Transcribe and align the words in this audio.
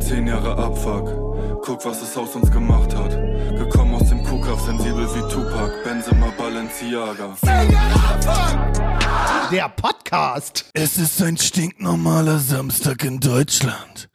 Zehn 0.00 0.26
Jahre 0.26 0.56
Abfuck. 0.56 1.62
Guck, 1.62 1.84
was 1.84 2.00
das 2.00 2.16
aus 2.16 2.34
uns 2.34 2.50
gemacht 2.50 2.94
hat. 2.94 3.10
Gekommen 3.10 3.94
aus 3.94 4.08
dem 4.08 4.22
Kuhkauf, 4.24 4.60
sensibel 4.60 5.06
wie 5.14 5.32
Tupac. 5.32 5.70
Benzema 5.84 6.32
Balenciaga. 6.38 7.36
Zehn 7.44 7.70
Jahre 7.70 8.14
Abfuck! 8.14 9.50
Der 9.50 9.68
Podcast. 9.68 10.70
Es 10.74 10.98
ist 10.98 11.20
ein 11.22 11.36
stinknormaler 11.36 12.38
Samstag 12.38 13.04
in 13.04 13.20
Deutschland. 13.20 14.08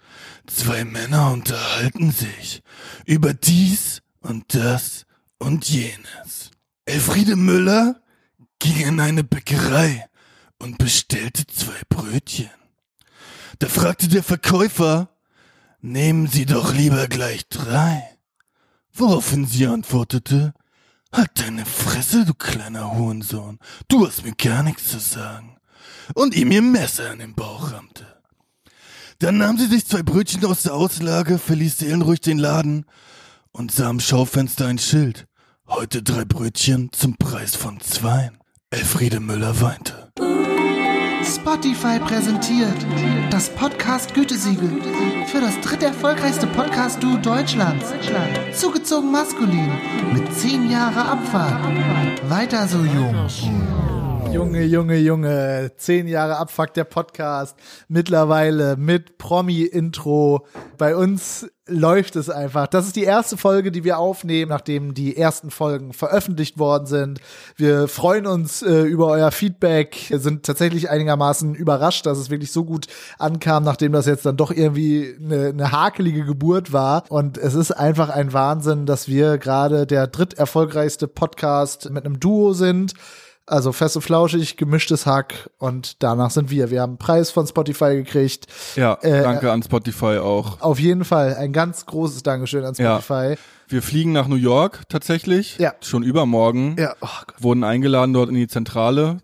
Zwei 0.48 0.84
Männer 0.84 1.32
unterhalten 1.32 2.12
sich 2.12 2.62
über 3.06 3.34
dies 3.34 4.02
und 4.22 4.56
das 4.56 5.06
und 5.40 5.70
jenes. 5.70 6.52
Elfriede 6.86 7.36
Müller 7.36 8.02
ging 8.60 8.80
in 8.80 9.00
eine 9.00 9.24
Bäckerei 9.24 10.06
und 10.60 10.78
bestellte 10.78 11.46
zwei 11.48 11.82
Brötchen. 11.90 12.50
Da 13.60 13.68
fragte 13.68 14.08
der 14.08 14.24
Verkäufer, 14.24 15.10
nehmen 15.84 16.28
Sie 16.28 16.46
doch 16.46 16.74
lieber 16.74 17.08
gleich 17.08 17.48
drei. 17.48 18.04
Woraufhin 18.94 19.46
sie 19.46 19.68
antwortete, 19.68 20.54
halt 21.12 21.32
deine 21.36 21.66
Fresse, 21.66 22.26
du 22.26 22.34
kleiner 22.34 22.96
Hurensohn, 22.96 23.60
du 23.88 24.08
hast 24.08 24.24
mir 24.24 24.34
gar 24.34 24.64
nichts 24.64 24.90
zu 24.90 25.00
sagen. 25.00 25.58
Und 26.16 26.36
ihm 26.36 26.52
ihr 26.52 26.62
Messer 26.62 27.12
in 27.12 27.20
den 27.20 27.34
Bauch 27.34 27.72
rammte. 27.72 28.06
Dann 29.20 29.38
nahm 29.38 29.58
sie 29.58 29.68
sich 29.68 29.86
zwei 29.86 30.04
Brötchen 30.04 30.44
aus 30.46 30.64
der 30.64 30.74
Auslage, 30.74 31.38
verließ 31.38 31.80
seelenruhig 31.80 32.22
den 32.22 32.38
Laden 32.38 32.86
und 33.52 33.72
sah 33.72 33.90
am 33.90 34.00
Schaufenster 34.00 34.68
ein 34.68 34.80
Schild. 34.80 35.28
Heute 35.68 36.04
drei 36.04 36.26
Brötchen 36.26 36.92
zum 36.92 37.16
Preis 37.16 37.56
von 37.56 37.80
zwei. 37.80 38.32
Elfriede 38.70 39.20
Müller 39.20 39.62
weinte. 39.62 40.12
Spotify 41.26 42.00
präsentiert 42.00 42.86
das 43.30 43.50
Podcast 43.50 44.14
Gütesiegel 44.14 44.82
für 45.28 45.40
das 45.40 45.60
dritte 45.62 45.86
erfolgreichste 45.86 46.48
Podcast-Duo 46.48 47.18
Deutschlands. 47.18 47.94
Zugezogen 48.54 49.12
maskulin 49.12 49.72
mit 50.14 50.34
zehn 50.34 50.70
Jahre 50.70 51.06
Abfahrt. 51.06 52.30
Weiter 52.30 52.68
so 52.68 52.80
jung. 52.80 54.03
Junge, 54.32 54.64
Junge, 54.64 54.98
Junge. 54.98 55.72
Zehn 55.78 56.08
Jahre 56.08 56.38
Abfuck 56.38 56.74
der 56.74 56.84
Podcast. 56.84 57.56
Mittlerweile 57.88 58.78
mit 58.78 59.18
Promi-Intro. 59.18 60.46
Bei 60.78 60.96
uns 60.96 61.48
läuft 61.66 62.18
es 62.18 62.30
einfach. 62.30 62.68
Das 62.68 62.86
ist 62.86 62.96
die 62.96 63.04
erste 63.04 63.38
Folge, 63.38 63.72
die 63.72 63.84
wir 63.84 63.98
aufnehmen, 63.98 64.50
nachdem 64.50 64.94
die 64.94 65.16
ersten 65.16 65.50
Folgen 65.50 65.94
veröffentlicht 65.94 66.60
worden 66.60 66.88
sind. 66.88 67.22
Wir 67.56 67.88
freuen 67.88 68.28
uns 68.28 68.62
äh, 68.62 68.82
über 68.82 69.08
euer 69.08 69.32
Feedback, 69.32 70.08
wir 70.10 70.20
sind 70.20 70.46
tatsächlich 70.46 70.90
einigermaßen 70.90 71.56
überrascht, 71.56 72.06
dass 72.06 72.18
es 72.18 72.30
wirklich 72.30 72.52
so 72.52 72.66
gut 72.66 72.88
ankam, 73.18 73.64
nachdem 73.64 73.94
das 73.94 74.08
jetzt 74.08 74.26
dann 74.26 74.36
doch 74.36 74.52
irgendwie 74.52 75.16
eine, 75.24 75.48
eine 75.48 75.72
hakelige 75.72 76.26
Geburt 76.26 76.74
war. 76.74 77.06
Und 77.10 77.38
es 77.38 77.54
ist 77.54 77.72
einfach 77.72 78.10
ein 78.10 78.34
Wahnsinn, 78.34 78.86
dass 78.86 79.08
wir 79.08 79.38
gerade 79.38 79.88
der 79.88 80.08
dritterfolgreichste 80.08 81.08
Podcast 81.08 81.90
mit 81.92 82.06
einem 82.06 82.20
Duo 82.20 82.52
sind. 82.52 82.94
Also 83.46 83.74
fest 83.74 83.98
und 83.98 84.02
flauschig, 84.04 84.56
gemischtes 84.56 85.06
Hack 85.06 85.50
und 85.58 86.02
danach 86.02 86.32
sind 86.32 86.50
wir. 86.50 86.72
Wir 86.72 86.82
haben 86.82 86.92
einen 86.92 86.98
Preis 86.98 87.30
von 87.30 87.46
Spotify 87.46 87.96
gekriegt. 87.96 88.48
Ja, 88.78 88.98
äh, 89.02 89.22
danke 89.22 89.52
an 89.52 89.62
Spotify 89.62 90.20
auch. 90.20 90.62
Auf 90.62 90.80
jeden 90.80 91.04
Fall 91.04 91.36
ein 91.36 91.52
ganz 91.52 91.86
großes 91.86 92.24
Dankeschön 92.24 92.64
an 92.64 92.74
Spotify. 92.74 93.32
Ja. 93.32 93.36
Wir 93.68 93.82
fliegen 93.82 94.14
nach 94.14 94.28
New 94.28 94.36
York 94.38 94.84
tatsächlich. 94.88 95.58
Ja. 95.58 95.74
Schon 95.82 96.04
übermorgen. 96.04 96.78
Ja. 96.80 96.96
Oh 97.02 97.08
Wurden 97.40 97.66
eingeladen 97.66 98.14
dort 98.14 98.30
in 98.30 98.36
die 98.36 98.48
Zentrale 98.48 99.18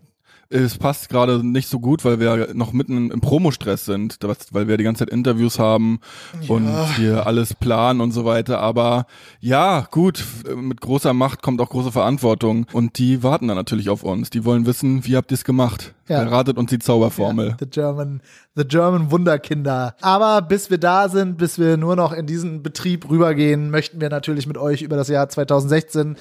es 0.50 0.78
passt 0.78 1.08
gerade 1.08 1.46
nicht 1.46 1.68
so 1.68 1.78
gut, 1.78 2.04
weil 2.04 2.18
wir 2.18 2.54
noch 2.54 2.72
mitten 2.72 3.10
im 3.10 3.20
Promostress 3.20 3.84
sind, 3.84 4.18
weil 4.50 4.66
wir 4.66 4.76
die 4.76 4.84
ganze 4.84 5.06
Zeit 5.06 5.14
Interviews 5.14 5.60
haben 5.60 6.00
ja. 6.42 6.52
und 6.52 6.68
hier 6.96 7.26
alles 7.26 7.54
planen 7.54 8.00
und 8.00 8.10
so 8.10 8.24
weiter. 8.24 8.58
Aber 8.58 9.06
ja, 9.38 9.86
gut, 9.92 10.24
mit 10.56 10.80
großer 10.80 11.14
Macht 11.14 11.42
kommt 11.42 11.60
auch 11.60 11.70
große 11.70 11.92
Verantwortung 11.92 12.66
und 12.72 12.98
die 12.98 13.22
warten 13.22 13.46
dann 13.46 13.56
natürlich 13.56 13.90
auf 13.90 14.02
uns. 14.02 14.30
Die 14.30 14.44
wollen 14.44 14.66
wissen, 14.66 15.06
wie 15.06 15.16
habt 15.16 15.30
ihr 15.30 15.36
es 15.36 15.44
gemacht? 15.44 15.94
Ja. 16.08 16.40
Uns 16.56 16.70
die 16.70 16.80
Zauberformel. 16.80 17.50
Ja, 17.50 17.56
the 17.60 17.66
German, 17.66 18.20
the 18.56 18.64
German 18.64 19.12
Wunderkinder. 19.12 19.94
Aber 20.00 20.42
bis 20.42 20.68
wir 20.68 20.78
da 20.78 21.08
sind, 21.08 21.38
bis 21.38 21.56
wir 21.56 21.76
nur 21.76 21.94
noch 21.94 22.12
in 22.12 22.26
diesen 22.26 22.64
Betrieb 22.64 23.08
rübergehen, 23.08 23.70
möchten 23.70 24.00
wir 24.00 24.08
natürlich 24.08 24.48
mit 24.48 24.58
euch 24.58 24.82
über 24.82 24.96
das 24.96 25.06
Jahr 25.06 25.28
2016 25.28 26.16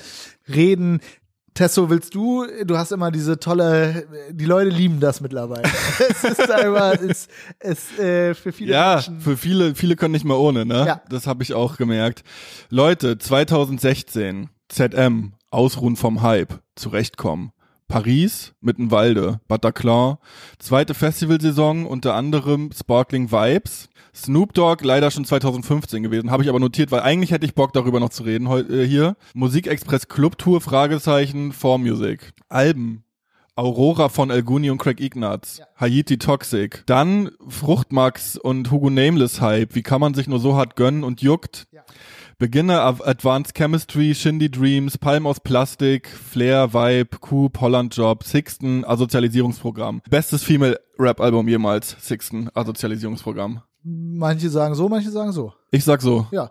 reden. 0.47 1.00
Tesso, 1.59 1.90
willst 1.90 2.16
du? 2.16 2.47
Du 2.64 2.78
hast 2.78 2.94
immer 2.94 3.12
diese 3.12 3.38
tolle, 3.38 4.08
die 4.31 4.46
Leute 4.46 4.70
lieben 4.70 5.02
das 5.02 5.20
mittlerweile. 5.20 5.64
es 6.09 6.24
ist 6.24 6.50
einfach, 6.50 6.94
es, 7.02 7.28
es 7.59 8.00
äh, 8.00 8.34
für 8.34 8.53
viele 8.53 8.72
Ja, 8.72 8.94
Menschen. 8.94 9.20
für 9.20 9.36
viele, 9.36 9.75
viele 9.75 9.98
können 9.98 10.14
nicht 10.14 10.24
mehr 10.24 10.38
ohne, 10.38 10.66
ne? 10.66 10.86
Ja. 10.88 11.02
Das 11.09 11.28
habe 11.28 11.44
ich 11.44 11.53
auch 11.53 11.75
gemerkt. 11.75 12.24
Leute, 12.69 13.18
2016, 13.18 14.50
ZM, 14.69 15.34
Ausruhen 15.52 15.98
vom 15.98 16.22
Hype, 16.22 16.62
zurechtkommen. 16.78 17.52
Paris, 17.89 18.53
Mittenwalde, 18.61 19.41
Bataclan, 19.47 20.17
zweite 20.59 20.94
Festivalsaison, 20.94 21.85
unter 21.85 22.13
anderem 22.13 22.69
Sparkling 22.72 23.31
Vibes, 23.31 23.89
Snoop 24.16 24.53
Dogg 24.53 24.85
leider 24.85 25.11
schon 25.11 25.25
2015 25.25 26.03
gewesen, 26.03 26.29
habe 26.31 26.44
ich 26.44 26.50
aber 26.50 26.59
notiert, 26.59 26.91
weil 26.91 27.01
eigentlich 27.01 27.31
hätte 27.31 27.45
ich 27.45 27.55
Bock 27.55 27.73
darüber 27.73 28.00
noch 28.00 28.09
zu 28.09 28.23
reden 28.23 28.47
heute 28.47 28.83
äh, 28.83 28.88
hier. 28.88 29.17
Musikexpress 29.33 30.07
Club 30.07 30.38
Tour 30.38 30.61
Fragezeichen 30.61 31.51
For 31.51 31.79
Music. 31.79 32.31
Alben 32.47 33.03
Aurora 33.55 34.07
von 34.07 34.29
Elguni 34.29 34.69
und 34.69 34.77
Craig 34.77 35.01
Ignatz, 35.01 35.57
ja. 35.57 35.66
Haiti 35.75 36.17
Toxic, 36.17 36.83
dann 36.85 37.31
Fruchtmax 37.45 38.38
und 38.38 38.71
Hugo 38.71 38.89
Nameless 38.89 39.41
Hype, 39.41 39.75
wie 39.75 39.83
kann 39.83 40.00
man 40.00 40.13
sich 40.13 40.27
nur 40.27 40.39
so 40.39 40.56
hart 40.56 40.77
gönnen 40.77 41.03
und 41.03 41.21
juckt. 41.21 41.67
Ja. 41.71 41.83
Beginner 42.39 42.88
of 42.88 43.05
Advanced 43.05 43.53
Chemistry, 43.53 44.16
Shindy 44.16 44.50
Dreams, 44.50 44.97
Palm 44.97 45.27
aus 45.27 45.41
Plastik, 45.41 46.07
Flair, 46.07 46.73
Vibe, 46.73 47.17
Coop, 47.19 47.59
Holland 47.59 47.94
Job, 47.94 48.23
Sixten, 48.23 48.85
Asozialisierungsprogramm. 48.85 50.01
Bestes 50.09 50.41
Female 50.41 50.79
Rap 50.97 51.19
Album 51.19 51.50
jemals, 51.50 51.97
Sixten, 52.00 52.50
Asozialisierungsprogramm. 52.53 53.61
Manche 53.83 54.50
sagen 54.50 54.73
so, 54.73 54.88
manche 54.88 55.11
sagen 55.11 55.33
so. 55.33 55.51
Ich 55.72 55.83
sag 55.83 56.01
so. 56.01 56.27
Ja. 56.31 56.50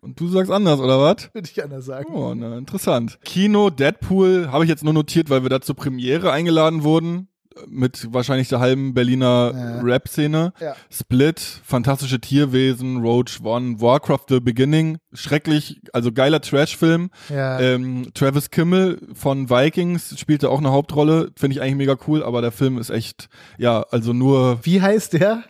Und 0.00 0.20
du 0.20 0.28
sagst 0.28 0.52
anders, 0.52 0.78
oder 0.78 1.00
was? 1.00 1.28
Würde 1.34 1.50
ich 1.50 1.60
anders 1.60 1.86
sagen. 1.86 2.14
Oh, 2.14 2.32
na, 2.32 2.56
interessant. 2.56 3.18
Kino, 3.24 3.70
Deadpool, 3.70 4.52
habe 4.52 4.62
ich 4.62 4.70
jetzt 4.70 4.84
nur 4.84 4.92
notiert, 4.92 5.28
weil 5.28 5.42
wir 5.42 5.50
da 5.50 5.60
zur 5.60 5.74
Premiere 5.74 6.30
eingeladen 6.30 6.84
wurden. 6.84 7.26
Mit 7.66 8.12
wahrscheinlich 8.12 8.48
der 8.48 8.60
halben 8.60 8.94
Berliner 8.94 9.52
ja. 9.54 9.80
Rap-Szene. 9.80 10.52
Ja. 10.60 10.74
Split, 10.90 11.40
fantastische 11.40 12.20
Tierwesen, 12.20 12.98
Roach 12.98 13.40
One, 13.42 13.80
Warcraft 13.80 14.24
The 14.28 14.40
Beginning, 14.40 14.98
schrecklich, 15.12 15.80
also 15.92 16.12
geiler 16.12 16.40
Trash-Film. 16.40 17.10
Ja. 17.28 17.60
Ähm, 17.60 18.10
Travis 18.14 18.50
Kimmel 18.50 19.00
von 19.14 19.48
Vikings 19.48 20.18
spielte 20.18 20.50
auch 20.50 20.58
eine 20.58 20.70
Hauptrolle, 20.70 21.30
finde 21.36 21.56
ich 21.56 21.62
eigentlich 21.62 21.76
mega 21.76 21.96
cool, 22.06 22.22
aber 22.22 22.42
der 22.42 22.52
Film 22.52 22.78
ist 22.78 22.90
echt, 22.90 23.28
ja, 23.58 23.82
also 23.90 24.12
nur. 24.12 24.58
Wie 24.62 24.80
heißt 24.82 25.14
der? 25.14 25.44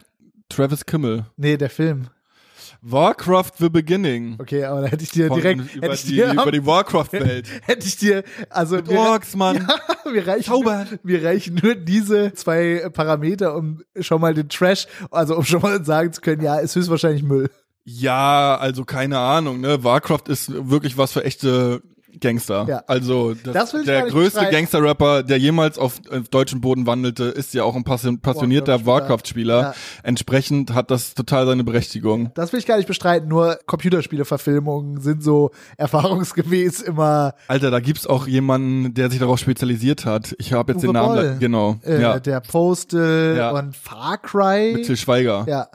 Travis 0.49 0.87
Kimmel. 0.87 1.27
Nee, 1.37 1.57
der 1.57 1.71
Film. 1.71 2.09
Warcraft 2.89 3.53
The 3.59 3.69
Beginning. 3.69 4.37
Okay, 4.39 4.65
aber 4.65 4.83
da 4.83 4.87
hätte 4.87 5.03
ich 5.03 5.11
dir 5.11 5.29
direkt 5.29 5.75
über, 5.75 5.93
ich 5.93 6.05
die, 6.05 6.15
dir, 6.15 6.33
über 6.33 6.53
die 6.53 6.65
Warcraft-Welt. 6.65 7.49
Hätte 7.63 7.87
ich 7.87 7.97
dir, 7.97 8.23
also 8.49 8.77
Mit 8.77 8.91
wir, 8.91 8.99
Orks, 8.99 9.35
Mann. 9.35 9.57
Ja, 10.07 10.13
wir 10.13 10.27
reichen, 10.29 10.53
nur, 10.53 10.87
wir 11.03 11.25
reichen 11.25 11.59
nur 11.61 11.75
diese 11.75 12.33
zwei 12.35 12.89
Parameter, 12.93 13.57
um 13.57 13.83
schon 13.99 14.21
mal 14.21 14.35
den 14.35 14.49
Trash, 14.49 14.87
also 15.11 15.37
um 15.37 15.45
schon 15.45 15.63
mal 15.63 15.85
sagen 15.85 16.13
zu 16.13 16.21
können, 16.21 16.43
ja, 16.43 16.59
ist 16.59 16.77
höchstwahrscheinlich 16.77 17.25
Müll. 17.25 17.51
Ja, 17.83 18.57
also 18.57 18.85
keine 18.85 19.19
Ahnung, 19.19 19.61
ne? 19.61 19.83
Warcraft 19.83 20.29
ist 20.29 20.53
wirklich 20.71 20.97
was 20.97 21.13
für 21.13 21.25
echte 21.25 21.83
Gangster. 22.21 22.67
Ja. 22.69 22.83
Also 22.87 23.35
das, 23.35 23.73
das 23.73 23.85
der 23.85 24.07
größte 24.07 24.49
Gangster-Rapper, 24.51 25.23
der 25.23 25.39
jemals 25.39 25.79
auf, 25.79 26.01
auf 26.11 26.29
deutschem 26.29 26.61
Boden 26.61 26.87
wandelte, 26.87 27.25
ist 27.25 27.55
ja 27.55 27.65
auch 27.65 27.77
ein 27.77 27.85
passionierter 27.85 28.87
Warcraft-Spieler. 28.87 29.61
Ja. 29.61 29.75
Entsprechend 30.03 30.75
hat 30.75 30.91
das 30.91 31.15
total 31.15 31.47
seine 31.47 31.65
Berechtigung. 31.65 32.31
Das 32.35 32.53
will 32.53 32.61
ich 32.61 32.67
gar 32.67 32.77
nicht 32.77 32.87
bestreiten, 32.89 33.29
nur 33.29 33.59
Computerspiele-Verfilmungen 33.67 35.01
sind 35.01 35.23
so 35.23 35.51
erfahrungsgemäß 35.77 36.83
immer. 36.83 37.35
Alter, 37.49 37.71
da 37.71 37.81
gibt's 37.81 38.07
auch 38.07 38.27
jemanden, 38.27 38.95
der 38.95 39.11
sich 39.11 39.19
darauf 39.19 39.39
spezialisiert 39.39 40.05
hat. 40.05 40.35
Ich 40.39 40.53
habe 40.53 40.73
jetzt 40.73 40.83
Uwe 40.83 40.89
den 40.89 40.95
Namen, 40.95 41.15
Boll. 41.15 41.37
genau. 41.39 41.77
Äh, 41.85 42.01
ja. 42.01 42.19
Der 42.21 42.41
Postal 42.41 43.53
und 43.55 43.77
Far 43.77 44.19
Cry. 44.19 44.73
Mit 44.75 44.87
Til 44.87 44.97
Schweiger. 44.97 45.45
Ja. 45.49 45.69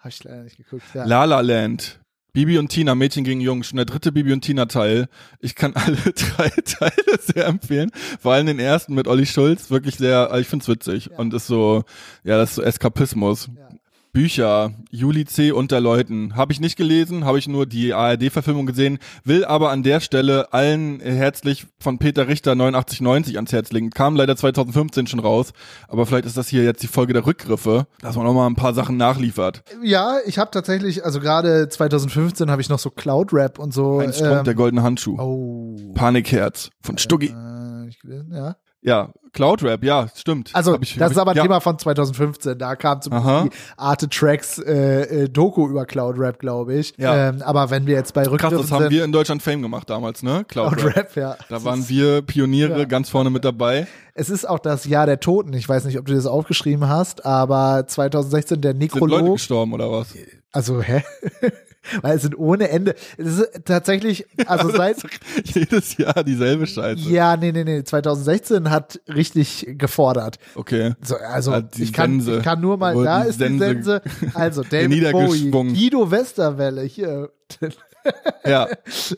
Hab 0.00 0.08
ich 0.08 0.22
leider 0.22 0.42
nicht 0.42 0.56
geguckt. 0.56 0.82
Ja. 0.92 1.04
La 1.04 1.24
La 1.24 1.40
Land. 1.40 1.98
Bibi 2.34 2.58
und 2.58 2.68
Tina, 2.68 2.96
Mädchen 2.96 3.22
gegen 3.22 3.40
Jungs, 3.40 3.68
schon 3.68 3.76
der 3.76 3.86
dritte 3.86 4.10
Bibi 4.10 4.32
und 4.32 4.42
Tina 4.42 4.66
Teil. 4.66 5.06
Ich 5.38 5.54
kann 5.54 5.72
alle 5.74 5.96
drei 5.96 6.50
Teile 6.50 7.18
sehr 7.20 7.46
empfehlen. 7.46 7.90
Vor 8.20 8.32
allem 8.32 8.46
den 8.46 8.58
ersten 8.58 8.94
mit 8.94 9.06
Olli 9.08 9.24
Schulz, 9.24 9.70
wirklich 9.70 9.96
sehr, 9.96 10.30
ich 10.38 10.48
find's 10.48 10.68
witzig. 10.68 11.10
Ja. 11.12 11.18
Und 11.18 11.32
ist 11.32 11.46
so, 11.46 11.84
ja, 12.24 12.36
das 12.36 12.50
ist 12.50 12.56
so 12.56 12.62
Eskapismus. 12.62 13.48
Ja. 13.56 13.68
Bücher, 14.14 14.70
Juli 14.92 15.24
C. 15.24 15.50
unter 15.50 15.80
Leuten. 15.80 16.36
Habe 16.36 16.52
ich 16.52 16.60
nicht 16.60 16.76
gelesen, 16.76 17.24
habe 17.24 17.40
ich 17.40 17.48
nur 17.48 17.66
die 17.66 17.94
ARD-Verfilmung 17.94 18.64
gesehen, 18.64 19.00
will 19.24 19.44
aber 19.44 19.70
an 19.70 19.82
der 19.82 19.98
Stelle 19.98 20.52
allen 20.52 21.00
herzlich 21.00 21.66
von 21.80 21.98
Peter 21.98 22.28
Richter 22.28 22.52
8990 22.52 23.34
ans 23.34 23.52
Herz 23.52 23.72
legen. 23.72 23.90
Kam 23.90 24.14
leider 24.14 24.36
2015 24.36 25.08
schon 25.08 25.18
raus, 25.18 25.52
aber 25.88 26.06
vielleicht 26.06 26.26
ist 26.26 26.36
das 26.36 26.46
hier 26.46 26.62
jetzt 26.62 26.84
die 26.84 26.86
Folge 26.86 27.12
der 27.12 27.26
Rückgriffe, 27.26 27.88
dass 28.02 28.14
man 28.14 28.24
noch 28.24 28.34
mal 28.34 28.46
ein 28.46 28.54
paar 28.54 28.72
Sachen 28.72 28.96
nachliefert. 28.96 29.64
Ja, 29.82 30.18
ich 30.24 30.38
habe 30.38 30.52
tatsächlich, 30.52 31.04
also 31.04 31.18
gerade 31.18 31.68
2015 31.68 32.52
habe 32.52 32.62
ich 32.62 32.68
noch 32.68 32.78
so 32.78 32.90
Cloud-Rap 32.90 33.58
und 33.58 33.74
so. 33.74 33.98
Ein 33.98 34.12
Strom, 34.12 34.38
ähm, 34.38 34.44
der 34.44 34.54
goldene 34.54 34.84
Handschuh. 34.84 35.18
Oh. 35.18 35.92
Panikherz 35.94 36.70
von 36.82 36.98
Stuggi. 36.98 37.30
Äh, 37.30 37.90
ja. 38.30 38.54
Ja, 38.84 39.08
Cloud 39.32 39.62
Rap, 39.62 39.82
ja, 39.82 40.08
stimmt. 40.14 40.50
Also 40.52 40.78
ich, 40.80 40.96
das 40.96 41.12
ist 41.12 41.18
aber 41.18 41.32
ein 41.32 41.36
ja. 41.38 41.42
Thema 41.42 41.60
von 41.60 41.78
2015. 41.78 42.56
Da 42.56 42.76
kam 42.76 43.02
zum 43.02 43.10
Beispiel 43.10 43.50
Arte 43.76 44.08
Tracks 44.08 44.58
äh, 44.58 45.24
äh, 45.24 45.28
Doku 45.28 45.68
über 45.68 45.86
Cloud 45.86 46.18
Rap, 46.18 46.38
glaube 46.38 46.74
ich. 46.74 46.94
Ja. 46.96 47.30
Ähm, 47.30 47.42
aber 47.42 47.70
wenn 47.70 47.86
wir 47.86 47.94
jetzt 47.94 48.14
bei 48.14 48.22
Rückgriffen 48.22 48.58
Krass, 48.58 48.68
das 48.68 48.70
haben 48.70 48.90
wir 48.90 49.04
in 49.04 49.10
Deutschland 49.10 49.42
Fame 49.42 49.62
gemacht 49.62 49.90
damals, 49.90 50.22
ne? 50.22 50.44
Cloud, 50.46 50.76
Cloud 50.76 50.84
Rap. 50.84 50.96
Rap. 50.96 51.16
ja. 51.16 51.30
Da 51.32 51.56
das 51.56 51.64
waren 51.64 51.88
wir 51.88 52.22
Pioniere 52.22 52.80
ja. 52.80 52.84
ganz 52.84 53.08
vorne 53.08 53.30
mit 53.30 53.44
dabei. 53.44 53.86
Es 54.14 54.30
ist 54.30 54.48
auch 54.48 54.60
das 54.60 54.84
Jahr 54.84 55.06
der 55.06 55.18
Toten. 55.18 55.52
Ich 55.54 55.68
weiß 55.68 55.84
nicht, 55.86 55.98
ob 55.98 56.06
du 56.06 56.14
das 56.14 56.26
aufgeschrieben 56.26 56.88
hast, 56.88 57.26
aber 57.26 57.86
2016 57.86 58.60
der 58.60 58.74
Nekrolog. 58.74 59.10
Sind 59.10 59.20
Leute 59.20 59.32
gestorben 59.32 59.72
oder 59.72 59.90
was? 59.90 60.14
Also, 60.52 60.80
hä? 60.80 61.02
Weil 62.02 62.16
es 62.16 62.22
sind 62.22 62.38
ohne 62.38 62.68
Ende. 62.68 62.94
Es 63.16 63.38
ist 63.38 63.64
tatsächlich, 63.64 64.26
also 64.46 64.70
seit. 64.76 64.96
jedes 65.44 65.96
Jahr 65.96 66.24
dieselbe 66.24 66.66
Scheiße. 66.66 67.08
Ja, 67.08 67.36
nee, 67.36 67.52
nee, 67.52 67.64
nee. 67.64 67.84
2016 67.84 68.70
hat 68.70 69.00
richtig 69.08 69.66
gefordert. 69.78 70.38
Okay. 70.54 70.94
So, 71.02 71.16
also 71.16 71.60
ich 71.76 71.92
kann, 71.92 72.20
ich 72.20 72.42
kann 72.42 72.60
nur 72.60 72.76
mal, 72.76 73.02
da 73.02 73.22
ist 73.22 73.38
Sense, 73.38 73.74
die 73.74 73.82
Sense. 73.82 74.02
Also 74.34 74.62
David 74.70 75.12
Bowie, 75.12 75.50
Guido 75.50 76.10
Westerwelle, 76.10 76.82
hier. 76.82 77.30
ja. 78.44 78.68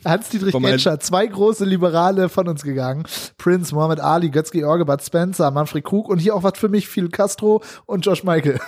Hans-Dietrich 0.04 0.54
Genscher, 0.54 0.98
zwei 1.00 1.26
große 1.26 1.64
Liberale 1.64 2.28
von 2.28 2.48
uns 2.48 2.62
gegangen. 2.62 3.04
Prince, 3.38 3.74
Muhammad 3.74 4.00
Ali, 4.00 4.30
Götz-George, 4.30 4.84
Bud 4.84 5.02
Spencer, 5.02 5.50
Manfred 5.50 5.84
Krug 5.84 6.08
und 6.08 6.18
hier 6.18 6.34
auch 6.34 6.42
was 6.42 6.58
für 6.58 6.68
mich, 6.68 6.88
Phil 6.88 7.08
Castro 7.08 7.62
und 7.86 8.04
Josh 8.04 8.24
Michael. 8.24 8.58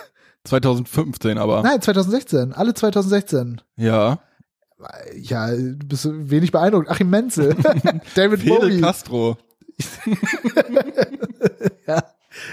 2015 0.45 1.39
aber. 1.39 1.63
Nein, 1.63 1.81
2016. 1.81 2.53
Alle 2.53 2.75
2016. 2.75 3.61
Ja. 3.77 4.19
Ja, 5.17 5.51
du 5.51 5.87
bist 5.87 6.09
wenig 6.09 6.53
beeindruckt. 6.53 6.89
Achim 6.89 7.11
Menzel. 7.11 7.55
David 8.15 8.41
Fidel 8.41 8.59
Bowie. 8.59 8.81
Castro. 8.81 9.37
ja. 11.87 12.03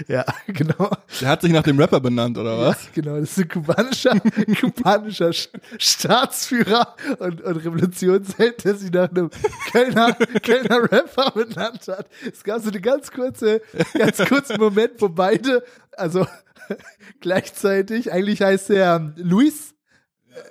Ja, 0.08 0.24
genau. 0.46 0.90
Der 1.20 1.28
hat 1.28 1.42
sich 1.42 1.52
nach 1.52 1.62
dem 1.62 1.78
Rapper 1.78 2.00
benannt, 2.00 2.38
oder 2.38 2.58
was? 2.58 2.84
Ja, 2.84 2.90
genau, 2.94 3.20
das 3.20 3.32
ist 3.32 3.38
ein 3.38 3.48
kubanischer, 3.48 4.18
kubanischer 4.60 5.30
Staatsführer 5.78 6.96
und, 7.18 7.42
und 7.42 7.56
Revolutionsheld, 7.56 8.64
der 8.64 8.74
sich 8.74 8.90
nach 8.90 9.10
einem 9.10 9.30
Kölner, 9.70 10.14
Kölner 10.42 10.90
Rapper 10.90 11.30
benannt 11.32 11.86
hat. 11.88 12.08
Es 12.30 12.42
gab 12.42 12.62
so 12.62 12.70
eine 12.70 12.80
ganz 12.80 13.10
kurze, 13.10 13.60
ganz 13.94 14.18
kurzen 14.24 14.58
Moment, 14.58 14.92
wo 14.98 15.08
beide, 15.08 15.62
also 15.96 16.26
gleichzeitig, 17.20 18.12
eigentlich 18.12 18.42
heißt 18.42 18.70
er 18.70 19.12
Luis, 19.16 19.76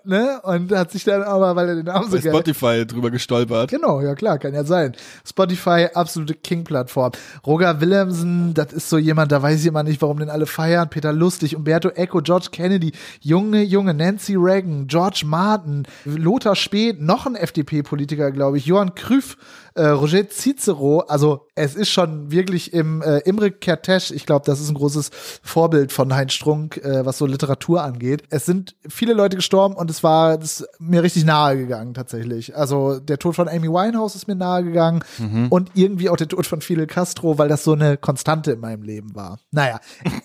ne? 0.03 0.39
Und 0.43 0.71
hat 0.71 0.91
sich 0.91 1.03
dann 1.03 1.23
aber, 1.23 1.55
weil 1.55 1.69
er 1.69 1.75
den 1.75 1.85
Namen 1.85 2.09
so 2.09 2.17
Spotify 2.17 2.85
drüber 2.85 3.11
gestolpert. 3.11 3.69
Genau, 3.69 4.01
ja 4.01 4.15
klar, 4.15 4.39
kann 4.39 4.53
ja 4.53 4.63
sein. 4.63 4.93
Spotify, 5.25 5.87
absolute 5.93 6.33
King-Plattform. 6.33 7.11
Roger 7.45 7.81
Willemsen, 7.81 8.53
das 8.53 8.73
ist 8.73 8.89
so 8.89 8.97
jemand, 8.97 9.31
da 9.31 9.41
weiß 9.41 9.61
ich 9.61 9.67
immer 9.67 9.83
nicht, 9.83 10.01
warum 10.01 10.19
den 10.19 10.29
alle 10.29 10.45
feiern. 10.45 10.89
Peter 10.89 11.13
Lustig, 11.13 11.55
Umberto 11.55 11.89
Eco, 11.89 12.21
George 12.21 12.47
Kennedy, 12.51 12.93
junge, 13.21 13.61
junge, 13.63 13.93
Nancy 13.93 14.35
Reagan, 14.35 14.87
George 14.87 15.23
Martin, 15.25 15.83
Lothar 16.05 16.55
Späth, 16.55 17.01
noch 17.01 17.25
ein 17.25 17.35
FDP-Politiker, 17.35 18.31
glaube 18.31 18.57
ich, 18.57 18.65
Johann 18.65 18.95
Krüff, 18.95 19.37
äh, 19.75 19.87
Roger 19.87 20.29
Cicero, 20.29 20.99
also 20.99 21.47
es 21.53 21.75
ist 21.75 21.89
schon 21.89 22.31
wirklich 22.31 22.73
im 22.73 23.01
äh, 23.01 23.19
Imre 23.19 23.47
Kertész, 23.47 24.11
ich 24.11 24.25
glaube, 24.25 24.45
das 24.45 24.59
ist 24.59 24.69
ein 24.69 24.75
großes 24.75 25.11
Vorbild 25.43 25.91
von 25.91 26.13
Heinz 26.13 26.33
Strunk, 26.33 26.77
äh, 26.77 27.05
was 27.05 27.17
so 27.17 27.25
Literatur 27.25 27.83
angeht. 27.83 28.23
Es 28.29 28.45
sind 28.45 28.75
viele 28.87 29.13
Leute 29.13 29.35
gestorben 29.35 29.75
und 29.75 29.89
es 29.89 30.03
war 30.03 30.37
das 30.37 30.65
mir 30.79 31.03
richtig 31.03 31.25
nahe 31.25 31.57
gegangen 31.57 31.93
tatsächlich. 31.93 32.55
Also 32.55 32.99
der 32.99 33.19
Tod 33.19 33.35
von 33.35 33.49
Amy 33.49 33.67
Winehouse 33.67 34.15
ist 34.15 34.27
mir 34.27 34.35
nahe 34.35 34.63
gegangen 34.63 35.03
mhm. 35.17 35.47
und 35.49 35.71
irgendwie 35.73 36.09
auch 36.09 36.17
der 36.17 36.29
Tod 36.29 36.47
von 36.47 36.61
Fidel 36.61 36.87
Castro, 36.87 37.37
weil 37.37 37.49
das 37.49 37.63
so 37.63 37.73
eine 37.73 37.97
Konstante 37.97 38.53
in 38.53 38.61
meinem 38.61 38.83
Leben 38.83 39.13
war. 39.13 39.39
Naja, 39.51 39.79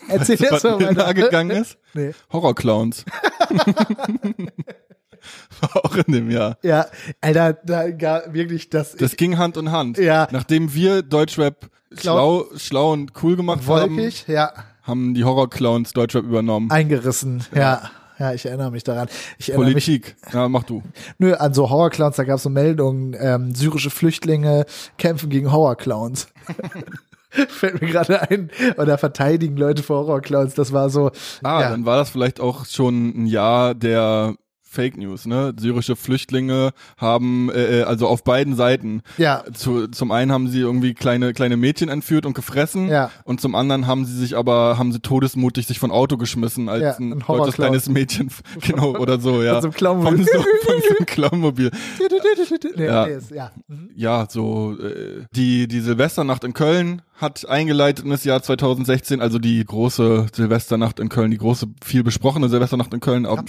erzähl 0.09 0.37
jetzt 0.37 0.63
mal 0.65 0.81
weiter. 0.81 0.93
nahe 0.93 1.15
gegangen 1.15 1.51
ist? 1.51 1.77
Nee. 1.95 2.13
Horrorclowns. 2.33 3.05
War 5.61 5.85
auch 5.85 5.97
in 5.97 6.13
dem 6.13 6.31
Jahr. 6.31 6.59
Ja, 6.63 6.87
Alter, 7.21 7.53
da 7.53 7.91
gar 7.91 8.33
wirklich 8.33 8.71
das. 8.71 8.97
Das 8.97 9.17
ging 9.17 9.39
Hand 9.39 9.57
in 9.57 9.71
Hand. 9.71 9.99
Ja. 9.99 10.29
Nachdem 10.31 10.75
wir 10.75 11.03
Deutschrap 11.03 11.71
schlau, 11.97 12.47
schlau 12.57 12.93
und 12.93 13.13
cool 13.23 13.37
gemacht 13.37 13.67
Wolkig, 13.67 14.23
haben, 14.23 14.33
ja. 14.33 14.53
haben 14.83 15.15
die 15.15 15.25
Horrorclowns 15.25 15.93
Deutschrap 15.93 16.25
übernommen. 16.25 16.71
Eingerissen, 16.71 17.45
ja. 17.55 17.61
ja. 17.61 17.91
Ja, 18.21 18.35
ich 18.35 18.45
erinnere 18.45 18.71
mich 18.71 18.85
daran. 18.85 19.09
Ich 19.39 19.51
Politik, 19.55 20.15
mich, 20.27 20.35
ja, 20.35 20.47
mach 20.47 20.65
du. 20.65 20.83
Nö, 21.17 21.33
an 21.33 21.55
so 21.55 21.71
Horrorclowns, 21.71 22.17
da 22.17 22.25
gab 22.25 22.37
es 22.37 22.43
so 22.43 22.51
Meldungen, 22.51 23.17
ähm, 23.19 23.55
syrische 23.55 23.89
Flüchtlinge 23.89 24.67
kämpfen 24.99 25.31
gegen 25.31 25.51
Horrorclowns. 25.51 26.29
Fällt 27.31 27.81
mir 27.81 27.89
gerade 27.89 28.29
ein. 28.31 28.51
Oder 28.77 28.99
verteidigen 28.99 29.57
Leute 29.57 29.83
vor 29.83 30.05
Horrorclowns. 30.05 30.55
Das 30.55 30.73
war 30.75 30.91
so. 30.91 31.11
Ah, 31.43 31.63
ja. 31.63 31.71
dann 31.71 31.87
war 31.87 31.97
das 31.97 32.11
vielleicht 32.11 32.41
auch 32.41 32.67
schon 32.67 33.23
ein 33.23 33.27
Jahr 33.27 33.75
der 33.75 34.35
Fake 34.71 34.97
News, 34.97 35.27
ne? 35.27 35.53
Syrische 35.59 35.97
Flüchtlinge 35.97 36.71
haben 36.97 37.51
äh, 37.51 37.81
äh, 37.81 37.83
also 37.83 38.07
auf 38.07 38.23
beiden 38.23 38.55
Seiten. 38.55 39.03
Ja. 39.19 39.43
Zu, 39.53 39.89
zum 39.89 40.13
einen 40.13 40.31
haben 40.31 40.47
sie 40.47 40.61
irgendwie 40.61 40.95
kleine 40.95 41.33
kleine 41.33 41.57
Mädchen 41.57 41.89
entführt 41.89 42.25
und 42.25 42.35
gefressen. 42.35 42.89
Ja. 42.89 43.11
Und 43.25 43.41
zum 43.41 43.57
anderen 43.57 43.89
haben 43.89 44.05
sie 44.05 44.17
sich 44.17 44.37
aber 44.37 44.79
haben 44.79 44.93
sie 44.93 45.01
todesmutig 45.01 45.67
sich 45.67 45.81
von 45.81 45.91
Auto 45.91 46.17
geschmissen 46.17 46.69
als 46.69 46.83
ja, 46.83 46.93
ein, 46.93 47.15
ein 47.15 47.25
deutsches 47.27 47.57
kleines 47.57 47.89
Mädchen, 47.89 48.31
genau 48.61 48.97
oder 48.97 49.19
so, 49.19 49.43
ja. 49.43 49.55
Von 49.55 49.63
so 49.63 49.67
einem 49.67 49.75
Clownmobil. 49.75 50.25
Von 50.25 50.25
so, 50.25 50.43
von 50.43 50.83
so 50.83 50.97
einem 50.97 51.07
Clownmobil. 51.07 51.71
ja. 52.77 53.09
ja. 53.09 53.51
Mhm. 53.67 53.91
ja, 53.97 54.27
so 54.31 54.77
äh, 54.79 55.25
die 55.35 55.67
die 55.67 55.81
Silvesternacht 55.81 56.45
in 56.45 56.53
Köln 56.53 57.03
hat 57.21 57.49
eingeleitet 57.49 58.05
in 58.05 58.11
das 58.11 58.25
Jahr 58.25 58.43
2016, 58.43 59.21
also 59.21 59.39
die 59.39 59.65
große 59.65 60.27
Silvesternacht 60.35 61.01
in 61.01 61.09
Köln, 61.09 61.31
die 61.31 61.39
große, 61.39 61.67
viel 61.85 62.03
besprochene 62.03 62.49
Silvesternacht 62.49 62.93
in 62.95 63.01
Köln. 63.01 63.27
Auch, 63.27 63.43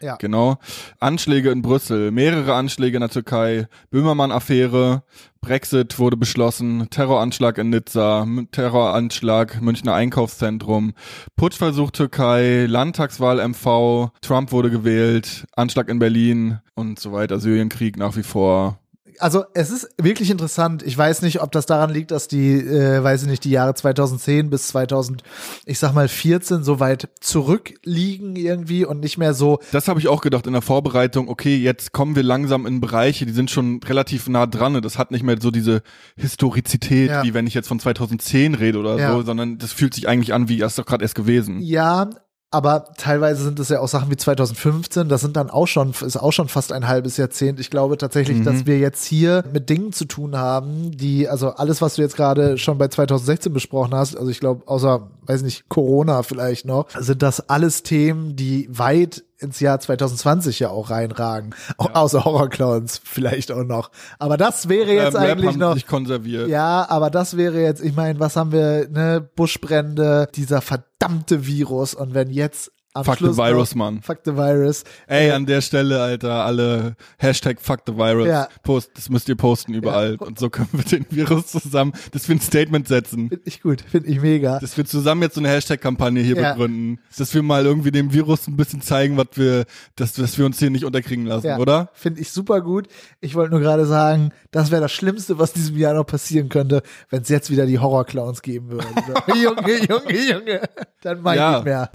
ja. 0.00 0.16
Genau. 0.16 0.58
Anschläge 1.00 1.50
in 1.50 1.62
Brüssel, 1.62 2.10
mehrere 2.10 2.54
Anschläge 2.54 2.96
in 2.96 3.00
der 3.00 3.10
Türkei, 3.10 3.66
Böhmermann-Affäre, 3.90 5.02
Brexit 5.40 5.98
wurde 5.98 6.16
beschlossen, 6.16 6.88
Terroranschlag 6.90 7.58
in 7.58 7.70
Nizza, 7.70 8.26
Terroranschlag 8.50 9.60
Münchner 9.60 9.94
Einkaufszentrum, 9.94 10.94
Putschversuch 11.36 11.90
Türkei, 11.90 12.66
Landtagswahl 12.66 13.46
MV, 13.46 14.10
Trump 14.20 14.52
wurde 14.52 14.70
gewählt, 14.70 15.46
Anschlag 15.54 15.88
in 15.88 15.98
Berlin 15.98 16.58
und 16.74 16.98
so 16.98 17.12
weiter, 17.12 17.38
Syrienkrieg 17.40 17.96
nach 17.96 18.16
wie 18.16 18.22
vor 18.22 18.78
also 19.20 19.44
es 19.54 19.70
ist 19.70 19.88
wirklich 19.98 20.30
interessant. 20.30 20.82
Ich 20.82 20.96
weiß 20.96 21.22
nicht, 21.22 21.40
ob 21.42 21.52
das 21.52 21.66
daran 21.66 21.90
liegt, 21.90 22.10
dass 22.10 22.28
die, 22.28 22.54
äh, 22.54 23.02
weiß 23.02 23.22
ich 23.22 23.28
nicht, 23.28 23.44
die 23.44 23.50
Jahre 23.50 23.74
2010 23.74 24.50
bis 24.50 24.68
2000, 24.68 25.22
ich 25.66 25.78
sag 25.78 25.92
mal 25.94 26.08
14 26.08 26.62
so 26.64 26.80
weit 26.80 27.08
zurückliegen 27.20 28.36
irgendwie 28.36 28.84
und 28.84 29.00
nicht 29.00 29.18
mehr 29.18 29.34
so. 29.34 29.60
Das 29.72 29.88
habe 29.88 30.00
ich 30.00 30.08
auch 30.08 30.20
gedacht 30.20 30.46
in 30.46 30.52
der 30.52 30.62
Vorbereitung. 30.62 31.28
Okay, 31.28 31.56
jetzt 31.56 31.92
kommen 31.92 32.16
wir 32.16 32.22
langsam 32.22 32.66
in 32.66 32.80
Bereiche, 32.80 33.26
die 33.26 33.32
sind 33.32 33.50
schon 33.50 33.80
relativ 33.84 34.28
nah 34.28 34.46
dran. 34.46 34.80
Das 34.82 34.98
hat 34.98 35.10
nicht 35.10 35.22
mehr 35.22 35.36
so 35.40 35.50
diese 35.50 35.82
Historizität, 36.16 37.10
ja. 37.10 37.22
wie 37.22 37.34
wenn 37.34 37.46
ich 37.46 37.54
jetzt 37.54 37.68
von 37.68 37.80
2010 37.80 38.54
rede 38.54 38.78
oder 38.78 38.98
ja. 38.98 39.12
so, 39.12 39.22
sondern 39.22 39.58
das 39.58 39.72
fühlt 39.72 39.94
sich 39.94 40.08
eigentlich 40.08 40.32
an 40.32 40.48
wie 40.48 40.60
erst 40.60 40.78
doch 40.78 40.86
gerade 40.86 41.04
erst 41.04 41.14
gewesen. 41.14 41.60
Ja, 41.60 42.10
aber 42.50 42.94
teilweise 42.96 43.44
sind 43.44 43.58
es 43.58 43.68
ja 43.68 43.80
auch 43.80 43.88
Sachen 43.88 44.10
wie 44.10 44.16
2015, 44.16 45.08
das 45.08 45.20
sind 45.20 45.36
dann 45.36 45.50
auch 45.50 45.66
schon, 45.66 45.90
ist 45.90 46.16
auch 46.16 46.32
schon 46.32 46.48
fast 46.48 46.72
ein 46.72 46.88
halbes 46.88 47.18
Jahrzehnt. 47.18 47.60
Ich 47.60 47.68
glaube 47.68 47.98
tatsächlich, 47.98 48.38
mhm. 48.38 48.44
dass 48.44 48.64
wir 48.64 48.78
jetzt 48.78 49.04
hier 49.04 49.44
mit 49.52 49.68
Dingen 49.68 49.92
zu 49.92 50.06
tun 50.06 50.36
haben, 50.36 50.92
die, 50.92 51.28
also 51.28 51.50
alles, 51.50 51.82
was 51.82 51.96
du 51.96 52.02
jetzt 52.02 52.16
gerade 52.16 52.56
schon 52.56 52.78
bei 52.78 52.88
2016 52.88 53.52
besprochen 53.52 53.94
hast, 53.94 54.16
also 54.16 54.30
ich 54.30 54.40
glaube, 54.40 54.62
außer, 54.66 55.08
weiß 55.28 55.42
nicht, 55.42 55.68
Corona 55.68 56.22
vielleicht 56.22 56.64
noch, 56.64 56.88
sind 56.98 57.22
das 57.22 57.48
alles 57.48 57.82
Themen, 57.82 58.34
die 58.36 58.68
weit 58.70 59.24
ins 59.38 59.60
Jahr 59.60 59.78
2020 59.78 60.58
ja 60.58 60.70
auch 60.70 60.90
reinragen. 60.90 61.54
Ja. 61.80 61.94
Außer 61.94 62.24
Horrorclowns 62.24 63.00
vielleicht 63.04 63.52
auch 63.52 63.64
noch. 63.64 63.90
Aber 64.18 64.36
das 64.36 64.68
wäre 64.68 64.92
jetzt 64.92 65.14
ähm, 65.14 65.20
eigentlich 65.20 65.56
noch. 65.56 65.74
Sich 65.74 65.86
konserviert. 65.86 66.48
Ja, 66.48 66.86
aber 66.88 67.10
das 67.10 67.36
wäre 67.36 67.60
jetzt, 67.60 67.82
ich 67.82 67.94
meine, 67.94 68.18
was 68.18 68.36
haben 68.36 68.52
wir, 68.52 68.88
ne, 68.88 69.28
Buschbrände, 69.36 70.28
dieser 70.34 70.60
verdammte 70.60 71.46
Virus 71.46 71.94
und 71.94 72.14
wenn 72.14 72.30
jetzt 72.30 72.72
Fuck 73.04 73.18
the 73.18 73.36
Virus, 73.36 73.74
Mann. 73.74 74.02
Fuck 74.02 74.18
the 74.24 74.36
Virus. 74.36 74.84
Ey, 75.06 75.28
Äh, 75.28 75.32
an 75.32 75.46
der 75.46 75.60
Stelle, 75.60 76.00
Alter, 76.02 76.44
alle 76.44 76.96
Hashtag 77.18 77.60
Fuck 77.60 77.80
the 77.86 77.96
Virus. 77.96 78.28
Ja. 78.28 78.48
Post, 78.62 78.90
das 78.94 79.08
müsst 79.08 79.28
ihr 79.28 79.36
posten 79.36 79.74
überall. 79.74 80.16
Und 80.16 80.38
so 80.38 80.50
können 80.50 80.68
wir 80.72 80.84
den 80.84 81.06
Virus 81.10 81.46
zusammen, 81.48 81.92
dass 82.12 82.28
wir 82.28 82.36
ein 82.36 82.40
Statement 82.40 82.88
setzen. 82.88 83.28
Finde 83.28 83.44
ich 83.46 83.60
gut, 83.62 83.80
finde 83.82 84.08
ich 84.08 84.20
mega. 84.20 84.58
Dass 84.58 84.76
wir 84.76 84.84
zusammen 84.84 85.22
jetzt 85.22 85.34
so 85.34 85.40
eine 85.40 85.48
Hashtag-Kampagne 85.48 86.22
hier 86.22 86.36
Ja. 86.36 86.52
begründen. 86.52 86.98
Dass 87.16 87.34
wir 87.34 87.42
mal 87.42 87.64
irgendwie 87.66 87.90
dem 87.90 88.12
Virus 88.12 88.46
ein 88.48 88.56
bisschen 88.56 88.80
zeigen, 88.82 89.16
was 89.16 89.28
wir, 89.34 89.64
dass, 89.96 90.12
dass 90.14 90.38
wir 90.38 90.46
uns 90.46 90.58
hier 90.58 90.70
nicht 90.70 90.84
unterkriegen 90.84 91.26
lassen, 91.26 91.46
Ja, 91.46 91.58
oder? 91.58 91.90
Finde 91.94 92.20
ich 92.20 92.30
super 92.30 92.60
gut. 92.60 92.88
Ich 93.20 93.34
wollte 93.34 93.50
nur 93.52 93.60
gerade 93.60 93.86
sagen, 93.86 94.30
das 94.50 94.70
wäre 94.70 94.80
das 94.82 94.92
Schlimmste, 94.92 95.38
was 95.38 95.52
diesem 95.52 95.76
Jahr 95.76 95.94
noch 95.94 96.04
passieren 96.04 96.48
könnte, 96.48 96.82
wenn 97.10 97.22
es 97.22 97.28
jetzt 97.28 97.50
wieder 97.50 97.66
die 97.66 97.78
Horrorclowns 97.78 98.42
geben 98.42 98.70
würde. 98.70 98.86
Junge, 99.34 99.78
Junge, 99.86 100.30
Junge. 100.30 100.60
Dann 101.02 101.20
mach 101.22 101.32
ich 101.32 101.38
Ja. 101.38 101.52
nicht 101.56 101.64
mehr. 101.64 101.90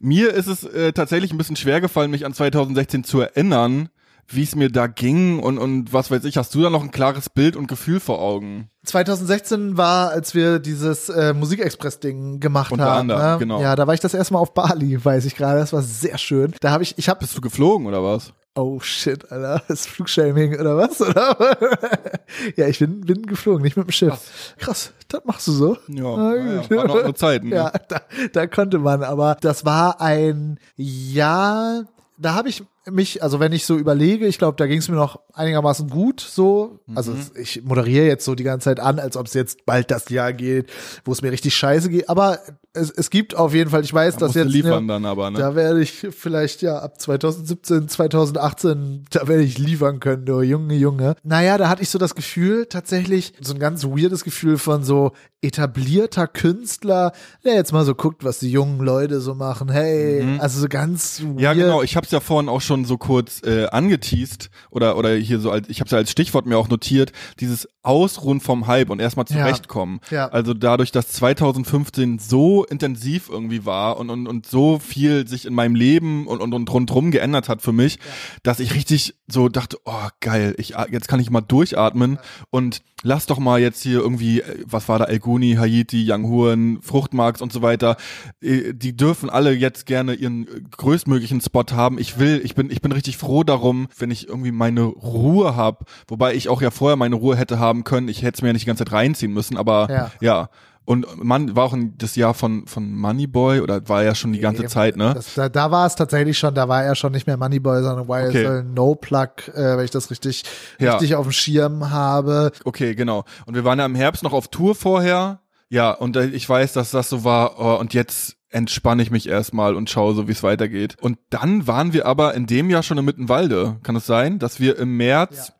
Mir 0.00 0.32
ist 0.32 0.46
es 0.46 0.64
äh, 0.64 0.92
tatsächlich 0.92 1.32
ein 1.32 1.38
bisschen 1.38 1.56
schwer 1.56 1.80
gefallen, 1.80 2.10
mich 2.10 2.26
an 2.26 2.34
2016 2.34 3.04
zu 3.04 3.20
erinnern, 3.20 3.88
wie 4.28 4.42
es 4.42 4.54
mir 4.54 4.70
da 4.70 4.86
ging 4.86 5.38
und, 5.38 5.58
und 5.58 5.92
was 5.92 6.10
weiß 6.10 6.24
ich. 6.24 6.36
Hast 6.36 6.54
du 6.54 6.62
da 6.62 6.70
noch 6.70 6.82
ein 6.82 6.90
klares 6.90 7.28
Bild 7.30 7.56
und 7.56 7.66
Gefühl 7.66 8.00
vor 8.00 8.20
Augen? 8.20 8.68
2016 8.84 9.76
war, 9.76 10.10
als 10.10 10.34
wir 10.34 10.58
dieses 10.58 11.08
äh, 11.08 11.34
Musikexpress-Ding 11.34 12.40
gemacht 12.40 12.72
Unter 12.72 12.84
haben. 12.84 13.00
anderem, 13.10 13.32
ne? 13.32 13.38
genau. 13.38 13.60
Ja, 13.60 13.76
da 13.76 13.86
war 13.86 13.94
ich 13.94 14.00
das 14.00 14.14
erste 14.14 14.34
Mal 14.34 14.40
auf 14.40 14.54
Bali, 14.54 15.02
weiß 15.04 15.24
ich 15.24 15.36
gerade. 15.36 15.60
Das 15.60 15.72
war 15.72 15.82
sehr 15.82 16.18
schön. 16.18 16.54
Da 16.60 16.70
habe 16.70 16.82
ich, 16.82 16.96
ich 16.98 17.08
habe 17.08 17.20
Bist 17.20 17.36
du 17.36 17.40
geflogen 17.40 17.86
oder 17.86 18.02
was? 18.02 18.32
Oh 18.56 18.78
shit, 18.80 19.30
Alter. 19.32 19.62
Ist 19.68 19.88
Flugshaming 19.88 20.58
oder 20.60 20.76
was? 20.76 21.00
Oder? 21.00 21.36
ja, 22.56 22.68
ich 22.68 22.78
bin, 22.78 23.00
bin 23.00 23.26
geflogen, 23.26 23.62
nicht 23.62 23.76
mit 23.76 23.86
dem 23.88 23.90
Schiff. 23.92 24.54
Krass, 24.58 24.92
das 25.08 25.24
machst 25.24 25.48
du 25.48 25.52
so. 25.52 25.76
Ja, 25.88 26.16
Na 26.16 26.36
ja, 26.36 26.60
gut. 26.62 26.70
waren 26.70 26.90
auch 26.90 27.02
nur 27.04 27.14
Zeiten. 27.16 27.48
Ne? 27.50 27.56
Ja, 27.56 27.72
da, 27.88 28.00
da 28.32 28.46
konnte 28.46 28.78
man, 28.78 29.02
aber 29.02 29.36
das 29.40 29.64
war 29.64 30.00
ein 30.00 30.58
Jahr, 30.76 31.84
da 32.16 32.34
habe 32.34 32.48
ich 32.48 32.62
mich, 32.90 33.22
also 33.22 33.40
wenn 33.40 33.52
ich 33.52 33.64
so 33.66 33.76
überlege, 33.76 34.26
ich 34.26 34.38
glaube, 34.38 34.56
da 34.56 34.66
ging 34.66 34.78
es 34.78 34.88
mir 34.88 34.96
noch 34.96 35.18
einigermaßen 35.32 35.88
gut 35.88 36.20
so. 36.20 36.78
Also 36.94 37.12
Mhm. 37.12 37.30
ich 37.40 37.64
moderiere 37.64 38.06
jetzt 38.06 38.24
so 38.24 38.34
die 38.34 38.44
ganze 38.44 38.64
Zeit 38.64 38.78
an, 38.78 38.98
als 38.98 39.16
ob 39.16 39.26
es 39.26 39.34
jetzt 39.34 39.64
bald 39.66 39.90
das 39.90 40.08
Jahr 40.10 40.32
geht, 40.32 40.70
wo 41.04 41.12
es 41.12 41.22
mir 41.22 41.32
richtig 41.32 41.56
scheiße 41.56 41.88
geht. 41.88 42.08
Aber 42.08 42.38
es, 42.74 42.90
es 42.90 43.08
gibt 43.10 43.36
auf 43.36 43.54
jeden 43.54 43.70
Fall, 43.70 43.82
ich 43.82 43.94
weiß, 43.94 44.16
Da 44.16 44.26
dass 44.26 44.34
jetzt 44.34 44.48
liefern 44.50 44.86
dann 44.88 45.04
aber, 45.06 45.30
ne? 45.30 45.38
da 45.38 45.54
werde 45.54 45.80
ich 45.82 45.92
vielleicht 45.92 46.60
ja 46.62 46.78
ab 46.80 47.00
2017, 47.00 47.88
2018, 47.88 49.04
da 49.10 49.26
werde 49.28 49.42
ich 49.42 49.58
liefern 49.58 50.00
können, 50.00 50.26
du 50.26 50.40
Junge, 50.42 50.74
Junge. 50.74 51.14
Naja, 51.22 51.56
da 51.56 51.68
hatte 51.68 51.82
ich 51.82 51.88
so 51.88 51.98
das 51.98 52.14
Gefühl, 52.14 52.66
tatsächlich 52.66 53.32
so 53.40 53.54
ein 53.54 53.60
ganz 53.60 53.84
weirdes 53.84 54.24
Gefühl 54.24 54.58
von 54.58 54.82
so 54.84 55.12
etablierter 55.40 56.26
Künstler, 56.26 57.12
der 57.44 57.54
jetzt 57.54 57.72
mal 57.72 57.84
so 57.84 57.94
guckt, 57.94 58.24
was 58.24 58.38
die 58.38 58.50
jungen 58.50 58.80
Leute 58.80 59.20
so 59.20 59.34
machen. 59.34 59.70
Hey, 59.70 60.38
also 60.38 60.58
so 60.60 60.68
ganz 60.68 61.20
weird. 61.20 61.32
Mhm. 61.34 61.38
Ja, 61.38 61.52
genau. 61.52 61.82
Ich 61.82 61.96
habe 61.96 62.06
es 62.06 62.10
ja 62.12 62.20
vorhin 62.20 62.48
auch 62.48 62.62
schon 62.62 62.86
so 62.86 62.96
kurz 62.96 63.42
äh, 63.44 63.66
angeteased 63.66 64.48
oder 64.70 64.96
oder 64.96 65.10
hier 65.14 65.40
so 65.40 65.50
als 65.50 65.68
ich 65.68 65.80
habe 65.80 65.86
es 65.86 65.92
ja 65.92 65.98
als 65.98 66.10
Stichwort 66.10 66.46
mir 66.46 66.56
auch 66.56 66.68
notiert, 66.68 67.12
dieses 67.40 67.68
Ausruhen 67.82 68.40
vom 68.40 68.66
Hype 68.66 68.88
und 68.88 69.00
erstmal 69.00 69.26
Ja. 69.28 69.36
zurechtkommen. 69.44 70.00
Ja. 70.10 70.28
Also 70.28 70.54
dadurch, 70.54 70.92
dass 70.92 71.08
2015 71.08 72.18
so 72.18 72.63
intensiv 72.64 73.28
irgendwie 73.30 73.64
war 73.64 73.98
und 73.98 74.10
und 74.10 74.26
und 74.26 74.46
so 74.46 74.78
viel 74.78 75.26
sich 75.26 75.46
in 75.46 75.54
meinem 75.54 75.74
Leben 75.74 76.26
und 76.26 76.40
und, 76.40 76.54
und 76.54 76.72
rundrum 76.72 77.10
geändert 77.10 77.48
hat 77.48 77.62
für 77.62 77.72
mich, 77.72 77.98
dass 78.42 78.60
ich 78.60 78.74
richtig 78.74 79.14
so 79.26 79.48
dachte, 79.48 79.78
oh 79.84 80.08
geil, 80.20 80.54
ich 80.58 80.74
jetzt 80.90 81.08
kann 81.08 81.20
ich 81.20 81.30
mal 81.30 81.40
durchatmen 81.40 82.18
und 82.50 82.82
lass 83.04 83.26
doch 83.26 83.38
mal 83.38 83.60
jetzt 83.60 83.82
hier 83.82 84.00
irgendwie, 84.00 84.40
äh, 84.40 84.64
was 84.66 84.88
war 84.88 84.98
da, 84.98 85.04
Elguni, 85.04 85.54
Haiti, 85.54 86.10
Young 86.10 86.26
Huren, 86.26 86.82
Fruchtmarks 86.82 87.40
und 87.40 87.52
so 87.52 87.62
weiter, 87.62 87.96
äh, 88.40 88.72
die 88.74 88.96
dürfen 88.96 89.30
alle 89.30 89.52
jetzt 89.52 89.86
gerne 89.86 90.14
ihren 90.14 90.48
äh, 90.48 90.60
größtmöglichen 90.70 91.40
Spot 91.40 91.64
haben. 91.72 91.98
Ich 91.98 92.18
will, 92.18 92.40
ich 92.42 92.54
bin, 92.54 92.70
ich 92.70 92.80
bin 92.80 92.90
richtig 92.90 93.18
froh 93.18 93.44
darum, 93.44 93.88
wenn 93.96 94.10
ich 94.10 94.28
irgendwie 94.28 94.52
meine 94.52 94.82
Ruhe 94.82 95.54
habe, 95.54 95.84
wobei 96.08 96.34
ich 96.34 96.48
auch 96.48 96.62
ja 96.62 96.70
vorher 96.70 96.96
meine 96.96 97.14
Ruhe 97.14 97.36
hätte 97.36 97.58
haben 97.58 97.84
können. 97.84 98.08
Ich 98.08 98.22
hätte 98.22 98.36
es 98.36 98.42
mir 98.42 98.48
ja 98.48 98.52
nicht 98.54 98.62
die 98.62 98.66
ganze 98.66 98.84
Zeit 98.84 98.92
reinziehen 98.92 99.32
müssen, 99.32 99.56
aber 99.56 99.88
Ja. 99.90 100.10
ja. 100.20 100.48
Und 100.86 101.06
man 101.22 101.56
war 101.56 101.64
auch 101.64 101.72
ein, 101.72 101.96
das 101.96 102.14
Jahr 102.14 102.34
von 102.34 102.66
von 102.66 102.94
Moneyboy 102.94 103.60
oder 103.60 103.88
war 103.88 104.04
ja 104.04 104.14
schon 104.14 104.32
die 104.32 104.40
ganze 104.40 104.66
Zeit, 104.66 104.96
ne? 104.96 105.12
Das, 105.14 105.34
da, 105.34 105.48
da 105.48 105.70
war 105.70 105.86
es 105.86 105.96
tatsächlich 105.96 106.38
schon, 106.38 106.54
da 106.54 106.68
war 106.68 106.84
er 106.84 106.94
schon 106.94 107.12
nicht 107.12 107.26
mehr 107.26 107.36
Moneyboy, 107.38 107.82
sondern 107.82 108.06
YSL 108.08 108.58
Okay. 108.58 108.68
No 108.74 108.94
Plug, 108.94 109.48
äh, 109.54 109.76
wenn 109.78 109.84
ich 109.84 109.90
das 109.90 110.10
richtig, 110.10 110.44
Ja. 110.78 110.92
richtig 110.92 111.14
auf 111.14 111.26
dem 111.26 111.32
Schirm 111.32 111.90
habe. 111.90 112.52
Okay, 112.64 112.94
genau. 112.94 113.24
Und 113.46 113.54
wir 113.54 113.64
waren 113.64 113.78
ja 113.78 113.86
im 113.86 113.94
Herbst 113.94 114.22
noch 114.22 114.32
auf 114.34 114.48
Tour 114.48 114.74
vorher. 114.74 115.40
Ja, 115.70 115.90
und 115.92 116.16
äh, 116.16 116.26
ich 116.26 116.48
weiß, 116.48 116.74
dass 116.74 116.90
das 116.90 117.08
so 117.08 117.24
war. 117.24 117.58
Oh, 117.58 117.80
und 117.80 117.94
jetzt 117.94 118.36
entspanne 118.50 119.02
ich 119.02 119.10
mich 119.10 119.28
erstmal 119.28 119.74
und 119.74 119.90
schaue 119.90 120.14
so, 120.14 120.28
wie 120.28 120.32
es 120.32 120.42
weitergeht. 120.44 120.96
Und 121.00 121.18
dann 121.30 121.66
waren 121.66 121.92
wir 121.92 122.06
aber 122.06 122.34
in 122.34 122.46
dem 122.46 122.70
Jahr 122.70 122.84
schon 122.84 122.98
in 122.98 123.04
Mittenwalde. 123.04 123.78
Kann 123.82 123.96
es 123.96 124.06
sein, 124.06 124.38
dass 124.38 124.60
wir 124.60 124.78
im 124.78 124.96
März 124.96 125.48
in 125.48 125.53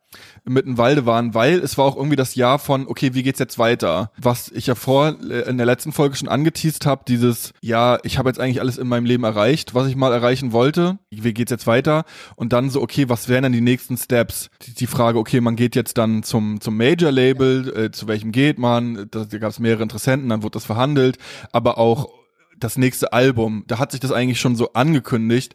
Mittenwalde 0.45 1.05
waren, 1.05 1.33
weil 1.33 1.59
es 1.59 1.77
war 1.77 1.85
auch 1.85 1.95
irgendwie 1.95 2.15
das 2.15 2.35
Jahr 2.35 2.59
von, 2.59 2.87
okay, 2.87 3.13
wie 3.13 3.23
geht's 3.23 3.39
jetzt 3.39 3.59
weiter? 3.59 4.11
Was 4.17 4.49
ich 4.51 4.67
ja 4.67 4.75
vor 4.75 5.15
äh, 5.29 5.49
in 5.49 5.57
der 5.57 5.65
letzten 5.65 5.91
Folge 5.91 6.15
schon 6.15 6.27
angeteased 6.27 6.85
habe, 6.85 7.03
dieses, 7.07 7.51
ja, 7.61 7.99
ich 8.03 8.17
habe 8.17 8.29
jetzt 8.29 8.39
eigentlich 8.39 8.61
alles 8.61 8.77
in 8.77 8.87
meinem 8.87 9.05
Leben 9.05 9.23
erreicht, 9.23 9.73
was 9.73 9.87
ich 9.87 9.95
mal 9.95 10.13
erreichen 10.13 10.51
wollte. 10.51 10.99
Wie 11.09 11.33
geht's 11.33 11.51
jetzt 11.51 11.67
weiter? 11.67 12.05
Und 12.35 12.53
dann 12.53 12.69
so, 12.69 12.81
okay, 12.81 13.09
was 13.09 13.29
wären 13.29 13.43
dann 13.43 13.51
die 13.51 13.61
nächsten 13.61 13.97
Steps? 13.97 14.49
Die, 14.63 14.73
die 14.73 14.87
Frage, 14.87 15.19
okay, 15.19 15.41
man 15.41 15.55
geht 15.55 15.75
jetzt 15.75 15.97
dann 15.97 16.23
zum 16.23 16.59
zum 16.61 16.77
Major 16.77 17.11
Label, 17.11 17.73
äh, 17.75 17.91
zu 17.91 18.07
welchem 18.07 18.31
geht 18.31 18.59
man? 18.59 19.07
Da, 19.11 19.25
da 19.25 19.37
gab 19.37 19.51
es 19.51 19.59
mehrere 19.59 19.83
Interessenten, 19.83 20.29
dann 20.29 20.43
wurde 20.43 20.53
das 20.53 20.65
verhandelt, 20.65 21.17
aber 21.51 21.77
auch 21.77 22.09
das 22.59 22.77
nächste 22.77 23.13
Album, 23.13 23.63
da 23.67 23.79
hat 23.79 23.91
sich 23.91 23.99
das 23.99 24.11
eigentlich 24.11 24.39
schon 24.39 24.55
so 24.55 24.73
angekündigt. 24.73 25.53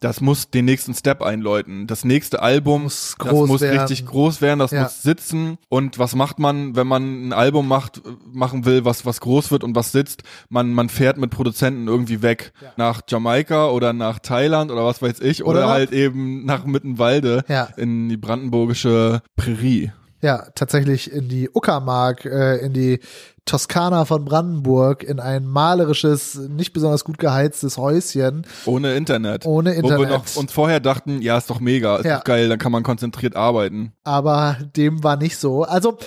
Das 0.00 0.20
muss 0.20 0.50
den 0.50 0.64
nächsten 0.64 0.94
Step 0.94 1.22
einläuten. 1.22 1.86
Das 1.86 2.04
nächste 2.04 2.42
Album, 2.42 2.82
Muss 2.82 3.14
das 3.20 3.32
muss 3.32 3.60
werden. 3.60 3.78
richtig 3.78 4.04
groß 4.04 4.40
werden, 4.42 4.58
das 4.58 4.72
Ja. 4.72 4.82
muss 4.82 5.00
sitzen. 5.00 5.58
Und 5.68 6.00
was 6.00 6.16
macht 6.16 6.40
man, 6.40 6.74
wenn 6.74 6.88
man 6.88 7.28
ein 7.28 7.32
Album 7.32 7.68
macht, 7.68 8.02
machen 8.32 8.64
will, 8.64 8.84
was, 8.84 9.06
was 9.06 9.20
groß 9.20 9.52
wird 9.52 9.62
und 9.62 9.76
was 9.76 9.92
sitzt? 9.92 10.24
Man, 10.48 10.74
man 10.74 10.88
fährt 10.88 11.18
mit 11.18 11.30
Produzenten 11.30 11.86
irgendwie 11.86 12.20
weg. 12.20 12.52
Nach 12.76 13.02
Jamaika 13.08 13.68
oder 13.70 13.92
nach 13.92 14.18
Thailand 14.18 14.72
oder 14.72 14.84
was 14.84 15.02
weiß 15.02 15.20
ich. 15.20 15.44
Oder, 15.44 15.60
Oder 15.60 15.68
halt 15.68 15.92
eben 15.92 16.44
nach 16.46 16.64
Mittenwalde 16.64 17.44
Ja. 17.46 17.68
in 17.76 18.08
die 18.08 18.16
brandenburgische 18.16 19.22
Prärie. 19.36 19.92
Ja, 20.22 20.46
tatsächlich 20.54 21.12
in 21.12 21.28
die 21.28 21.50
Uckermark, 21.52 22.24
äh, 22.24 22.58
in 22.58 22.72
die 22.72 23.00
Toskana 23.44 24.04
von 24.04 24.24
Brandenburg, 24.24 25.02
in 25.02 25.18
ein 25.18 25.44
malerisches, 25.46 26.36
nicht 26.36 26.72
besonders 26.72 27.02
gut 27.04 27.18
geheiztes 27.18 27.76
Häuschen. 27.76 28.46
Ohne 28.64 28.94
Internet. 28.94 29.44
Ohne 29.46 29.70
Wo 29.70 29.88
wir 29.88 29.96
Internet. 29.96 30.10
noch 30.10 30.36
uns 30.36 30.52
vorher 30.52 30.78
dachten, 30.78 31.20
ja, 31.22 31.36
ist 31.38 31.50
doch 31.50 31.58
mega, 31.58 31.96
ist 31.96 32.04
Ja. 32.04 32.18
doch 32.18 32.24
geil, 32.24 32.48
dann 32.48 32.60
kann 32.60 32.70
man 32.70 32.84
konzentriert 32.84 33.34
arbeiten. 33.34 33.94
Aber 34.04 34.58
dem 34.76 35.02
war 35.02 35.16
nicht 35.16 35.38
so. 35.38 35.64
Also, 35.64 35.98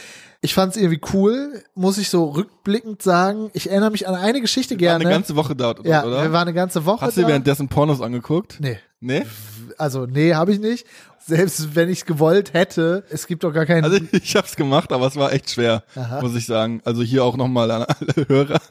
ich 0.46 0.54
fand 0.54 0.76
es 0.76 0.82
irgendwie 0.82 1.02
cool, 1.14 1.64
muss 1.74 1.98
ich 1.98 2.10
so 2.10 2.26
rückblickend 2.26 3.02
sagen. 3.02 3.50
Ich 3.54 3.70
erinnere 3.70 3.90
mich 3.92 4.08
an 4.08 4.14
eine 4.16 4.40
Geschichte 4.42 4.76
War 4.76 4.80
gerne. 4.80 5.04
eine 5.06 5.14
ganze 5.14 5.36
Woche 5.36 5.56
dort, 5.56 5.86
ja, 5.86 6.06
oder? 6.06 6.22
wir 6.22 6.32
waren 6.32 6.48
eine 6.48 6.54
ganze 6.54 6.86
Woche 6.86 7.02
Hast 7.06 7.18
du 7.18 7.22
da. 7.24 7.28
währenddessen 7.28 7.68
Pornos 7.68 8.00
angeguckt? 8.00 8.58
Nee. 8.60 8.78
Nee? 9.00 9.26
Also, 9.78 10.06
nee, 10.06 10.34
habe 10.36 10.54
ich 10.54 10.60
nicht. 10.60 10.86
Selbst 11.26 11.76
wenn 11.76 11.90
ich 11.90 12.00
es 12.00 12.06
gewollt 12.06 12.54
hätte, 12.54 13.04
es 13.10 13.26
gibt 13.26 13.44
doch 13.44 13.52
gar 13.52 13.66
keinen. 13.66 13.84
Also 13.84 13.98
ich 14.12 14.36
hab's 14.36 14.56
gemacht, 14.56 14.92
aber 14.92 15.08
es 15.08 15.16
war 15.16 15.34
echt 15.34 15.50
schwer, 15.50 15.84
Aha. 15.96 16.22
muss 16.22 16.36
ich 16.36 16.46
sagen. 16.46 16.82
Also 16.86 17.02
hier 17.02 17.24
auch 17.24 17.36
nochmal 17.36 17.72
an 17.72 17.84
alle 17.84 18.28
Hörer. 18.28 18.62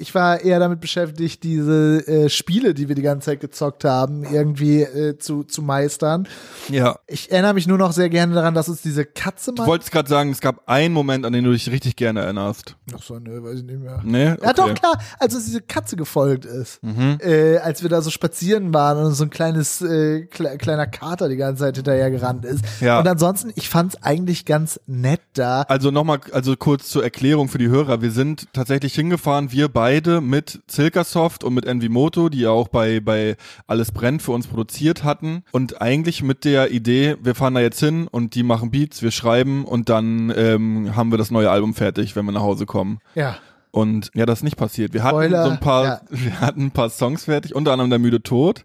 Ich 0.00 0.14
war 0.14 0.40
eher 0.40 0.58
damit 0.58 0.80
beschäftigt, 0.80 1.42
diese 1.42 2.06
äh, 2.06 2.28
Spiele, 2.30 2.72
die 2.72 2.88
wir 2.88 2.94
die 2.94 3.02
ganze 3.02 3.26
Zeit 3.26 3.40
gezockt 3.40 3.84
haben, 3.84 4.24
irgendwie 4.24 4.82
äh, 4.82 5.18
zu, 5.18 5.44
zu 5.44 5.60
meistern. 5.60 6.26
Ja. 6.70 6.98
Ich 7.06 7.30
erinnere 7.30 7.52
mich 7.52 7.66
nur 7.66 7.76
noch 7.76 7.92
sehr 7.92 8.08
gerne 8.08 8.34
daran, 8.34 8.54
dass 8.54 8.68
uns 8.68 8.80
diese 8.80 9.04
Katze 9.04 9.52
Du 9.52 9.62
mal. 9.62 9.68
wolltest 9.68 9.92
gerade 9.92 10.08
sagen, 10.08 10.30
es 10.30 10.40
gab 10.40 10.66
einen 10.68 10.94
Moment, 10.94 11.26
an 11.26 11.34
den 11.34 11.44
du 11.44 11.52
dich 11.52 11.70
richtig 11.70 11.96
gerne 11.96 12.20
erinnerst. 12.20 12.76
Ach 12.96 13.02
so, 13.02 13.18
nö, 13.18 13.42
weiß 13.42 13.58
ich 13.58 13.64
nicht 13.64 13.80
mehr. 13.80 14.00
Nee? 14.02 14.32
Okay. 14.32 14.40
Ja, 14.42 14.52
doch, 14.54 14.74
klar, 14.74 14.98
als 15.18 15.34
uns 15.34 15.44
diese 15.44 15.60
Katze 15.60 15.96
gefolgt 15.96 16.46
ist. 16.46 16.82
Mhm. 16.82 17.18
Äh, 17.20 17.58
als 17.58 17.82
wir 17.82 17.90
da 17.90 18.00
so 18.00 18.08
spazieren 18.10 18.72
waren 18.72 19.04
und 19.04 19.12
so 19.12 19.24
ein 19.24 19.30
kleines, 19.30 19.82
äh, 19.82 20.22
kle 20.26 20.56
kleiner 20.56 20.86
Kater 20.86 21.28
die 21.28 21.36
ganze 21.36 21.64
Zeit 21.64 21.76
hinterher 21.76 22.10
gerannt 22.10 22.46
ist. 22.46 22.64
Ja. 22.80 23.00
Und 23.00 23.06
ansonsten, 23.06 23.52
ich 23.54 23.68
fand's 23.68 24.02
eigentlich 24.02 24.46
ganz 24.46 24.80
nett 24.86 25.20
da. 25.34 25.62
Also 25.62 25.90
nochmal, 25.90 26.20
also 26.32 26.56
kurz 26.56 26.88
zur 26.88 27.04
Erklärung 27.04 27.48
für 27.48 27.58
die 27.58 27.68
Hörer. 27.68 28.00
Wir 28.00 28.10
sind 28.10 28.48
tatsächlich 28.54 28.94
hingefahren, 28.94 29.52
wir 29.52 29.68
beide 29.68 29.89
mit 30.20 30.60
Silkasoft 30.68 31.42
und 31.42 31.54
mit 31.54 31.64
Envimoto, 31.64 32.28
die 32.28 32.40
ja 32.40 32.50
auch 32.50 32.68
bei, 32.68 33.00
bei 33.00 33.36
Alles 33.66 33.92
brennt 33.92 34.22
für 34.22 34.32
uns 34.32 34.46
produziert 34.46 35.04
hatten. 35.04 35.42
Und 35.52 35.82
eigentlich 35.82 36.22
mit 36.22 36.44
der 36.44 36.70
Idee, 36.70 37.16
wir 37.20 37.34
fahren 37.34 37.54
da 37.54 37.60
jetzt 37.60 37.80
hin 37.80 38.06
und 38.06 38.34
die 38.34 38.42
machen 38.42 38.70
Beats, 38.70 39.02
wir 39.02 39.10
schreiben 39.10 39.64
und 39.64 39.88
dann 39.88 40.32
ähm, 40.36 40.94
haben 40.94 41.10
wir 41.10 41.18
das 41.18 41.30
neue 41.30 41.50
Album 41.50 41.74
fertig, 41.74 42.14
wenn 42.14 42.24
wir 42.24 42.32
nach 42.32 42.42
Hause 42.42 42.66
kommen. 42.66 43.00
Ja. 43.14 43.36
Und 43.72 44.10
ja, 44.14 44.26
das 44.26 44.40
ist 44.40 44.44
nicht 44.44 44.56
passiert. 44.56 44.94
Wir 44.94 45.02
hatten 45.02 45.16
Spoiler, 45.16 45.44
so 45.44 45.50
ein 45.50 45.60
paar, 45.60 45.84
ja. 45.84 46.00
wir 46.10 46.40
hatten 46.40 46.66
ein 46.66 46.70
paar 46.70 46.90
Songs 46.90 47.24
fertig, 47.24 47.54
unter 47.54 47.72
anderem 47.72 47.90
der 47.90 47.98
müde 47.98 48.22
Tod. 48.22 48.64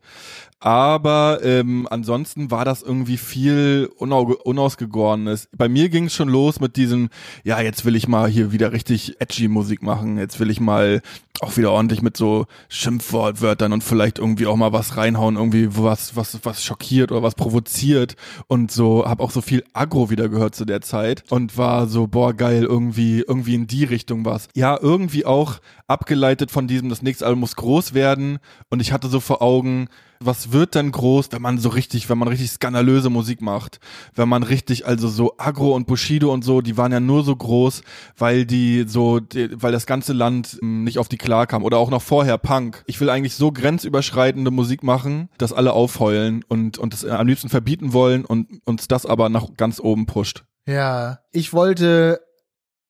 Aber 0.65 1.41
ähm, 1.43 1.87
ansonsten 1.91 2.49
war 2.49 2.65
das 2.65 2.81
irgendwie 2.81 3.17
viel 3.17 3.87
unau 3.97 4.33
unausgegorenes. 4.33 5.47
Bei 5.55 5.69
mir 5.69 5.89
ging 5.89 6.05
es 6.05 6.15
schon 6.15 6.27
los 6.27 6.59
mit 6.59 6.75
diesem, 6.75 7.09
ja, 7.43 7.61
jetzt 7.61 7.85
will 7.85 7.95
ich 7.95 8.07
mal 8.07 8.27
hier 8.27 8.51
wieder 8.51 8.71
richtig 8.71 9.21
edgy 9.21 9.47
Musik 9.47 9.83
machen. 9.83 10.17
Jetzt 10.17 10.39
will 10.39 10.49
ich 10.49 10.59
mal 10.59 11.03
auch 11.41 11.55
wieder 11.55 11.71
ordentlich 11.71 12.01
mit 12.01 12.17
so 12.17 12.47
Schimpfwortwörtern 12.67 13.73
und 13.73 13.83
vielleicht 13.83 14.17
irgendwie 14.17 14.47
auch 14.47 14.55
mal 14.55 14.73
was 14.73 14.97
reinhauen, 14.97 15.35
irgendwie 15.35 15.67
was, 15.69 16.15
was, 16.15 16.39
was 16.41 16.63
schockiert 16.63 17.11
oder 17.11 17.21
was 17.21 17.35
provoziert. 17.35 18.15
Und 18.47 18.71
so, 18.71 19.05
hab 19.05 19.19
auch 19.19 19.29
so 19.29 19.41
viel 19.41 19.63
Agro 19.73 20.09
wieder 20.09 20.29
gehört 20.29 20.55
zu 20.55 20.65
der 20.65 20.81
Zeit 20.81 21.25
und 21.29 21.59
war 21.59 21.85
so, 21.85 22.07
boah, 22.07 22.33
geil, 22.33 22.63
irgendwie, 22.63 23.19
irgendwie 23.19 23.53
in 23.53 23.67
die 23.67 23.83
Richtung 23.83 24.25
was. 24.25 24.47
Ja, 24.55 24.79
irgendwie 24.81 25.25
auch 25.25 25.59
abgeleitet 25.85 26.49
von 26.49 26.67
diesem, 26.67 26.89
das 26.89 27.03
nächste 27.03 27.27
Album 27.27 27.41
muss 27.41 27.55
groß 27.55 27.93
werden. 27.93 28.39
Und 28.71 28.79
ich 28.79 28.91
hatte 28.91 29.09
so 29.09 29.19
vor 29.19 29.43
Augen, 29.43 29.89
was 30.25 30.51
wird 30.51 30.75
denn 30.75 30.91
groß, 30.91 31.27
wenn 31.31 31.41
man 31.41 31.57
so 31.57 31.69
richtig, 31.69 32.09
wenn 32.09 32.17
man 32.17 32.27
richtig 32.27 32.51
skandalöse 32.51 33.09
Musik 33.09 33.41
macht, 33.41 33.79
wenn 34.13 34.29
man 34.29 34.43
richtig, 34.43 34.85
also 34.85 35.07
so 35.07 35.35
Agro 35.37 35.75
und 35.75 35.87
Bushido 35.87 36.33
und 36.33 36.43
so, 36.43 36.61
die 36.61 36.77
waren 36.77 36.91
ja 36.91 36.99
nur 36.99 37.23
so 37.23 37.35
groß, 37.35 37.81
weil 38.17 38.45
die 38.45 38.85
so, 38.87 39.19
die, 39.19 39.49
weil 39.61 39.71
das 39.71 39.85
ganze 39.85 40.13
Land 40.13 40.57
hm, 40.59 40.83
nicht 40.83 40.99
auf 40.99 41.09
die 41.09 41.17
klar 41.17 41.47
kam 41.47 41.63
oder 41.63 41.77
auch 41.77 41.89
noch 41.89 42.01
vorher 42.01 42.37
Punk. 42.37 42.83
Ich 42.87 42.99
will 42.99 43.09
eigentlich 43.09 43.35
so 43.35 43.51
grenzüberschreitende 43.51 44.51
Musik 44.51 44.83
machen, 44.83 45.29
dass 45.37 45.53
alle 45.53 45.73
aufheulen 45.73 46.43
und 46.47 46.77
und 46.77 46.93
das 46.93 47.05
am 47.05 47.27
liebsten 47.27 47.49
verbieten 47.49 47.93
wollen 47.93 48.25
und 48.25 48.47
uns 48.65 48.87
das 48.87 49.05
aber 49.05 49.29
nach 49.29 49.47
ganz 49.57 49.79
oben 49.79 50.05
pusht. 50.05 50.43
Ja, 50.67 51.19
ich 51.31 51.53
wollte 51.53 52.21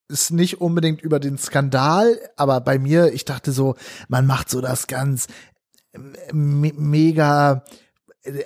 es 0.07 0.29
nicht 0.29 0.61
unbedingt 0.61 1.01
über 1.01 1.19
den 1.19 1.37
Skandal, 1.37 2.19
aber 2.35 2.61
bei 2.61 2.77
mir, 2.77 3.13
ich 3.13 3.25
dachte 3.25 3.51
so, 3.51 3.75
man 4.07 4.25
macht 4.25 4.49
so 4.49 4.61
das 4.61 4.87
ganz 4.87 5.27
mega 6.31 7.63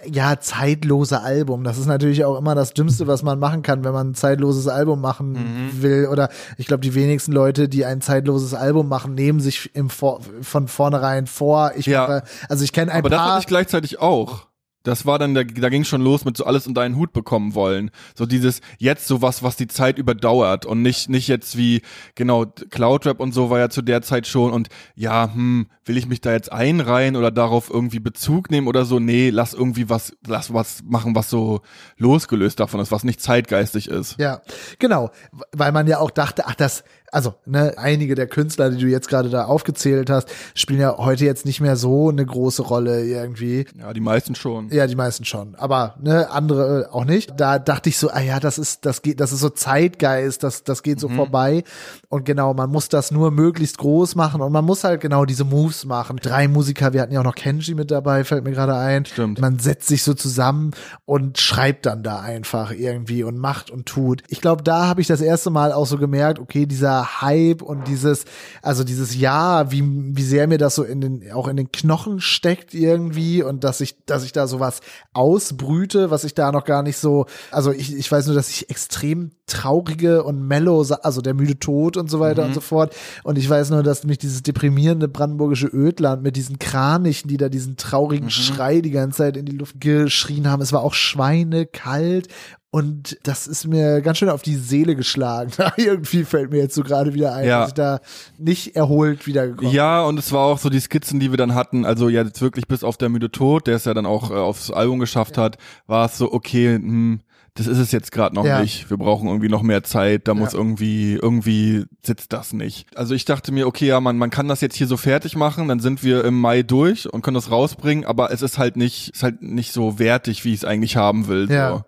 ja, 0.05 0.39
zeitlose 0.39 1.21
Album. 1.21 1.63
Das 1.63 1.77
ist 1.77 1.85
natürlich 1.85 2.25
auch 2.25 2.37
immer 2.37 2.53
das 2.53 2.73
Dümmste, 2.73 3.07
was 3.07 3.23
man 3.23 3.39
machen 3.39 3.61
kann, 3.61 3.83
wenn 3.83 3.93
man 3.93 4.09
ein 4.09 4.15
zeitloses 4.15 4.67
Album 4.67 4.99
machen 4.99 5.31
mhm. 5.33 5.81
will. 5.81 6.07
Oder 6.07 6.29
ich 6.57 6.67
glaube, 6.67 6.81
die 6.81 6.95
wenigsten 6.95 7.31
Leute, 7.31 7.69
die 7.69 7.85
ein 7.85 8.01
zeitloses 8.01 8.53
Album 8.53 8.89
machen, 8.89 9.15
nehmen 9.15 9.39
sich 9.39 9.73
im 9.75 9.89
Vor 9.89 10.19
von 10.41 10.67
vornherein 10.67 11.27
vor. 11.27 11.71
Ich 11.75 11.85
ja. 11.85 12.01
mache, 12.01 12.23
also 12.49 12.63
ich 12.63 12.73
kenne 12.73 12.91
ein 12.91 12.99
Aber 12.99 13.09
paar. 13.09 13.19
Aber 13.19 13.25
das 13.25 13.33
hatte 13.35 13.41
ich 13.43 13.47
gleichzeitig 13.47 13.99
auch 13.99 14.48
das 14.83 15.05
war 15.05 15.19
dann, 15.19 15.33
da, 15.33 15.43
da 15.43 15.69
ging 15.69 15.83
schon 15.83 16.01
los 16.01 16.25
mit 16.25 16.37
so 16.37 16.45
alles 16.45 16.67
unter 16.67 16.81
einen 16.81 16.95
Hut 16.95 17.11
bekommen 17.11 17.53
wollen. 17.53 17.91
So 18.15 18.25
dieses 18.25 18.61
jetzt 18.77 19.07
sowas, 19.07 19.43
was 19.43 19.55
die 19.55 19.67
Zeit 19.67 19.97
überdauert 19.97 20.65
und 20.65 20.81
nicht, 20.81 21.09
nicht 21.09 21.27
jetzt 21.27 21.57
wie, 21.57 21.81
genau, 22.15 22.45
Cloudrap 22.45 23.19
und 23.19 23.33
so 23.33 23.49
war 23.49 23.59
ja 23.59 23.69
zu 23.69 23.81
der 23.81 24.01
Zeit 24.01 24.27
schon 24.27 24.51
und 24.51 24.69
ja, 24.95 25.33
hm, 25.33 25.67
will 25.85 25.97
ich 25.97 26.07
mich 26.07 26.21
da 26.21 26.31
jetzt 26.31 26.51
einreihen 26.51 27.15
oder 27.15 27.31
darauf 27.31 27.69
irgendwie 27.69 27.99
Bezug 27.99 28.51
nehmen 28.51 28.67
oder 28.67 28.85
so? 28.85 28.99
Nee, 28.99 29.31
lass 29.31 29.53
irgendwie 29.53 29.89
was, 29.89 30.15
lass 30.25 30.53
was 30.53 30.83
machen, 30.85 31.15
was 31.15 31.29
so 31.29 31.61
losgelöst 31.97 32.59
davon 32.59 32.79
ist, 32.79 32.91
was 32.91 33.03
nicht 33.03 33.21
zeitgeistig 33.21 33.89
ist. 33.89 34.15
Ja, 34.19 34.41
genau, 34.77 35.11
weil 35.51 35.71
man 35.71 35.87
ja 35.87 35.99
auch 35.99 36.11
dachte, 36.11 36.45
ach, 36.47 36.55
das, 36.55 36.83
also 37.11 37.35
ne, 37.45 37.73
einige 37.77 38.15
der 38.15 38.27
Künstler, 38.27 38.69
die 38.69 38.77
du 38.77 38.87
jetzt 38.87 39.09
gerade 39.09 39.29
da 39.29 39.45
aufgezählt 39.45 40.09
hast, 40.09 40.29
spielen 40.53 40.79
ja 40.79 40.97
heute 40.97 41.25
jetzt 41.25 41.45
nicht 41.45 41.61
mehr 41.61 41.75
so 41.75 42.09
eine 42.09 42.25
große 42.25 42.61
Rolle 42.61 43.05
irgendwie. 43.05 43.65
Ja, 43.79 43.93
die 43.93 43.99
meisten 43.99 44.35
schon. 44.35 44.69
Ja, 44.69 44.87
die 44.87 44.95
meisten 44.95 45.25
schon, 45.25 45.55
aber 45.55 45.95
ne, 46.01 46.29
andere 46.29 46.87
äh, 46.89 46.93
auch 46.93 47.05
nicht. 47.05 47.33
Da 47.37 47.59
dachte 47.59 47.89
ich 47.89 47.97
so, 47.97 48.09
ah 48.09 48.21
ja, 48.21 48.39
das 48.39 48.57
ist 48.57 48.85
das 48.85 49.01
geht, 49.01 49.19
das 49.19 49.31
ist 49.31 49.39
so 49.39 49.49
Zeitgeist, 49.49 50.43
das 50.43 50.63
das 50.63 50.83
geht 50.83 50.99
so 50.99 51.09
mhm. 51.09 51.15
vorbei 51.15 51.63
und 52.11 52.25
genau, 52.25 52.55
man 52.55 52.71
muss 52.71 52.89
das 52.89 53.11
nur 53.11 53.29
möglichst 53.29 53.77
groß 53.77 54.15
machen 54.15 54.41
und 54.41 54.51
man 54.51 54.65
muss 54.65 54.83
halt 54.83 54.99
genau 54.99 55.25
diese 55.25 55.43
Moves 55.43 55.85
machen. 55.85 56.17
Drei 56.19 56.47
Musiker, 56.47 56.91
wir 56.91 57.01
hatten 57.01 57.13
ja 57.13 57.19
auch 57.19 57.25
noch 57.25 57.35
Kenji 57.35 57.75
mit 57.75 57.91
dabei, 57.91 58.23
fällt 58.23 58.43
mir 58.43 58.51
gerade 58.51 58.75
ein. 58.75 59.05
Stimmt. 59.05 59.39
Man 59.39 59.59
setzt 59.59 59.87
sich 59.87 60.01
so 60.01 60.15
zusammen 60.15 60.71
und 61.05 61.37
schreibt 61.37 61.85
dann 61.85 62.01
da 62.01 62.19
einfach 62.19 62.71
irgendwie 62.71 63.21
und 63.21 63.37
macht 63.37 63.69
und 63.69 63.85
tut. 63.85 64.23
Ich 64.27 64.41
glaube, 64.41 64.63
da 64.63 64.87
habe 64.87 65.01
ich 65.01 65.07
das 65.07 65.21
erste 65.21 65.51
Mal 65.51 65.71
auch 65.71 65.85
so 65.85 65.99
gemerkt, 65.99 66.39
okay, 66.39 66.65
dieser 66.65 67.21
Hype 67.21 67.61
und 67.61 67.87
dieses, 67.87 68.25
also 68.63 68.83
dieses 68.83 69.15
Ja, 69.15 69.71
wie, 69.71 69.83
wie 69.83 70.23
sehr 70.23 70.47
mir 70.47 70.57
das 70.57 70.73
so 70.73 70.83
in 70.83 71.01
den, 71.01 71.31
auch 71.31 71.47
in 71.47 71.57
den 71.57 71.71
Knochen 71.71 72.21
steckt 72.21 72.73
irgendwie 72.73 73.43
und 73.43 73.63
dass 73.63 73.81
ich, 73.81 74.03
dass 74.07 74.23
ich 74.23 74.31
da 74.31 74.47
sowas 74.47 74.79
ausbrüte, 75.13 76.09
was 76.09 76.23
ich 76.23 76.33
da 76.33 76.51
noch 76.51 76.65
gar 76.65 76.81
nicht 76.81 76.97
so, 76.97 77.27
also 77.51 77.71
ich, 77.71 77.95
ich 77.95 78.11
weiß 78.11 78.25
nur, 78.25 78.35
dass 78.35 78.49
ich 78.49 78.71
extrem 78.71 79.29
traurige 79.45 80.23
und 80.23 80.47
mellow, 80.47 80.83
also 81.03 81.21
der 81.21 81.33
müde 81.33 81.59
Tod 81.59 81.98
und 81.99 82.09
so 82.09 82.19
weiter 82.19 82.43
mhm. 82.43 82.47
und 82.49 82.53
so 82.53 82.61
fort. 82.61 82.95
Und 83.23 83.37
ich 83.37 83.49
weiß 83.49 83.69
nur, 83.69 83.83
dass 83.83 84.03
mich 84.03 84.17
dieses 84.17 84.43
deprimierende 84.43 85.07
brandenburgische 85.07 85.67
Ödland 85.67 86.23
mit 86.23 86.35
diesen 86.35 86.59
Kranichen, 86.59 87.27
die 87.27 87.37
da 87.37 87.49
diesen 87.49 87.77
traurigen 87.77 88.25
mhm. 88.25 88.31
Schrei 88.31 88.81
die 88.81 88.91
ganze 88.91 89.17
Zeit 89.17 89.37
in 89.37 89.45
die 89.45 89.57
Luft 89.57 89.79
geschrien 89.79 90.49
haben, 90.49 90.61
es 90.61 90.73
war 90.73 90.81
auch 90.81 90.93
schweinekalt 90.93 92.27
und 92.71 93.17
das 93.23 93.47
ist 93.47 93.65
mir 93.65 94.01
ganz 94.01 94.19
schön 94.19 94.29
auf 94.29 94.43
die 94.43 94.55
Seele 94.55 94.95
geschlagen. 94.95 95.51
Irgendwie 95.77 96.23
fällt 96.23 96.51
mir 96.51 96.59
jetzt 96.59 96.75
so 96.75 96.83
gerade 96.83 97.15
wieder 97.15 97.33
ein, 97.33 97.47
ja. 97.47 97.61
dass 97.61 97.69
ich 97.69 97.73
da 97.73 97.99
nicht 98.37 98.75
erholt 98.75 99.25
wiedergekommen 99.25 99.73
Ja, 99.73 100.03
und 100.03 100.19
es 100.19 100.31
war 100.31 100.45
auch 100.45 100.59
so 100.59 100.69
die 100.69 100.79
Skizzen, 100.79 101.19
die 101.19 101.31
wir 101.31 101.37
dann 101.37 101.55
hatten, 101.55 101.83
also 101.83 102.09
ja, 102.09 102.21
jetzt 102.23 102.41
wirklich 102.41 102.67
bis 102.67 102.83
auf 102.83 102.97
der 102.97 103.09
müde 103.09 103.31
Tod, 103.31 103.65
der 103.65 103.75
es 103.75 103.85
ja 103.85 103.95
dann 103.95 104.05
auch 104.05 104.29
äh, 104.29 104.35
aufs 104.35 104.69
Album 104.69 104.99
geschafft 104.99 105.37
ja. 105.37 105.43
hat, 105.43 105.57
war 105.87 106.05
es 106.05 106.19
so, 106.19 106.31
okay, 106.31 106.75
hm, 106.75 107.21
das 107.55 107.67
ist 107.67 107.77
es 107.77 107.91
jetzt 107.91 108.11
gerade 108.11 108.35
noch 108.35 108.45
ja. 108.45 108.61
nicht. 108.61 108.89
Wir 108.89 108.97
brauchen 108.97 109.27
irgendwie 109.27 109.49
noch 109.49 109.61
mehr 109.61 109.83
Zeit. 109.83 110.27
Da 110.27 110.33
ja. 110.33 110.39
muss 110.39 110.53
irgendwie, 110.53 111.15
irgendwie 111.15 111.85
sitzt 112.03 112.33
das 112.33 112.53
nicht. 112.53 112.87
Also 112.95 113.13
ich 113.13 113.25
dachte 113.25 113.51
mir, 113.51 113.67
okay, 113.67 113.87
ja, 113.87 113.99
man, 113.99 114.17
man 114.17 114.29
kann 114.29 114.47
das 114.47 114.61
jetzt 114.61 114.75
hier 114.75 114.87
so 114.87 114.97
fertig 114.97 115.35
machen, 115.35 115.67
dann 115.67 115.79
sind 115.79 116.03
wir 116.03 116.23
im 116.25 116.39
Mai 116.39 116.63
durch 116.63 117.11
und 117.11 117.21
können 117.21 117.35
das 117.35 117.51
rausbringen, 117.51 118.05
aber 118.05 118.31
es 118.31 118.41
ist 118.41 118.57
halt 118.57 118.77
nicht, 118.77 119.09
ist 119.09 119.23
halt 119.23 119.41
nicht 119.41 119.73
so 119.73 119.99
wertig, 119.99 120.45
wie 120.45 120.53
ich 120.53 120.59
es 120.59 120.65
eigentlich 120.65 120.95
haben 120.97 121.27
will. 121.27 121.49
Ja. 121.51 121.69
So. 121.69 121.83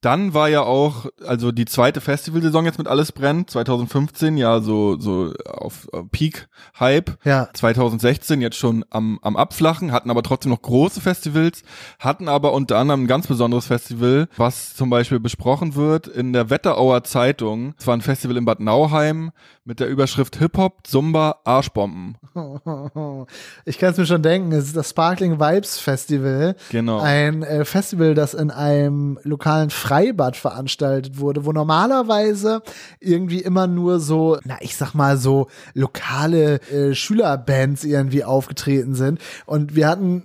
Dann 0.00 0.34
war 0.34 0.48
ja 0.48 0.62
auch, 0.62 1.06
also 1.26 1.52
die 1.52 1.64
zweite 1.64 2.00
Festivalsaison 2.00 2.64
jetzt 2.64 2.78
mit 2.78 2.88
Alles 2.88 3.12
brennt, 3.12 3.50
2015, 3.50 4.36
ja, 4.36 4.60
so, 4.60 4.98
so 4.98 5.32
auf 5.46 5.88
Peak-Hype. 6.10 7.18
Ja. 7.24 7.48
2016 7.52 8.40
jetzt 8.40 8.56
schon 8.56 8.84
am, 8.90 9.18
am 9.22 9.36
Abflachen, 9.36 9.92
hatten 9.92 10.10
aber 10.10 10.22
trotzdem 10.22 10.50
noch 10.50 10.62
große 10.62 11.00
Festivals, 11.00 11.62
hatten 11.98 12.28
aber 12.28 12.52
unter 12.52 12.78
anderem 12.78 13.04
ein 13.04 13.06
ganz 13.06 13.26
besonderes 13.26 13.66
Festival, 13.66 14.28
was 14.36 14.74
zum 14.74 14.90
Beispiel 14.90 15.20
besprochen 15.20 15.74
wird 15.74 16.06
in 16.06 16.32
der 16.32 16.50
Wetterauer 16.50 17.04
Zeitung. 17.04 17.74
Es 17.78 17.86
war 17.86 17.96
ein 17.96 18.02
Festival 18.02 18.36
in 18.36 18.44
Bad 18.44 18.60
Nauheim 18.60 19.32
mit 19.64 19.80
der 19.80 19.88
Überschrift 19.88 20.36
Hip-Hop, 20.36 20.86
Zumba, 20.86 21.40
Arschbomben. 21.44 22.16
Ich 23.64 23.78
kann 23.78 23.92
es 23.92 23.98
mir 23.98 24.06
schon 24.06 24.22
denken, 24.22 24.52
es 24.52 24.66
ist 24.66 24.76
das 24.76 24.90
Sparkling 24.90 25.40
Vibes 25.40 25.78
Festival. 25.78 26.54
Genau. 26.70 27.00
Ein 27.00 27.42
äh, 27.42 27.64
Festival, 27.64 28.14
das 28.14 28.34
in 28.34 28.50
einem 28.50 29.18
lokalen 29.22 29.65
Freibad 29.70 30.36
veranstaltet 30.36 31.18
wurde, 31.18 31.44
wo 31.44 31.52
normalerweise 31.52 32.62
irgendwie 33.00 33.40
immer 33.40 33.66
nur 33.66 34.00
so, 34.00 34.38
na, 34.44 34.56
ich 34.60 34.76
sag 34.76 34.94
mal 34.94 35.16
so 35.16 35.48
lokale 35.74 36.60
äh, 36.70 36.94
Schülerbands 36.94 37.84
irgendwie 37.84 38.24
aufgetreten 38.24 38.94
sind. 38.94 39.20
Und 39.46 39.74
wir 39.74 39.88
hatten 39.88 40.24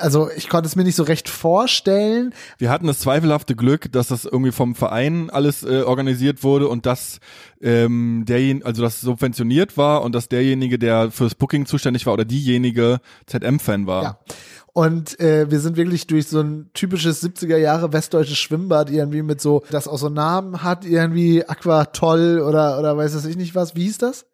also 0.00 0.30
ich 0.36 0.48
konnte 0.48 0.66
es 0.66 0.76
mir 0.76 0.84
nicht 0.84 0.96
so 0.96 1.02
recht 1.02 1.28
vorstellen. 1.28 2.34
Wir 2.58 2.70
hatten 2.70 2.86
das 2.86 3.00
zweifelhafte 3.00 3.56
Glück, 3.56 3.90
dass 3.92 4.08
das 4.08 4.24
irgendwie 4.24 4.52
vom 4.52 4.74
Verein 4.74 5.30
alles 5.30 5.62
äh, 5.62 5.82
organisiert 5.82 6.42
wurde 6.42 6.68
und 6.68 6.86
dass 6.86 7.20
ähm, 7.60 8.24
derjenige, 8.26 8.66
also 8.66 8.82
das 8.82 9.00
subventioniert 9.00 9.76
war 9.76 10.02
und 10.02 10.14
dass 10.14 10.28
derjenige, 10.28 10.78
der 10.78 11.10
fürs 11.10 11.34
Booking 11.34 11.66
zuständig 11.66 12.06
war 12.06 12.12
oder 12.12 12.24
diejenige 12.24 13.00
ZM-Fan 13.26 13.86
war. 13.86 14.02
Ja. 14.02 14.18
Und 14.72 15.18
äh, 15.20 15.50
wir 15.50 15.60
sind 15.60 15.78
wirklich 15.78 16.06
durch 16.06 16.28
so 16.28 16.40
ein 16.40 16.70
typisches 16.74 17.24
70er 17.24 17.56
Jahre 17.56 17.94
westdeutsches 17.94 18.36
Schwimmbad 18.36 18.90
irgendwie 18.90 19.22
mit 19.22 19.40
so, 19.40 19.62
das 19.70 19.88
auch 19.88 19.96
so 19.96 20.10
Namen 20.10 20.62
hat, 20.62 20.84
irgendwie 20.84 21.48
Aqua 21.48 21.86
Toll 21.86 22.40
oder, 22.46 22.78
oder 22.78 22.94
weiß 22.94 23.14
das 23.14 23.24
ich 23.24 23.36
nicht 23.36 23.54
was. 23.54 23.74
Wie 23.74 23.84
hieß 23.84 23.98
das? 23.98 24.26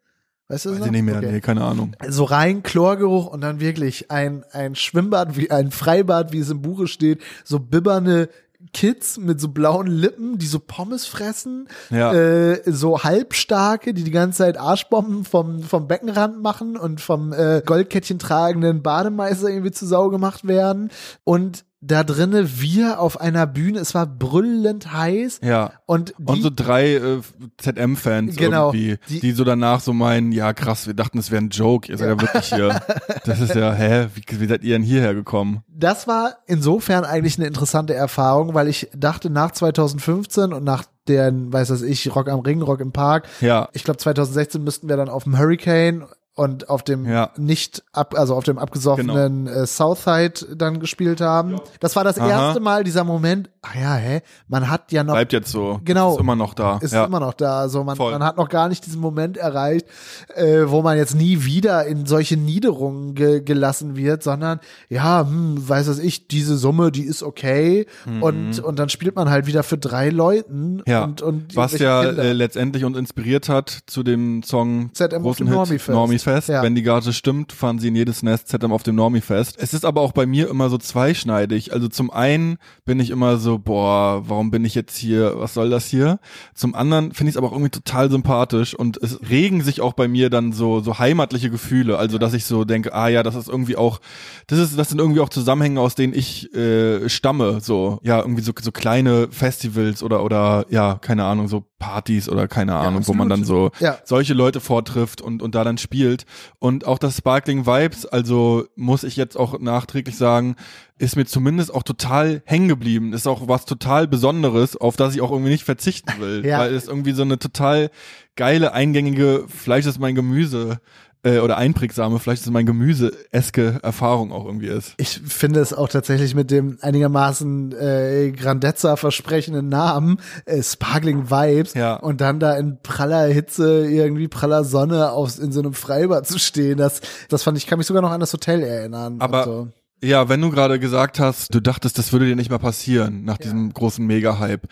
Weißt 0.53 0.65
du 0.65 0.71
Weiß 0.71 0.85
ich 0.85 0.91
nicht 0.91 1.01
mehr, 1.01 1.17
okay. 1.17 1.31
nee, 1.31 1.41
keine 1.41 1.63
Ahnung. 1.63 1.95
So 2.07 2.25
rein 2.25 2.61
Chlorgeruch 2.61 3.25
und 3.25 3.41
dann 3.41 3.59
wirklich 3.59 4.11
ein, 4.11 4.43
ein 4.51 4.75
Schwimmbad, 4.75 5.35
wie 5.35 5.49
ein 5.49 5.71
Freibad, 5.71 6.31
wie 6.31 6.39
es 6.39 6.51
im 6.51 6.61
Buche 6.61 6.85
steht, 6.85 7.21
so 7.43 7.59
bibberne 7.59 8.29
Kids 8.71 9.17
mit 9.17 9.41
so 9.41 9.49
blauen 9.49 9.87
Lippen, 9.87 10.37
die 10.37 10.45
so 10.45 10.59
Pommes 10.59 11.07
fressen, 11.07 11.67
ja. 11.89 12.13
äh, 12.13 12.61
so 12.71 13.03
halbstarke, 13.03 13.95
die 13.95 14.03
die 14.03 14.11
ganze 14.11 14.39
Zeit 14.39 14.59
Arschbomben 14.59 15.25
vom, 15.25 15.63
vom 15.63 15.87
Beckenrand 15.87 16.41
machen 16.41 16.77
und 16.77 17.01
vom 17.01 17.33
äh, 17.33 17.63
Goldkettchen 17.65 18.19
tragenden 18.19 18.83
Bademeister 18.83 19.49
irgendwie 19.49 19.71
zu 19.71 19.87
Sau 19.87 20.09
gemacht 20.09 20.47
werden 20.47 20.91
und 21.23 21.65
da 21.85 22.03
drinne 22.03 22.61
wir 22.61 22.99
auf 22.99 23.19
einer 23.19 23.45
Bühne, 23.45 23.79
es 23.79 23.93
war 23.93 24.05
brüllend 24.05 24.93
heiß. 24.93 25.41
Ja. 25.43 25.73
Und, 25.85 26.13
die, 26.17 26.23
und 26.23 26.41
so 26.41 26.49
drei 26.53 26.95
äh, 26.95 27.21
ZM-Fans 27.57 28.37
genau, 28.37 28.67
irgendwie, 28.67 28.97
die, 29.09 29.19
die, 29.19 29.31
so 29.33 29.43
danach 29.43 29.81
so 29.81 29.91
meinen, 29.91 30.31
ja 30.31 30.53
krass, 30.53 30.87
wir 30.87 30.93
dachten, 30.93 31.17
es 31.17 31.29
wäre 31.29 31.43
ein 31.43 31.49
Joke, 31.49 31.91
ihr 31.91 31.97
seid 31.97 32.07
ja, 32.07 32.15
ja 32.15 32.21
wirklich 32.21 32.45
hier. 32.45 32.81
Das 33.25 33.39
ist 33.39 33.55
ja, 33.55 33.73
hä, 33.73 34.07
wie, 34.15 34.39
wie 34.39 34.47
seid 34.47 34.63
ihr 34.63 34.75
denn 34.75 34.83
hierher 34.83 35.13
gekommen? 35.13 35.63
Das 35.67 36.07
war 36.07 36.37
insofern 36.45 37.03
eigentlich 37.03 37.37
eine 37.37 37.47
interessante 37.47 37.93
Erfahrung, 37.93 38.53
weil 38.53 38.67
ich 38.67 38.89
dachte 38.95 39.29
nach 39.29 39.51
2015 39.51 40.53
und 40.53 40.63
nach 40.63 40.85
der, 41.07 41.31
weiß 41.33 41.69
das 41.69 41.81
ich, 41.81 42.15
Rock 42.15 42.29
am 42.29 42.39
Ring, 42.39 42.61
Rock 42.61 42.79
im 42.79 42.91
Park. 42.91 43.27
Ja. 43.41 43.69
Ich 43.73 43.83
glaube 43.83 43.97
2016 43.97 44.63
müssten 44.63 44.89
wir 44.89 44.97
dann 44.97 45.09
auf 45.09 45.23
dem 45.23 45.37
Hurricane 45.37 46.05
und 46.35 46.69
auf 46.69 46.83
dem 46.83 47.05
ja. 47.05 47.31
nicht 47.37 47.83
ab, 47.91 48.15
also 48.17 48.35
auf 48.35 48.43
dem 48.43 48.57
abgesoffenen 48.57 49.45
genau. 49.45 49.61
äh, 49.61 49.67
Southside 49.67 50.55
dann 50.55 50.79
gespielt 50.79 51.21
haben. 51.21 51.59
Das 51.79 51.95
war 51.95 52.03
das 52.03 52.17
Aha. 52.17 52.29
erste 52.29 52.59
Mal 52.59 52.83
dieser 52.83 53.03
Moment, 53.03 53.49
ach 53.63 53.75
ja, 53.75 53.95
hä, 53.95 54.21
man 54.47 54.69
hat 54.69 54.91
ja 54.91 55.03
noch. 55.03 55.13
Bleibt 55.13 55.33
jetzt 55.33 55.51
so. 55.51 55.79
Genau. 55.83 56.13
Ist 56.13 56.19
immer 56.19 56.35
noch 56.35 56.53
da. 56.53 56.77
Ist 56.81 56.93
ja. 56.93 57.05
immer 57.05 57.19
noch 57.19 57.33
da. 57.33 57.61
Also 57.61 57.83
man, 57.83 57.97
man 57.97 58.23
hat 58.23 58.37
noch 58.37 58.49
gar 58.49 58.69
nicht 58.69 58.85
diesen 58.85 59.01
Moment 59.01 59.37
erreicht, 59.37 59.87
äh, 60.35 60.63
wo 60.65 60.81
man 60.81 60.97
jetzt 60.97 61.15
nie 61.15 61.45
wieder 61.45 61.85
in 61.85 62.05
solche 62.05 62.37
Niederungen 62.37 63.15
ge 63.15 63.41
gelassen 63.41 63.95
wird, 63.95 64.21
sondern 64.21 64.59
ja, 64.89 65.25
hm, 65.25 65.67
weiß 65.67 65.87
was 65.87 65.99
ich, 65.99 66.27
diese 66.27 66.57
Summe, 66.57 66.91
die 66.91 67.03
ist 67.03 67.23
okay 67.23 67.87
mhm. 68.05 68.23
und, 68.23 68.59
und 68.59 68.79
dann 68.79 68.89
spielt 68.89 69.15
man 69.15 69.29
halt 69.29 69.47
wieder 69.47 69.63
für 69.63 69.77
drei 69.77 70.09
Leuten. 70.09 70.81
Ja. 70.85 71.05
Und, 71.05 71.21
und 71.21 71.55
Was 71.55 71.79
ja 71.79 72.03
äh, 72.03 72.33
letztendlich 72.33 72.83
uns 72.83 72.97
inspiriert 72.97 73.49
hat 73.49 73.83
zu 73.87 74.03
dem 74.03 74.43
Song 74.43 74.93
ZM 74.93 75.21
großen 75.21 75.47
Hit, 75.47 75.87
Normie 75.87 76.19
Fest. 76.19 76.49
Ja. 76.49 76.61
Wenn 76.63 76.75
die 76.75 76.83
Gage 76.83 77.13
stimmt, 77.13 77.53
fahren 77.53 77.79
sie 77.79 77.87
in 77.87 77.95
jedes 77.95 78.23
Nest 78.23 78.49
ZM 78.49 78.71
auf 78.71 78.83
dem 78.83 78.95
Normie 78.95 79.21
Fest. 79.21 79.55
Es 79.57 79.73
ist 79.73 79.85
aber 79.85 80.01
auch 80.01 80.11
bei 80.11 80.25
mir 80.25 80.49
immer 80.49 80.69
so 80.69 80.77
zweischneidig. 80.77 81.73
Also 81.73 81.87
zum 81.87 82.11
einen 82.11 82.57
bin 82.85 82.99
ich 82.99 83.09
immer 83.09 83.37
so, 83.53 83.59
boah, 83.59 84.23
warum 84.27 84.49
bin 84.49 84.65
ich 84.65 84.73
jetzt 84.73 84.97
hier? 84.97 85.33
Was 85.35 85.53
soll 85.53 85.69
das 85.69 85.87
hier? 85.87 86.19
Zum 86.55 86.73
anderen 86.73 87.13
finde 87.13 87.29
ich 87.29 87.35
es 87.35 87.37
aber 87.37 87.47
auch 87.47 87.51
irgendwie 87.51 87.69
total 87.69 88.09
sympathisch 88.09 88.73
und 88.73 88.97
es 88.97 89.19
regen 89.29 89.61
sich 89.61 89.79
auch 89.79 89.93
bei 89.93 90.07
mir 90.07 90.29
dann 90.31 90.53
so, 90.53 90.79
so 90.79 90.97
heimatliche 90.97 91.51
Gefühle. 91.51 91.97
Also, 91.97 92.17
dass 92.17 92.33
ich 92.33 92.45
so 92.45 92.65
denke, 92.65 92.93
ah 92.93 93.09
ja, 93.09 93.21
das 93.21 93.35
ist 93.35 93.47
irgendwie 93.47 93.75
auch, 93.75 93.99
das 94.47 94.59
ist, 94.59 94.77
das 94.77 94.89
sind 94.89 94.99
irgendwie 94.99 95.19
auch 95.19 95.29
Zusammenhänge, 95.29 95.79
aus 95.79 95.93
denen 95.93 96.13
ich 96.13 96.53
äh, 96.55 97.07
stamme. 97.09 97.59
So, 97.61 97.99
ja, 98.01 98.19
irgendwie 98.19 98.41
so, 98.41 98.53
so 98.59 98.71
kleine 98.71 99.27
Festivals 99.29 100.01
oder, 100.01 100.23
oder, 100.23 100.65
ja, 100.69 100.95
keine 100.95 101.25
Ahnung, 101.25 101.47
so 101.47 101.65
Partys 101.77 102.29
oder 102.29 102.47
keine 102.47 102.75
Ahnung, 102.75 103.01
ja, 103.01 103.07
wo 103.07 103.13
man 103.13 103.29
dann 103.29 103.43
so 103.43 103.71
ja. 103.79 103.97
solche 104.05 104.33
Leute 104.33 104.61
vortrifft 104.61 105.21
und, 105.21 105.41
und 105.41 105.53
da 105.53 105.63
dann 105.63 105.77
spielt. 105.77 106.25
Und 106.59 106.87
auch 106.87 106.97
das 106.97 107.17
Sparkling 107.17 107.65
Vibes, 107.67 108.05
also 108.05 108.65
muss 108.75 109.03
ich 109.03 109.17
jetzt 109.17 109.37
auch 109.37 109.59
nachträglich 109.59 110.17
sagen, 110.17 110.55
ist 110.97 111.15
mir 111.15 111.25
zumindest 111.25 111.73
auch 111.73 111.83
total 111.83 112.41
hängen 112.45 112.67
geblieben. 112.67 113.13
Ist 113.13 113.27
auch 113.27 113.47
was 113.47 113.65
total 113.65 114.07
Besonderes, 114.07 114.77
auf 114.77 114.95
das 114.95 115.15
ich 115.15 115.21
auch 115.21 115.31
irgendwie 115.31 115.51
nicht 115.51 115.63
verzichten 115.63 116.13
will. 116.19 116.45
ja. 116.45 116.59
Weil 116.59 116.73
es 116.73 116.87
irgendwie 116.87 117.13
so 117.13 117.23
eine 117.23 117.39
total 117.39 117.89
geile, 118.35 118.73
eingängige 118.73 119.45
Fleisch 119.47 119.85
ist 119.85 119.99
mein 119.99 120.15
Gemüse 120.15 120.79
äh, 121.23 121.39
oder 121.39 121.57
einprägsame, 121.57 122.19
vielleicht 122.19 122.43
ist 122.43 122.51
mein 122.51 122.65
Gemüse-eske 122.65 123.79
Erfahrung 123.81 124.31
auch 124.31 124.45
irgendwie 124.45 124.67
ist. 124.67 124.93
Ich 124.97 125.21
finde 125.25 125.61
es 125.61 125.73
auch 125.73 125.89
tatsächlich 125.89 126.35
mit 126.35 126.51
dem 126.51 126.77
einigermaßen 126.81 127.71
äh, 127.71 128.31
Grandezza 128.31 128.95
versprechenden 128.97 129.69
Namen, 129.69 130.19
äh, 130.45 130.61
Sparkling 130.61 131.29
Vibes 131.31 131.73
ja. 131.73 131.95
und 131.95 132.21
dann 132.21 132.39
da 132.39 132.55
in 132.57 132.79
praller 132.83 133.25
Hitze, 133.27 133.87
irgendwie 133.87 134.27
praller 134.27 134.63
Sonne 134.63 135.11
auf, 135.11 135.39
in 135.39 135.51
so 135.51 135.61
einem 135.61 135.73
Freibad 135.73 136.27
zu 136.27 136.39
stehen, 136.39 136.77
das, 136.77 137.01
das 137.29 137.43
fand 137.43 137.57
ich, 137.57 137.67
kann 137.67 137.77
mich 137.77 137.87
sogar 137.87 138.01
noch 138.01 138.11
an 138.11 138.19
das 138.19 138.33
Hotel 138.33 138.61
erinnern. 138.61 139.17
Aber 139.19 139.43
so. 139.45 139.67
Ja, 140.03 140.29
wenn 140.29 140.41
du 140.41 140.49
gerade 140.49 140.79
gesagt 140.79 141.19
hast, 141.19 141.55
du 141.55 141.61
dachtest, 141.61 141.97
das 141.97 142.11
würde 142.11 142.25
dir 142.25 142.35
nicht 142.35 142.49
mal 142.49 142.59
passieren 142.59 143.23
nach 143.23 143.37
ja. 143.39 143.43
diesem 143.43 143.73
großen 143.73 144.05
Mega-Hype. 144.05 144.67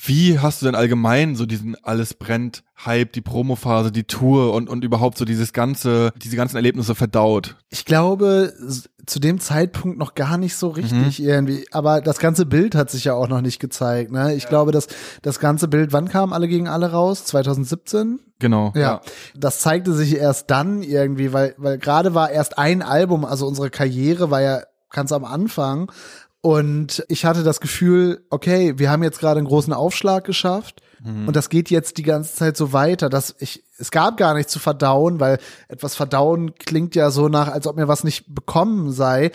Wie 0.00 0.38
hast 0.38 0.62
du 0.62 0.66
denn 0.66 0.76
allgemein 0.76 1.34
so 1.34 1.44
diesen 1.44 1.76
alles 1.82 2.14
brennt 2.14 2.62
Hype, 2.84 3.12
die 3.12 3.20
Promophase, 3.20 3.90
die 3.90 4.04
Tour 4.04 4.54
und 4.54 4.68
und 4.68 4.84
überhaupt 4.84 5.18
so 5.18 5.24
dieses 5.24 5.52
ganze 5.52 6.12
diese 6.16 6.36
ganzen 6.36 6.56
Erlebnisse 6.56 6.94
verdaut? 6.94 7.56
Ich 7.68 7.84
glaube 7.84 8.52
zu 9.06 9.18
dem 9.18 9.40
Zeitpunkt 9.40 9.98
noch 9.98 10.14
gar 10.14 10.38
nicht 10.38 10.54
so 10.54 10.68
richtig 10.68 11.18
mhm. 11.18 11.24
irgendwie, 11.24 11.66
aber 11.72 12.00
das 12.00 12.18
ganze 12.18 12.46
Bild 12.46 12.74
hat 12.74 12.90
sich 12.90 13.04
ja 13.04 13.14
auch 13.14 13.28
noch 13.28 13.40
nicht 13.40 13.58
gezeigt, 13.58 14.12
ne? 14.12 14.34
Ich 14.34 14.44
ja. 14.44 14.48
glaube, 14.50 14.70
dass 14.70 14.86
das 15.22 15.40
ganze 15.40 15.66
Bild, 15.66 15.92
wann 15.92 16.08
kam 16.08 16.32
alle 16.32 16.46
gegen 16.46 16.68
alle 16.68 16.92
raus? 16.92 17.24
2017? 17.24 18.20
Genau. 18.38 18.72
Ja. 18.74 18.80
ja. 18.80 19.00
Das 19.34 19.58
zeigte 19.60 19.94
sich 19.94 20.16
erst 20.16 20.50
dann 20.50 20.82
irgendwie, 20.82 21.32
weil 21.32 21.54
weil 21.56 21.78
gerade 21.78 22.14
war 22.14 22.30
erst 22.30 22.58
ein 22.58 22.82
Album, 22.82 23.24
also 23.24 23.46
unsere 23.46 23.70
Karriere 23.70 24.30
war 24.30 24.42
ja 24.42 24.62
ganz 24.90 25.12
am 25.12 25.24
Anfang 25.24 25.90
und 26.40 27.04
ich 27.08 27.24
hatte 27.24 27.42
das 27.42 27.60
Gefühl, 27.60 28.24
okay, 28.30 28.78
wir 28.78 28.90
haben 28.90 29.02
jetzt 29.02 29.18
gerade 29.18 29.38
einen 29.38 29.48
großen 29.48 29.72
Aufschlag 29.72 30.24
geschafft. 30.24 30.82
Mhm. 31.02 31.26
Und 31.26 31.36
das 31.36 31.48
geht 31.48 31.70
jetzt 31.70 31.98
die 31.98 32.02
ganze 32.02 32.34
Zeit 32.34 32.56
so 32.56 32.72
weiter, 32.72 33.08
dass 33.08 33.34
ich, 33.38 33.64
es 33.78 33.90
gab 33.90 34.16
gar 34.16 34.34
nichts 34.34 34.52
zu 34.52 34.58
verdauen, 34.58 35.20
weil 35.20 35.38
etwas 35.68 35.96
verdauen 35.96 36.54
klingt 36.54 36.94
ja 36.94 37.10
so 37.10 37.28
nach, 37.28 37.48
als 37.48 37.66
ob 37.66 37.76
mir 37.76 37.88
was 37.88 38.04
nicht 38.04 38.34
bekommen 38.34 38.92
sei. 38.92 39.32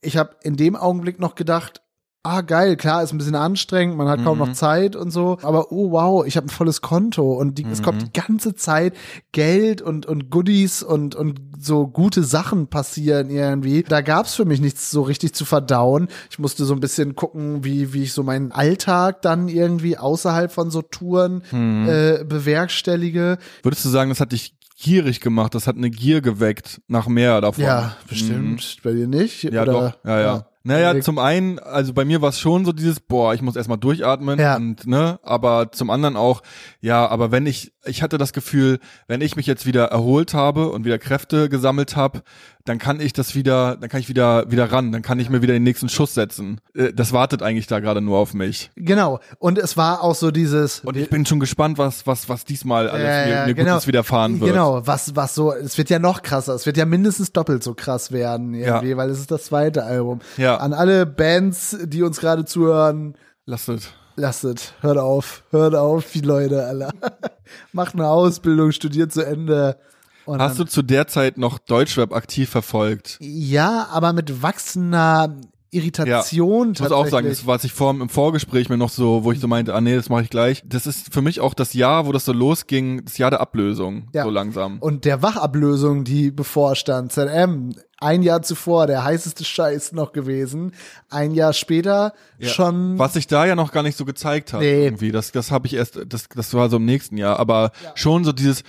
Ich 0.00 0.16
habe 0.16 0.36
in 0.42 0.56
dem 0.56 0.76
Augenblick 0.76 1.18
noch 1.18 1.34
gedacht, 1.34 1.82
ah 2.26 2.40
geil, 2.40 2.76
klar, 2.76 3.02
ist 3.02 3.12
ein 3.12 3.18
bisschen 3.18 3.34
anstrengend, 3.36 3.96
man 3.96 4.08
hat 4.08 4.24
kaum 4.24 4.38
noch 4.38 4.48
mhm. 4.48 4.54
Zeit 4.54 4.96
und 4.96 5.10
so, 5.10 5.38
aber 5.42 5.70
oh 5.70 5.92
wow, 5.92 6.26
ich 6.26 6.36
habe 6.36 6.46
ein 6.46 6.50
volles 6.50 6.80
Konto 6.80 7.32
und 7.34 7.58
die, 7.58 7.64
mhm. 7.64 7.72
es 7.72 7.82
kommt 7.82 8.02
die 8.02 8.12
ganze 8.12 8.54
Zeit 8.54 8.94
Geld 9.32 9.80
und 9.80 10.06
und 10.06 10.30
Goodies 10.30 10.82
und 10.82 11.14
und 11.14 11.40
so 11.58 11.86
gute 11.86 12.22
Sachen 12.22 12.68
passieren 12.68 13.30
irgendwie. 13.30 13.82
Da 13.82 14.00
gab's 14.00 14.34
für 14.34 14.44
mich 14.44 14.60
nichts 14.60 14.90
so 14.90 15.02
richtig 15.02 15.34
zu 15.34 15.44
verdauen. 15.44 16.08
Ich 16.30 16.38
musste 16.38 16.64
so 16.64 16.74
ein 16.74 16.80
bisschen 16.80 17.14
gucken, 17.14 17.64
wie 17.64 17.92
wie 17.92 18.02
ich 18.02 18.12
so 18.12 18.22
meinen 18.22 18.52
Alltag 18.52 19.22
dann 19.22 19.48
irgendwie 19.48 19.96
außerhalb 19.96 20.52
von 20.52 20.70
so 20.70 20.82
Touren 20.82 21.42
mhm. 21.50 21.88
äh, 21.88 22.24
bewerkstellige. 22.24 23.38
Würdest 23.62 23.84
du 23.84 23.88
sagen, 23.88 24.10
das 24.10 24.20
hat 24.20 24.32
dich 24.32 24.56
gierig 24.76 25.20
gemacht, 25.20 25.54
das 25.54 25.66
hat 25.66 25.76
eine 25.76 25.90
Gier 25.90 26.20
geweckt 26.20 26.80
nach 26.88 27.06
mehr 27.06 27.40
davon? 27.40 27.64
Ja, 27.64 27.96
bestimmt. 28.08 28.78
Mhm. 28.78 28.82
Bei 28.82 28.92
dir 28.92 29.06
nicht? 29.06 29.44
Ja, 29.44 29.62
Oder? 29.62 29.72
doch. 29.72 30.04
ja. 30.04 30.20
ja. 30.20 30.36
ja. 30.36 30.46
Naja, 30.66 31.00
zum 31.00 31.18
einen, 31.18 31.60
also 31.60 31.94
bei 31.94 32.04
mir 32.04 32.22
war 32.22 32.30
es 32.30 32.40
schon 32.40 32.64
so 32.64 32.72
dieses, 32.72 32.98
boah, 32.98 33.34
ich 33.34 33.40
muss 33.40 33.54
erstmal 33.54 33.78
durchatmen 33.78 34.38
ja. 34.40 34.56
und 34.56 34.84
ne, 34.86 35.20
aber 35.22 35.70
zum 35.70 35.90
anderen 35.90 36.16
auch, 36.16 36.42
ja, 36.80 37.06
aber 37.06 37.30
wenn 37.30 37.46
ich, 37.46 37.72
ich 37.86 38.02
hatte 38.02 38.18
das 38.18 38.32
Gefühl, 38.32 38.78
wenn 39.08 39.20
ich 39.20 39.36
mich 39.36 39.46
jetzt 39.46 39.66
wieder 39.66 39.86
erholt 39.86 40.34
habe 40.34 40.70
und 40.70 40.84
wieder 40.84 40.98
Kräfte 40.98 41.48
gesammelt 41.48 41.96
habe, 41.96 42.22
dann 42.64 42.78
kann 42.78 43.00
ich 43.00 43.12
das 43.12 43.34
wieder, 43.34 43.76
dann 43.76 43.88
kann 43.88 44.00
ich 44.00 44.08
wieder 44.08 44.50
wieder 44.50 44.70
ran, 44.72 44.92
dann 44.92 45.02
kann 45.02 45.18
ich 45.20 45.30
mir 45.30 45.42
wieder 45.42 45.52
den 45.52 45.62
nächsten 45.62 45.88
Schuss 45.88 46.14
setzen. 46.14 46.60
Äh, 46.74 46.92
das 46.92 47.12
wartet 47.12 47.42
eigentlich 47.42 47.66
da 47.66 47.80
gerade 47.80 48.00
nur 48.00 48.18
auf 48.18 48.34
mich. 48.34 48.70
Genau. 48.76 49.20
Und 49.38 49.58
es 49.58 49.76
war 49.76 50.02
auch 50.02 50.14
so 50.14 50.30
dieses. 50.30 50.80
Und 50.80 50.96
ich 50.96 51.08
bin 51.08 51.24
schon 51.26 51.40
gespannt, 51.40 51.78
was 51.78 52.06
was 52.06 52.28
was 52.28 52.44
diesmal 52.44 52.88
alles 52.88 53.08
äh, 53.08 53.26
mir, 53.28 53.46
mir 53.46 53.54
genau, 53.54 53.72
Gutes 53.72 53.86
widerfahren 53.86 54.40
wird. 54.40 54.50
Genau. 54.50 54.86
Was 54.86 55.14
was 55.14 55.34
so, 55.34 55.52
es 55.52 55.78
wird 55.78 55.90
ja 55.90 55.98
noch 55.98 56.22
krasser. 56.22 56.54
Es 56.54 56.66
wird 56.66 56.76
ja 56.76 56.84
mindestens 56.84 57.32
doppelt 57.32 57.62
so 57.62 57.74
krass 57.74 58.12
werden 58.12 58.54
irgendwie, 58.54 58.90
ja. 58.90 58.96
weil 58.96 59.10
es 59.10 59.20
ist 59.20 59.30
das 59.30 59.44
zweite 59.44 59.84
Album. 59.84 60.20
Ja. 60.36 60.56
An 60.56 60.72
alle 60.72 61.06
Bands, 61.06 61.76
die 61.84 62.02
uns 62.02 62.18
gerade 62.18 62.44
zuhören. 62.44 63.16
Lasst 63.44 63.68
Lasst, 64.16 64.74
hört 64.80 64.98
auf, 64.98 65.44
hört 65.50 65.74
auf, 65.74 66.12
die 66.12 66.22
Leute, 66.22 66.64
Alter. 66.64 66.90
Macht 67.72 67.94
eine 67.94 68.08
Ausbildung, 68.08 68.72
studiert 68.72 69.12
zu 69.12 69.24
Ende. 69.24 69.78
Hast 70.26 70.58
du 70.58 70.64
zu 70.64 70.82
der 70.82 71.06
Zeit 71.06 71.36
noch 71.38 71.58
Deutschrap 71.58 72.12
aktiv 72.12 72.48
verfolgt? 72.48 73.18
Ja, 73.20 73.88
aber 73.92 74.12
mit 74.12 74.42
wachsender 74.42 75.36
Irritation. 75.76 76.68
Ja, 76.68 76.72
ich 76.72 76.80
muss 76.80 76.92
auch 76.92 77.06
sagen, 77.06 77.28
das 77.28 77.46
was 77.46 77.64
ich 77.64 77.72
vor, 77.72 77.90
im 77.90 78.08
Vorgespräch 78.08 78.68
mir 78.68 78.76
noch 78.76 78.90
so, 78.90 79.24
wo 79.24 79.32
ich 79.32 79.40
so 79.40 79.48
meinte, 79.48 79.74
ah 79.74 79.80
nee, 79.80 79.94
das 79.94 80.08
mache 80.08 80.22
ich 80.22 80.30
gleich. 80.30 80.62
Das 80.66 80.86
ist 80.86 81.12
für 81.12 81.22
mich 81.22 81.40
auch 81.40 81.54
das 81.54 81.74
Jahr, 81.74 82.06
wo 82.06 82.12
das 82.12 82.24
so 82.24 82.32
losging, 82.32 83.04
das 83.04 83.18
Jahr 83.18 83.30
der 83.30 83.40
Ablösung, 83.40 84.08
ja. 84.12 84.24
so 84.24 84.30
langsam. 84.30 84.78
Und 84.80 85.04
der 85.04 85.22
Wachablösung, 85.22 86.04
die 86.04 86.30
bevorstand. 86.30 87.12
ZM, 87.12 87.74
ein 87.98 88.22
Jahr 88.22 88.42
zuvor 88.42 88.86
der 88.86 89.04
heißeste 89.04 89.44
Scheiß 89.44 89.92
noch 89.92 90.12
gewesen. 90.12 90.72
Ein 91.08 91.32
Jahr 91.32 91.52
später 91.52 92.12
ja. 92.38 92.48
schon. 92.48 92.98
Was 92.98 93.14
sich 93.14 93.26
da 93.26 93.46
ja 93.46 93.54
noch 93.54 93.72
gar 93.72 93.82
nicht 93.82 93.96
so 93.96 94.04
gezeigt 94.04 94.52
hat. 94.52 94.60
Nee. 94.60 94.84
Irgendwie. 94.84 95.12
Das, 95.12 95.32
das 95.32 95.50
habe 95.50 95.66
ich 95.66 95.74
erst, 95.74 96.00
das, 96.06 96.28
das 96.28 96.54
war 96.54 96.68
so 96.68 96.76
im 96.76 96.84
nächsten 96.84 97.16
Jahr. 97.16 97.38
Aber 97.38 97.72
schon 97.94 98.24
so 98.24 98.32
dieses, 98.32 98.62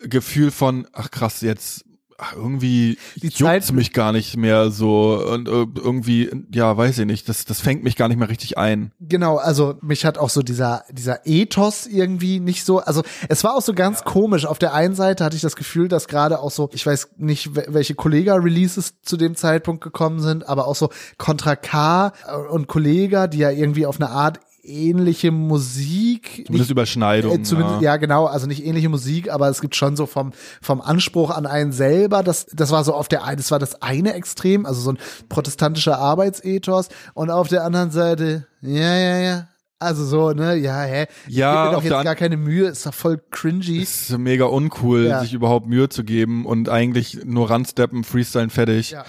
Gefühl 0.00 0.50
von, 0.50 0.86
ach 0.92 1.10
krass, 1.10 1.42
jetzt 1.42 1.84
ach, 2.20 2.34
irgendwie 2.34 2.98
die 3.16 3.30
Zeit 3.30 3.70
mich 3.72 3.92
gar 3.92 4.12
nicht 4.12 4.36
mehr 4.36 4.70
so 4.70 5.22
und 5.26 5.48
äh, 5.48 5.66
irgendwie, 5.76 6.30
ja, 6.52 6.76
weiß 6.76 6.98
ich 6.98 7.06
nicht, 7.06 7.28
das, 7.28 7.44
das 7.44 7.60
fängt 7.60 7.82
mich 7.82 7.96
gar 7.96 8.08
nicht 8.08 8.18
mehr 8.18 8.28
richtig 8.28 8.58
ein. 8.58 8.92
Genau, 9.00 9.36
also 9.36 9.76
mich 9.80 10.04
hat 10.04 10.18
auch 10.18 10.30
so 10.30 10.42
dieser, 10.42 10.84
dieser 10.90 11.26
Ethos 11.26 11.86
irgendwie 11.86 12.40
nicht 12.40 12.64
so, 12.64 12.78
also 12.78 13.02
es 13.28 13.44
war 13.44 13.54
auch 13.54 13.62
so 13.62 13.72
ganz 13.72 14.00
ja. 14.00 14.04
komisch. 14.04 14.46
Auf 14.46 14.58
der 14.58 14.74
einen 14.74 14.94
Seite 14.94 15.24
hatte 15.24 15.36
ich 15.36 15.42
das 15.42 15.56
Gefühl, 15.56 15.88
dass 15.88 16.08
gerade 16.08 16.40
auch 16.40 16.50
so, 16.50 16.68
ich 16.72 16.84
weiß 16.84 17.10
nicht, 17.16 17.50
welche 17.54 17.94
Kollega-Releases 17.94 19.00
zu 19.02 19.16
dem 19.16 19.34
Zeitpunkt 19.34 19.82
gekommen 19.82 20.20
sind, 20.20 20.48
aber 20.48 20.66
auch 20.66 20.76
so 20.76 20.90
Contra 21.18 21.56
K 21.56 22.12
und 22.50 22.66
Kollega, 22.66 23.26
die 23.26 23.38
ja 23.38 23.50
irgendwie 23.50 23.86
auf 23.86 24.00
eine 24.00 24.10
Art 24.10 24.40
ähnliche 24.62 25.30
Musik. 25.30 26.44
Zumindest 26.46 26.52
nicht, 26.52 26.70
Überschneidung. 26.70 27.40
Äh, 27.40 27.42
zumindest, 27.42 27.82
ja. 27.82 27.92
ja. 27.92 27.96
genau, 27.96 28.26
also 28.26 28.46
nicht 28.46 28.64
ähnliche 28.64 28.88
Musik, 28.88 29.30
aber 29.30 29.48
es 29.48 29.60
gibt 29.60 29.76
schon 29.76 29.96
so 29.96 30.06
vom, 30.06 30.32
vom 30.60 30.80
Anspruch 30.80 31.30
an 31.30 31.46
einen 31.46 31.72
selber, 31.72 32.22
das, 32.22 32.46
das 32.46 32.70
war 32.70 32.84
so 32.84 32.94
auf 32.94 33.08
der, 33.08 33.22
das 33.36 33.50
war 33.50 33.58
das 33.58 33.82
eine 33.82 34.14
Extrem, 34.14 34.66
also 34.66 34.80
so 34.80 34.92
ein 34.92 34.98
protestantischer 35.28 35.98
Arbeitsethos 35.98 36.88
und 37.14 37.30
auf 37.30 37.48
der 37.48 37.64
anderen 37.64 37.90
Seite, 37.90 38.46
ja, 38.60 38.96
ja, 38.96 39.18
ja, 39.18 39.48
also 39.78 40.04
so, 40.04 40.32
ne, 40.32 40.56
ja, 40.56 40.82
hä? 40.82 41.06
Ja, 41.26 41.64
ich 41.64 41.70
mir 41.70 41.76
doch 41.76 41.82
jetzt 41.82 42.04
gar 42.04 42.14
keine 42.14 42.36
Mühe, 42.36 42.68
ist 42.68 42.84
doch 42.84 42.92
voll 42.92 43.18
cringy. 43.30 43.78
Ist 43.78 44.16
mega 44.18 44.44
uncool, 44.44 45.06
ja. 45.06 45.20
sich 45.20 45.32
überhaupt 45.32 45.66
Mühe 45.66 45.88
zu 45.88 46.04
geben 46.04 46.44
und 46.44 46.68
eigentlich 46.68 47.24
nur 47.24 47.48
ransteppen, 47.48 48.04
freestylen, 48.04 48.50
fertig. 48.50 48.90
Ja. 48.90 49.04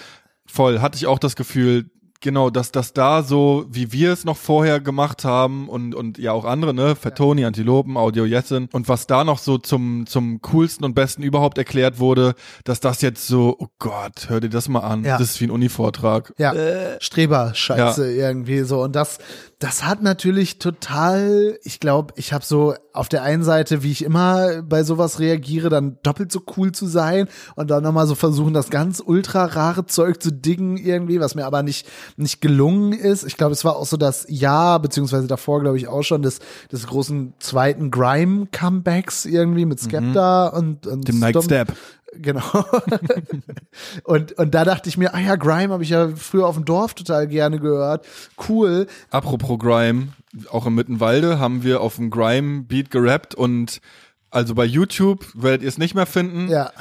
Voll, 0.45 0.79
hatte 0.79 0.95
ich 0.95 1.07
auch 1.07 1.19
das 1.19 1.35
Gefühl, 1.35 1.91
Genau, 2.23 2.51
dass 2.51 2.71
das 2.71 2.93
da 2.93 3.23
so, 3.23 3.65
wie 3.69 3.91
wir 3.91 4.13
es 4.13 4.25
noch 4.25 4.37
vorher 4.37 4.79
gemacht 4.79 5.25
haben 5.25 5.67
und, 5.67 5.95
und 5.95 6.19
ja 6.19 6.31
auch 6.33 6.45
andere, 6.45 6.73
ne, 6.73 6.95
Fettoni, 6.95 7.45
Antilopen, 7.45 7.97
Audio 7.97 8.25
Jessen 8.25 8.69
und 8.71 8.87
was 8.87 9.07
da 9.07 9.23
noch 9.23 9.39
so 9.39 9.57
zum, 9.57 10.05
zum 10.05 10.39
coolsten 10.43 10.85
und 10.85 10.93
besten 10.93 11.23
überhaupt 11.23 11.57
erklärt 11.57 11.97
wurde, 11.99 12.35
dass 12.63 12.79
das 12.79 13.01
jetzt 13.01 13.27
so, 13.27 13.55
oh 13.57 13.67
Gott, 13.79 14.29
hör 14.29 14.39
dir 14.39 14.49
das 14.49 14.69
mal 14.69 14.81
an, 14.81 15.03
Ja. 15.03 15.17
das 15.17 15.31
ist 15.31 15.41
wie 15.41 15.45
ein 15.45 15.51
Uni-Vortrag. 15.51 16.33
Ja, 16.37 16.53
Streber-Scheiße 16.99 18.11
irgendwie 18.13 18.61
so. 18.61 18.81
Und 18.83 18.95
das, 18.95 19.17
das 19.61 19.85
hat 19.85 20.01
natürlich 20.01 20.57
total, 20.57 21.57
ich 21.63 21.79
glaube, 21.79 22.13
ich 22.17 22.33
habe 22.33 22.43
so 22.43 22.73
auf 22.93 23.07
der 23.09 23.21
einen 23.21 23.43
Seite, 23.43 23.83
wie 23.83 23.91
ich 23.91 24.03
immer 24.03 24.63
bei 24.63 24.83
sowas 24.83 25.19
reagiere, 25.19 25.69
dann 25.69 25.97
doppelt 26.03 26.31
so 26.31 26.41
cool 26.57 26.71
zu 26.71 26.87
sein 26.87 27.27
und 27.55 27.69
dann 27.69 27.83
nochmal 27.83 28.07
so 28.07 28.15
versuchen, 28.15 28.53
das 28.55 28.69
ganz 28.71 29.01
ultra 29.05 29.45
rare 29.45 29.85
Zeug 29.85 30.21
zu 30.21 30.31
diggen 30.31 30.77
irgendwie, 30.77 31.19
was 31.19 31.35
mir 31.35 31.45
aber 31.45 31.61
nicht, 31.61 31.87
nicht 32.17 32.41
gelungen 32.41 32.91
ist. 32.91 33.23
Ich 33.23 33.37
glaube, 33.37 33.53
es 33.53 33.63
war 33.63 33.75
auch 33.75 33.85
so 33.85 33.97
das 33.97 34.25
Jahr, 34.27 34.79
beziehungsweise 34.81 35.27
davor, 35.27 35.61
glaube 35.61 35.77
ich, 35.77 35.87
auch 35.87 36.01
schon 36.03 36.23
des, 36.23 36.39
des 36.71 36.87
großen 36.87 37.35
zweiten 37.39 37.91
Grime-Comebacks 37.91 39.25
irgendwie 39.25 39.65
mit 39.65 39.79
Skepta 39.79 40.47
und, 40.47 40.87
und 40.87 40.99
Mhm. 40.99 41.03
Dem 41.05 41.19
Night 41.19 41.35
Stom- 41.35 41.43
Step. 41.45 41.73
Genau. 42.13 42.65
und, 44.03 44.33
und 44.33 44.53
da 44.53 44.65
dachte 44.65 44.89
ich 44.89 44.97
mir, 44.97 45.13
ah 45.13 45.19
ja, 45.19 45.35
Grime 45.35 45.73
habe 45.73 45.83
ich 45.83 45.89
ja 45.89 46.09
früher 46.15 46.47
auf 46.47 46.55
dem 46.55 46.65
Dorf 46.65 46.93
total 46.93 47.27
gerne 47.27 47.59
gehört. 47.59 48.05
Cool. 48.49 48.87
Apropos 49.09 49.57
Grime, 49.59 50.09
auch 50.49 50.65
im 50.65 50.75
Mittenwalde 50.75 51.39
haben 51.39 51.63
wir 51.63 51.81
auf 51.81 51.95
dem 51.95 52.09
Grime-Beat 52.09 52.91
gerappt 52.91 53.35
und 53.35 53.81
also 54.29 54.55
bei 54.55 54.65
YouTube 54.65 55.25
werdet 55.33 55.61
ihr 55.61 55.69
es 55.69 55.77
nicht 55.77 55.95
mehr 55.95 56.05
finden. 56.05 56.49
Ja. 56.49 56.71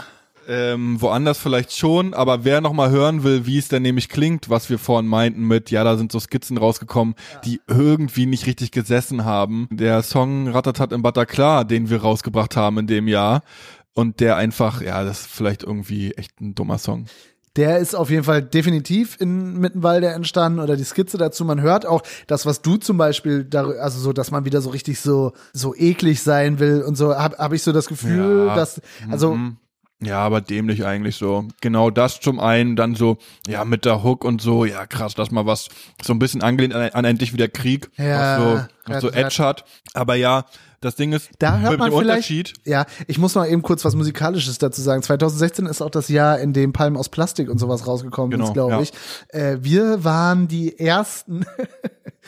Ähm, 0.48 1.00
woanders 1.00 1.38
vielleicht 1.38 1.76
schon, 1.76 2.12
aber 2.12 2.44
wer 2.44 2.60
noch 2.60 2.72
mal 2.72 2.90
hören 2.90 3.22
will, 3.22 3.46
wie 3.46 3.58
es 3.58 3.68
denn 3.68 3.82
nämlich 3.82 4.08
klingt, 4.08 4.50
was 4.50 4.68
wir 4.68 4.80
vorhin 4.80 5.06
meinten 5.06 5.46
mit, 5.46 5.70
ja, 5.70 5.84
da 5.84 5.96
sind 5.96 6.10
so 6.10 6.18
Skizzen 6.18 6.56
rausgekommen, 6.56 7.14
die 7.44 7.60
irgendwie 7.68 8.26
nicht 8.26 8.46
richtig 8.46 8.72
gesessen 8.72 9.24
haben. 9.24 9.68
Der 9.70 10.02
Song 10.02 10.48
Ratatat 10.48 10.92
im 10.92 11.02
Bataclan, 11.02 11.68
den 11.68 11.88
wir 11.88 12.00
rausgebracht 12.00 12.56
haben 12.56 12.78
in 12.78 12.86
dem 12.88 13.06
Jahr 13.06 13.42
und 13.94 14.20
der 14.20 14.36
einfach, 14.36 14.82
ja, 14.82 15.04
das 15.04 15.20
ist 15.22 15.30
vielleicht 15.30 15.62
irgendwie 15.62 16.12
echt 16.12 16.40
ein 16.40 16.54
dummer 16.54 16.78
Song. 16.78 17.06
Der 17.56 17.78
ist 17.78 17.96
auf 17.96 18.10
jeden 18.10 18.22
Fall 18.22 18.42
definitiv 18.42 19.16
in 19.20 19.58
Mittenwalde 19.58 20.06
entstanden 20.08 20.60
oder 20.60 20.76
die 20.76 20.84
Skizze 20.84 21.18
dazu. 21.18 21.44
Man 21.44 21.60
hört 21.60 21.84
auch 21.84 22.02
das, 22.28 22.46
was 22.46 22.62
du 22.62 22.76
zum 22.76 22.96
Beispiel, 22.96 23.40
darü- 23.50 23.76
also 23.78 23.98
so, 23.98 24.12
dass 24.12 24.30
man 24.30 24.44
wieder 24.44 24.60
so 24.60 24.70
richtig 24.70 25.00
so, 25.00 25.32
so 25.52 25.74
eklig 25.74 26.22
sein 26.22 26.60
will 26.60 26.82
und 26.82 26.94
so, 26.96 27.16
habe 27.16 27.38
hab 27.38 27.52
ich 27.52 27.64
so 27.64 27.72
das 27.72 27.86
Gefühl, 27.88 28.46
Ja. 28.46 28.54
dass, 28.54 28.80
also, 29.10 29.34
Mhm. 29.34 29.56
Ja, 30.02 30.20
aber 30.20 30.40
dämlich 30.40 30.86
eigentlich 30.86 31.16
so. 31.16 31.46
Genau 31.60 31.90
das 31.90 32.20
zum 32.20 32.40
einen, 32.40 32.74
dann 32.74 32.94
so, 32.94 33.18
ja, 33.46 33.66
mit 33.66 33.84
der 33.84 34.02
Hook 34.02 34.24
und 34.24 34.40
so, 34.40 34.64
ja, 34.64 34.86
krass, 34.86 35.14
dass 35.14 35.30
mal 35.30 35.44
was 35.44 35.68
so 36.02 36.14
ein 36.14 36.18
bisschen 36.18 36.42
angelehnt 36.42 36.72
an, 36.74 36.88
an 36.88 37.04
endlich 37.04 37.34
wieder 37.34 37.48
Krieg, 37.48 37.90
Ja, 37.98 38.18
was 38.18 38.38
so, 38.38 38.92
was 38.94 39.02
so 39.02 39.10
Edge 39.10 39.42
hat. 39.44 39.64
Aber 39.92 40.14
ja, 40.14 40.46
das 40.80 40.96
Ding 40.96 41.12
ist, 41.12 41.30
Da 41.38 41.58
hört 41.58 41.78
man 41.78 41.90
vielleicht, 41.90 42.08
Unterschied, 42.30 42.54
ja, 42.64 42.86
ich 43.06 43.18
muss 43.18 43.34
noch 43.34 43.44
eben 43.44 43.60
kurz 43.60 43.84
was 43.84 43.94
Musikalisches 43.94 44.56
dazu 44.56 44.80
sagen. 44.80 45.02
2016 45.02 45.66
ist 45.66 45.82
auch 45.82 45.90
das 45.90 46.08
Jahr, 46.08 46.40
in 46.40 46.54
dem 46.54 46.72
Palmen 46.72 46.96
aus 46.96 47.10
Plastik 47.10 47.50
und 47.50 47.58
sowas 47.58 47.86
rausgekommen 47.86 48.30
Genau, 48.30 48.46
ist, 48.46 48.54
glaube 48.54 48.72
ja. 48.72 48.80
ich. 48.80 48.92
Äh, 49.28 49.58
wir 49.60 50.04
waren 50.04 50.48
die 50.48 50.78
ersten, 50.78 51.44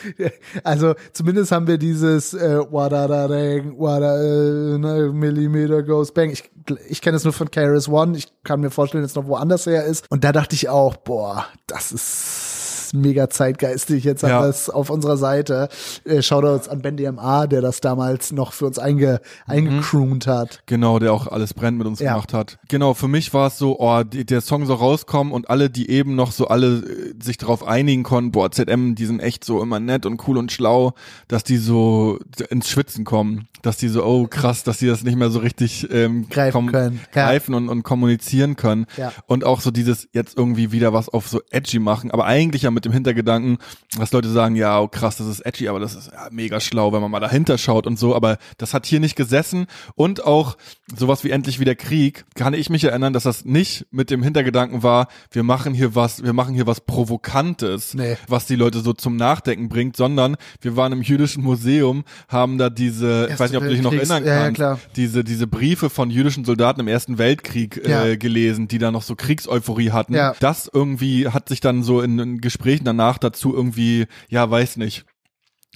also 0.65 0.95
zumindest 1.15 1.51
haben 1.51 1.67
wir 1.67 1.79
dieses 1.79 2.35
äh, 2.35 2.59
Wada 2.71 3.09
da 3.09 3.27
dang, 3.27 3.79
Wada 3.79 4.21
äh, 4.21 4.79
ne, 4.79 5.11
Millimeter 5.15 5.83
goes 5.83 6.12
bang. 6.12 6.29
Ich, 6.31 6.51
ich 6.88 7.01
kenne 7.01 7.17
es 7.17 7.25
nur 7.25 7.33
von 7.33 7.51
KRS 7.51 7.88
One. 7.88 8.19
Ich 8.19 8.29
kann 8.45 8.61
mir 8.61 8.71
vorstellen, 8.71 9.03
dass 9.03 9.12
es 9.12 9.17
noch 9.17 9.29
woanders 9.29 9.65
her 9.65 9.85
ist. 9.85 10.05
Und 10.11 10.25
da 10.25 10.33
dachte 10.33 10.55
ich 10.55 10.69
auch, 10.69 10.97
boah, 10.97 11.47
das 11.67 11.91
ist 11.91 12.62
mega 12.92 13.28
zeitgeistig. 13.31 14.05
Jetzt 14.05 14.22
haben 14.22 14.31
Ja. 14.31 14.42
wir 14.42 14.48
es 14.48 14.70
auf 14.70 14.90
unserer 14.90 15.16
Seite. 15.16 15.68
Äh, 16.05 16.22
Shoutouts 16.22 16.68
an 16.68 16.83
Ben 16.83 16.96
DMA, 16.96 17.46
der 17.46 17.61
das 17.61 17.81
damals 17.81 18.33
noch 18.33 18.52
für 18.52 18.66
uns 18.66 18.78
einge, 18.78 19.20
eingecroont 19.46 20.26
hat. 20.26 20.62
Genau, 20.66 20.98
der 20.98 21.12
auch 21.12 21.26
alles 21.26 21.55
brennt 21.55 21.78
mit 21.78 21.87
uns 21.87 22.00
Ja. 22.00 22.12
gemacht 22.12 22.33
hat. 22.33 22.59
Genau, 22.68 22.94
für 22.94 23.09
mich 23.09 23.33
war 23.35 23.48
es 23.48 23.59
so, 23.59 23.78
oh, 23.78 24.02
die, 24.02 24.24
der 24.24 24.40
Song 24.40 24.66
soll 24.66 24.76
rauskommen 24.76 25.33
und 25.33 25.50
alle, 25.50 25.70
die 25.70 25.90
eben 25.90 26.14
noch 26.14 26.33
so 26.33 26.48
alle 26.48 26.78
äh, 26.78 27.14
sich 27.22 27.38
darauf 27.38 27.66
einigen 27.66 28.02
konnten, 28.02 28.33
boah, 28.33 28.50
ZM, 28.50 28.94
die 28.94 29.07
sind 29.07 29.20
echt 29.20 29.44
so 29.44 29.62
immer 29.62 29.81
nett 29.81 30.07
und 30.07 30.26
cool 30.28 30.38
und 30.38 30.52
schlau, 30.52 30.92
dass 31.28 31.44
die 31.44 31.57
so 31.59 32.18
ins 32.50 32.68
Schwitzen 32.68 33.05
kommen, 33.05 33.48
dass 33.62 33.76
die 33.76 33.88
so, 33.88 34.05
oh 34.05 34.26
krass, 34.28 34.64
dass 34.64 34.78
die 34.78 34.87
das 34.87 35.02
nicht 35.05 35.16
mehr 35.16 35.31
so 35.31 35.38
richtig 35.38 35.88
ähm, 35.92 36.28
Greifen 36.28 36.66
können. 36.70 37.00
Greifen 37.12 37.55
und, 37.55 37.68
und 37.68 37.83
kommunizieren 37.83 38.57
können. 38.57 38.87
Ja. 38.96 39.12
Und 39.26 39.44
auch 39.44 39.61
so 39.61 39.70
dieses 39.70 40.09
jetzt 40.12 40.37
irgendwie 40.37 40.72
wieder 40.72 40.92
was 40.92 41.09
auf 41.09 41.28
so 41.28 41.40
edgy 41.50 41.78
machen, 41.78 42.11
aber 42.11 42.24
eigentlich 42.24 42.62
ja 42.62 42.70
mit 42.70 42.82
dem 42.85 42.92
Hintergedanken, 42.92 43.59
dass 43.99 44.12
Leute 44.12 44.29
sagen, 44.31 44.57
ja, 44.57 44.81
oh 44.81 44.88
krass, 44.88 45.16
das 45.16 45.27
ist 45.27 45.40
edgy, 45.40 45.68
aber 45.68 45.81
das 45.81 45.95
ist 45.95 46.11
ja, 46.12 46.29
mega 46.31 46.61
schlau, 46.61 46.92
wenn 46.92 47.01
man 47.01 47.11
mal 47.11 47.21
dahinter 47.21 47.59
schaut 47.59 47.87
und 47.87 47.99
so, 47.99 48.14
aber 48.14 48.38
das 48.59 48.75
hat 48.75 48.87
hier 48.87 49.01
nicht 49.01 49.16
gesessen 49.16 49.66
und 49.95 50.25
auch 50.25 50.57
sowas 50.97 51.25
wie 51.25 51.31
endlich 51.31 51.61
wieder 51.61 51.75
Krieg, 51.75 52.25
kann 52.35 52.55
ich 52.55 52.71
mich 52.71 52.85
erinnern, 52.85 53.12
dass 53.12 53.23
das 53.25 53.45
nicht 53.45 53.87
mit 53.90 54.11
dem 54.11 54.23
Hintergedanken 54.23 54.83
war, 54.83 55.09
wir 55.31 55.42
machen 55.42 55.75
hier 55.75 55.95
was, 55.95 56.23
wir 56.23 56.33
machen 56.33 56.55
hier 56.55 56.66
was 56.66 56.81
Provokantes, 56.81 57.95
Nee. 57.95 58.16
was 58.29 58.47
die 58.47 58.57
Leute 58.57 58.81
so 58.81 58.92
zum 58.92 59.16
Nachdenken 59.16 59.68
bringt, 59.68 59.97
sondern 59.97 60.37
wir 60.61 60.77
waren 60.77 60.92
im 60.92 61.03
jüdischen 61.03 61.42
Museum, 61.42 62.05
haben 62.29 62.59
da 62.59 62.71
diese, 62.71 63.29
ich 63.33 63.38
weiß 63.38 63.51
nicht, 63.51 63.59
ob 63.59 63.64
du 63.64 63.71
dich 63.71 63.83
noch 63.83 63.92
erinnern 63.92 64.25
ja, 64.25 64.35
ja, 64.35 64.42
kannst, 64.45 64.57
klar. 64.57 64.81
diese, 64.97 65.25
diese 65.25 65.47
Briefe 65.47 65.90
von 65.90 66.11
jüdischen 66.11 66.45
Soldaten 66.45 66.81
im 66.81 66.88
Ersten 66.88 67.18
Weltkrieg 67.18 67.81
Ja. 67.87 68.05
äh, 68.07 68.16
gelesen, 68.16 68.68
die 68.68 68.79
da 68.79 68.90
noch 68.90 69.03
so 69.03 69.14
Kriegseuphorie 69.14 69.90
hatten. 69.90 70.14
Ja. 70.14 70.35
Das 70.40 70.68
irgendwie 70.73 71.29
hat 71.29 71.49
sich 71.49 71.61
dann 71.61 71.83
so 71.83 72.01
in, 72.01 72.18
in 72.18 72.40
Gesprächen 72.73 72.85
danach 72.85 73.19
dazu 73.19 73.55
irgendwie, 73.55 74.07
ja, 74.29 74.51
weiß 74.51 74.77
nicht, 74.79 75.05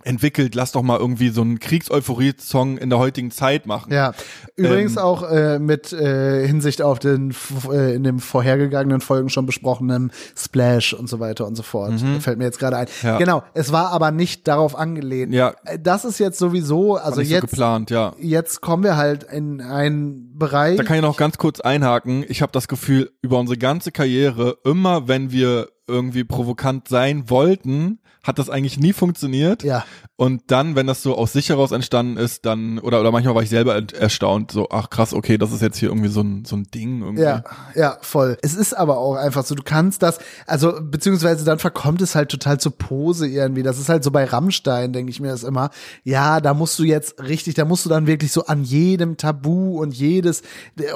entwickelt, 0.04 0.54
lass 0.54 0.72
doch 0.72 0.82
mal 0.82 0.98
irgendwie 0.98 1.30
so 1.30 1.40
einen 1.40 1.58
Kriegseuphorie-Song 1.58 2.76
in 2.78 2.90
der 2.90 2.98
heutigen 2.98 3.30
Zeit 3.30 3.66
machen. 3.66 3.92
Ja, 3.92 4.12
übrigens 4.54 4.92
Ähm, 4.92 4.98
auch 5.02 5.28
äh, 5.28 5.58
mit 5.58 5.92
äh, 5.92 6.46
Hinsicht 6.46 6.82
auf 6.82 6.98
den 6.98 7.34
äh, 7.72 7.94
in 7.94 8.04
den 8.04 8.20
vorhergegangenen 8.20 9.00
Folgen 9.00 9.30
schon 9.30 9.46
besprochenen 9.46 10.12
Splash 10.36 10.92
und 10.92 11.08
so 11.08 11.18
weiter 11.18 11.46
und 11.46 11.56
so 11.56 11.62
fort. 11.62 11.94
Fällt 12.20 12.38
mir 12.38 12.44
jetzt 12.44 12.58
gerade 12.58 12.76
ein. 12.76 12.86
Mhm. 13.02 13.08
Ja. 13.08 13.18
Genau, 13.18 13.42
es 13.54 13.72
war 13.72 13.90
aber 13.90 14.10
nicht 14.10 14.46
darauf 14.46 14.76
angelehnt. 14.76 15.32
Ja. 15.32 15.54
Äh, 15.64 15.78
Das 15.80 16.04
ist 16.04 16.18
jetzt 16.20 16.38
sowieso, 16.38 16.96
also 16.96 17.20
jetzt 17.22 17.40
so 17.40 17.46
geplant, 17.46 17.90
ja. 17.90 18.14
jetzt 18.20 18.60
kommen 18.60 18.84
wir 18.84 18.96
halt 18.96 19.24
in 19.24 19.60
einen 19.60 20.36
Bereich. 20.38 20.76
Da 20.76 20.84
kann 20.84 20.96
ich 20.96 21.02
noch 21.02 21.16
ganz 21.16 21.38
kurz 21.38 21.60
einhaken. 21.60 22.24
Ich 22.28 22.42
habe 22.42 22.52
das 22.52 22.68
Gefühl, 22.68 23.10
über 23.22 23.38
unsere 23.40 23.56
ganze 23.58 23.90
Karriere, 23.92 24.58
immer 24.64 25.08
wenn 25.08 25.32
wir 25.32 25.68
irgendwie 25.86 26.24
provokant 26.24 26.88
sein 26.88 27.30
wollten, 27.30 27.98
hat 28.22 28.38
das 28.38 28.50
eigentlich 28.50 28.78
nie 28.78 28.92
funktioniert. 28.92 29.62
Ja. 29.62 29.84
Und 30.18 30.44
dann, 30.46 30.76
wenn 30.76 30.86
das 30.86 31.02
so 31.02 31.14
aus 31.14 31.34
sich 31.34 31.50
heraus 31.50 31.72
entstanden 31.72 32.16
ist, 32.16 32.46
dann, 32.46 32.78
oder, 32.78 33.00
oder 33.00 33.12
manchmal 33.12 33.34
war 33.34 33.42
ich 33.42 33.50
selber 33.50 33.74
erstaunt, 33.92 34.50
so, 34.50 34.68
ach 34.70 34.88
krass, 34.88 35.12
okay, 35.12 35.36
das 35.36 35.52
ist 35.52 35.60
jetzt 35.60 35.76
hier 35.76 35.90
irgendwie 35.90 36.08
so 36.08 36.22
ein, 36.22 36.46
so 36.46 36.56
ein 36.56 36.64
Ding 36.70 37.02
irgendwie. 37.02 37.22
Ja, 37.22 37.44
ja, 37.74 37.98
voll. 38.00 38.38
Es 38.40 38.54
ist 38.54 38.72
aber 38.72 38.96
auch 38.96 39.16
einfach 39.16 39.44
so, 39.44 39.54
du 39.54 39.62
kannst 39.62 40.02
das, 40.02 40.18
also 40.46 40.72
beziehungsweise 40.80 41.44
dann 41.44 41.58
verkommt 41.58 42.00
es 42.00 42.14
halt 42.14 42.30
total 42.30 42.58
zur 42.58 42.72
Pose 42.72 43.28
irgendwie. 43.28 43.62
Das 43.62 43.78
ist 43.78 43.90
halt 43.90 44.02
so 44.02 44.10
bei 44.10 44.24
Rammstein, 44.24 44.94
denke 44.94 45.10
ich 45.10 45.20
mir 45.20 45.28
das 45.28 45.42
immer. 45.42 45.68
Ja, 46.02 46.40
da 46.40 46.54
musst 46.54 46.78
du 46.78 46.84
jetzt 46.84 47.22
richtig, 47.22 47.54
da 47.54 47.66
musst 47.66 47.84
du 47.84 47.90
dann 47.90 48.06
wirklich 48.06 48.32
so 48.32 48.46
an 48.46 48.64
jedem 48.64 49.18
Tabu 49.18 49.82
und 49.82 49.92
jedes 49.92 50.40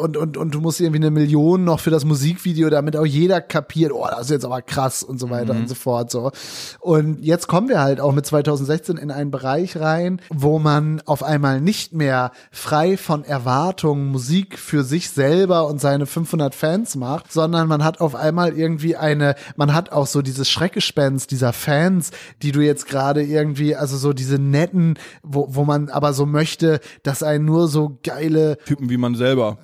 und 0.01 0.17
und 0.17 0.39
und 0.39 0.55
du 0.55 0.63
musst 0.63 0.81
irgendwie 0.81 1.01
eine 1.01 1.11
Million 1.11 1.65
noch 1.65 1.81
für 1.81 1.91
das 1.91 2.07
Musikvideo, 2.07 2.71
damit 2.71 2.97
auch 2.97 3.05
jeder 3.05 3.43
kapiert, 3.43 3.93
oh, 3.93 4.07
das 4.09 4.23
ist 4.23 4.31
jetzt 4.31 4.45
aber 4.47 4.63
krass 4.63 5.03
und 5.03 5.21
so 5.21 5.29
weiter 5.29 5.53
und 5.53 5.69
so 5.69 5.75
fort 5.75 6.11
so. 6.11 6.31
Und 6.79 7.23
jetzt 7.23 7.49
kommen 7.49 7.69
wir 7.69 7.81
halt 7.81 8.01
auch 8.01 8.13
mit 8.13 8.25
2016 8.25 8.97
in 8.97 9.10
einen 9.11 9.31
Bereich 9.31 9.77
rein, 9.79 10.21
wo 10.31 10.59
man 10.59 11.01
auf 11.07 11.23
einmal 11.23 11.61
nicht 11.61 11.93
mehr 11.93 12.33
frei 12.51 12.97
von 12.97 13.25
Erwartungen 13.25 14.07
Musik 14.11 14.59
für 14.59 14.85
sich 14.85 15.11
selber 15.11 15.67
und 15.67 15.81
seine 15.81 16.07
500 16.07 16.55
Fans 16.55 16.97
macht, 16.97 17.33
sondern 17.33 17.69
man 17.69 17.85
hat 17.85 18.01
auf 18.01 18.15
einmal 18.15 18.53
irgendwie 18.57 18.97
eine, 18.97 19.35
man 19.57 19.75
hat 19.75 19.93
auch 19.93 20.07
so 20.07 20.23
dieses 20.23 20.51
Schreckgespenst 20.51 21.31
dieser 21.31 21.53
Fans, 21.53 22.11
die 22.43 22.53
du 22.53 22.61
jetzt 22.61 22.87
gerade 22.87 23.23
irgendwie, 23.23 23.77
also 23.77 23.97
so 23.97 24.13
diese 24.13 24.39
netten, 24.39 24.99
wo, 25.23 25.47
wo 25.51 25.65
man 25.65 25.89
aber 25.89 26.13
so 26.13 26.27
möchte, 26.27 26.81
dass 27.03 27.23
einen 27.23 27.45
nur 27.45 27.69
so 27.69 27.99
geile 28.03 28.59
Typen 28.65 28.91
wie 28.91 28.97
man 28.97 29.15
selber. 29.15 29.59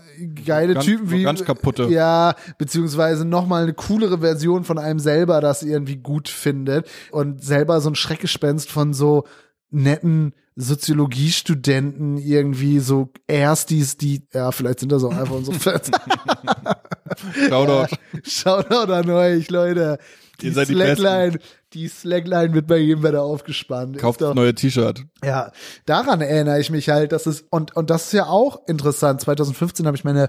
geile 0.44 0.74
Ganz- 0.74 0.85
Typen 0.85 1.11
wie 1.11 1.22
ganz 1.22 1.44
kaputte. 1.44 1.85
Ja, 1.85 2.35
beziehungsweise 2.59 3.24
noch 3.24 3.46
mal 3.46 3.62
eine 3.62 3.74
coolere 3.74 4.18
Version 4.18 4.64
von 4.64 4.78
einem 4.78 4.98
selber 4.98 5.40
das 5.40 5.62
irgendwie 5.62 5.96
gut 5.96 6.28
findet 6.28 6.88
und 7.11 7.42
selber 7.42 7.80
so 7.80 7.90
ein 7.90 7.94
Schreckgespenst 7.94 8.70
von 8.70 8.92
so 8.92 9.24
netten 9.70 10.35
Soziologiestudenten 10.57 12.18
irgendwie 12.18 12.79
so 12.79 13.11
Erstis, 13.26 13.96
die 13.96 14.26
ja, 14.33 14.52
vielleicht 14.52 14.81
sind 14.81 14.92
das 14.92 15.05
auch 15.05 15.14
einfach 15.16 15.35
unsere 15.35 15.59
Fans. 15.59 15.90
Shoutout. 17.48 17.94
Shoutout 18.24 18.92
an 18.92 19.11
euch, 19.11 19.50
Leute. 19.50 19.98
Die 20.40 20.46
Ihr 20.48 20.52
seid 20.52 20.68
die 20.68 20.74
Slackline, 20.74 21.38
die 21.72 21.88
Slackline 21.88 22.52
wird 22.52 22.66
bei 22.66 22.76
jedem 22.79 23.02
wieder 23.02 23.22
aufgespannt. 23.22 23.98
Kauft 23.98 24.20
doch- 24.20 24.29
das 24.29 24.35
neue 24.37 24.55
T-Shirt. 24.55 25.05
ja, 25.24 25.50
daran 25.87 26.20
erinnere 26.20 26.61
ich 26.61 26.70
mich 26.70 26.88
halt, 26.90 27.12
dass 27.12 27.26
es, 27.26 27.44
und, 27.50 27.74
und 27.74 27.88
das 27.90 28.07
ist 28.07 28.12
ja 28.12 28.26
auch 28.26 28.66
interessant. 28.66 29.20
2015 29.22 29.87
habe 29.87 29.96
ich 29.96 30.05
meine 30.05 30.29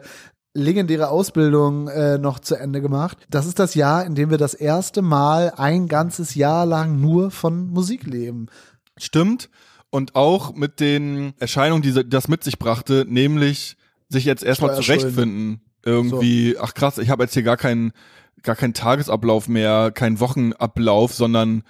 legendäre 0.53 1.09
Ausbildung 1.09 1.87
äh, 1.89 2.17
noch 2.17 2.39
zu 2.39 2.55
Ende 2.55 2.81
gemacht. 2.81 3.17
Das 3.29 3.45
ist 3.45 3.59
das 3.59 3.75
Jahr, 3.75 4.05
in 4.05 4.15
dem 4.15 4.29
wir 4.29 4.37
das 4.37 4.53
erste 4.53 5.01
Mal 5.01 5.53
ein 5.55 5.87
ganzes 5.87 6.35
Jahr 6.35 6.65
lang 6.65 6.99
nur 6.99 7.29
von 7.29 7.67
Musik 7.67 8.05
leben. 8.05 8.47
Stimmt. 8.97 9.49
Und 9.89 10.15
auch 10.15 10.53
mit 10.53 10.79
den 10.79 11.33
Erscheinungen, 11.39 11.81
die 11.81 12.09
das 12.09 12.27
mit 12.27 12.43
sich 12.43 12.59
brachte, 12.59 13.05
nämlich 13.07 13.77
sich 14.09 14.25
jetzt 14.25 14.43
erstmal 14.43 14.75
zurechtfinden. 14.75 15.61
Irgendwie, 15.83 16.53
so. 16.53 16.59
ach 16.61 16.73
krass, 16.73 16.97
ich 16.97 17.09
habe 17.09 17.23
jetzt 17.23 17.33
hier 17.33 17.43
gar 17.43 17.57
keinen 17.57 17.93
gar 18.43 18.55
keinen 18.55 18.73
Tagesablauf 18.73 19.47
mehr, 19.47 19.91
keinen 19.91 20.19
Wochenablauf, 20.19 21.13
sondern 21.13 21.63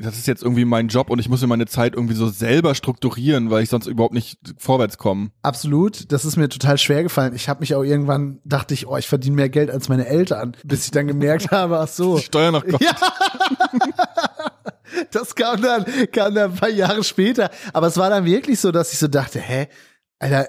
das 0.00 0.16
ist 0.16 0.26
jetzt 0.26 0.42
irgendwie 0.42 0.64
mein 0.64 0.88
Job 0.88 1.10
und 1.10 1.18
ich 1.18 1.28
muss 1.28 1.40
mir 1.40 1.48
meine 1.48 1.66
Zeit 1.66 1.94
irgendwie 1.94 2.14
so 2.14 2.28
selber 2.28 2.74
strukturieren, 2.74 3.50
weil 3.50 3.62
ich 3.62 3.68
sonst 3.68 3.86
überhaupt 3.86 4.14
nicht 4.14 4.38
vorwärts 4.56 4.96
komme. 4.96 5.30
Absolut, 5.42 6.12
das 6.12 6.24
ist 6.24 6.36
mir 6.36 6.48
total 6.48 6.78
schwer 6.78 7.02
gefallen. 7.02 7.34
Ich 7.34 7.48
habe 7.48 7.60
mich 7.60 7.74
auch 7.74 7.82
irgendwann 7.82 8.38
dachte 8.44 8.74
ich, 8.74 8.86
oh, 8.86 8.96
ich 8.96 9.08
verdiene 9.08 9.36
mehr 9.36 9.48
Geld 9.48 9.70
als 9.70 9.88
meine 9.88 10.06
Eltern, 10.06 10.56
bis 10.64 10.84
ich 10.84 10.90
dann 10.90 11.06
gemerkt 11.06 11.50
habe, 11.50 11.78
ach 11.78 11.88
so. 11.88 12.18
Steuer 12.18 12.52
nach 12.52 12.64
Gott. 12.64 12.80
Ja. 12.80 12.94
Das 15.10 15.34
kam 15.34 15.62
dann 15.62 15.84
kam 16.12 16.34
dann 16.34 16.52
ein 16.52 16.56
paar 16.56 16.68
Jahre 16.68 17.04
später, 17.04 17.50
aber 17.72 17.86
es 17.86 17.96
war 17.96 18.10
dann 18.10 18.24
wirklich 18.24 18.60
so, 18.60 18.72
dass 18.72 18.92
ich 18.92 18.98
so 18.98 19.08
dachte, 19.08 19.40
hä, 19.40 19.68
Alter, 20.18 20.48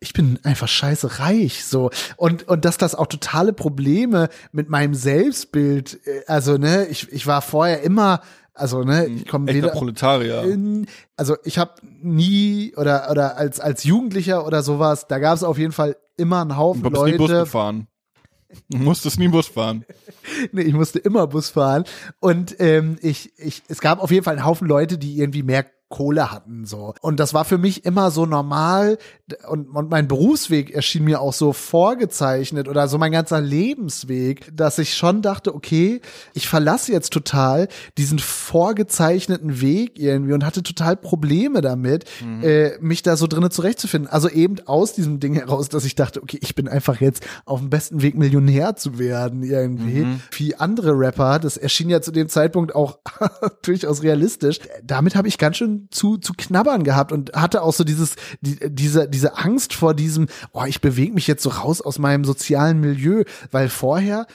ich 0.00 0.14
bin 0.14 0.38
einfach 0.44 0.68
scheiße 0.68 1.18
reich, 1.18 1.64
so. 1.64 1.90
Und, 2.16 2.48
und 2.48 2.64
dass 2.64 2.78
das 2.78 2.94
auch 2.94 3.06
totale 3.06 3.52
Probleme 3.52 4.28
mit 4.50 4.70
meinem 4.70 4.94
Selbstbild, 4.94 6.00
äh, 6.06 6.22
also, 6.26 6.56
ne, 6.56 6.86
ich, 6.86 7.12
ich 7.12 7.26
war 7.26 7.42
vorher 7.42 7.82
immer 7.82 8.22
also 8.60 8.82
ne, 8.82 9.06
ich 9.06 9.26
komme 9.26 9.52
weder 9.52 9.68
Proletarier. 9.68 10.42
In, 10.42 10.86
also 11.16 11.36
ich 11.44 11.58
habe 11.58 11.74
nie 12.02 12.74
oder 12.76 13.10
oder 13.10 13.38
als 13.38 13.58
als 13.58 13.84
Jugendlicher 13.84 14.46
oder 14.46 14.62
sowas, 14.62 15.06
da 15.08 15.18
gab 15.18 15.36
es 15.36 15.42
auf 15.42 15.56
jeden 15.56 15.72
Fall 15.72 15.96
immer 16.18 16.42
einen 16.42 16.56
Haufen 16.58 16.82
Leute. 16.82 17.12
Nie 17.12 17.18
Bus 17.18 17.30
gefahren. 17.30 17.86
Du 18.68 18.78
musstest 18.78 19.18
nie 19.18 19.28
Bus 19.28 19.46
fahren. 19.46 19.84
nee, 20.52 20.62
ich 20.62 20.74
musste 20.74 20.98
immer 20.98 21.26
Bus 21.26 21.50
fahren 21.50 21.84
und 22.18 22.56
ähm, 22.58 22.98
ich 23.00 23.32
ich 23.38 23.62
es 23.68 23.80
gab 23.80 24.00
auf 24.00 24.10
jeden 24.10 24.24
Fall 24.24 24.36
einen 24.36 24.44
Haufen 24.44 24.66
Leute, 24.66 24.98
die 24.98 25.18
irgendwie 25.18 25.42
mehr 25.42 25.66
Kohle 25.90 26.32
hatten 26.32 26.64
so 26.64 26.94
und 27.02 27.20
das 27.20 27.34
war 27.34 27.44
für 27.44 27.58
mich 27.58 27.84
immer 27.84 28.10
so 28.10 28.24
normal 28.24 28.96
und, 29.48 29.68
und 29.68 29.90
mein 29.90 30.08
Berufsweg 30.08 30.70
erschien 30.70 31.04
mir 31.04 31.20
auch 31.20 31.32
so 31.32 31.52
vorgezeichnet 31.52 32.68
oder 32.68 32.88
so 32.88 32.98
mein 32.98 33.12
ganzer 33.12 33.40
Lebensweg, 33.40 34.50
dass 34.54 34.78
ich 34.78 34.94
schon 34.94 35.22
dachte, 35.22 35.54
okay, 35.54 36.00
ich 36.34 36.48
verlasse 36.48 36.92
jetzt 36.92 37.12
total 37.12 37.68
diesen 37.98 38.18
vorgezeichneten 38.18 39.60
Weg 39.60 39.98
irgendwie 39.98 40.32
und 40.32 40.44
hatte 40.44 40.62
total 40.62 40.96
Probleme 40.96 41.60
damit, 41.60 42.04
mhm. 42.24 42.42
äh, 42.42 42.78
mich 42.80 43.02
da 43.02 43.16
so 43.16 43.26
drinnen 43.26 43.50
zurechtzufinden. 43.50 44.10
Also 44.10 44.28
eben 44.28 44.56
aus 44.66 44.92
diesem 44.92 45.20
Ding 45.20 45.34
heraus, 45.34 45.68
dass 45.68 45.84
ich 45.84 45.94
dachte, 45.94 46.22
okay, 46.22 46.38
ich 46.40 46.54
bin 46.54 46.68
einfach 46.68 47.00
jetzt 47.00 47.26
auf 47.44 47.60
dem 47.60 47.70
besten 47.70 48.02
Weg 48.02 48.16
Millionär 48.16 48.76
zu 48.76 48.98
werden 48.98 49.42
irgendwie. 49.42 50.00
Mhm. 50.00 50.20
Wie 50.32 50.54
andere 50.54 50.92
Rapper, 50.92 51.38
das 51.38 51.56
erschien 51.56 51.90
ja 51.90 52.00
zu 52.00 52.10
dem 52.12 52.28
Zeitpunkt 52.28 52.74
auch 52.74 52.98
durchaus 53.62 54.02
realistisch. 54.02 54.60
Damit 54.82 55.16
habe 55.16 55.28
ich 55.28 55.38
ganz 55.38 55.56
schön 55.56 55.79
zu, 55.90 56.18
zu 56.18 56.32
knabbern 56.36 56.84
gehabt 56.84 57.12
und 57.12 57.32
hatte 57.32 57.62
auch 57.62 57.72
so 57.72 57.84
dieses, 57.84 58.16
die, 58.40 58.58
diese, 58.68 59.08
diese 59.08 59.38
Angst 59.38 59.74
vor 59.74 59.94
diesem, 59.94 60.28
oh, 60.52 60.64
ich 60.66 60.80
bewege 60.80 61.12
mich 61.12 61.26
jetzt 61.26 61.42
so 61.42 61.50
raus 61.50 61.80
aus 61.80 61.98
meinem 61.98 62.24
sozialen 62.24 62.80
Milieu, 62.80 63.24
weil 63.50 63.68
vorher, 63.68 64.26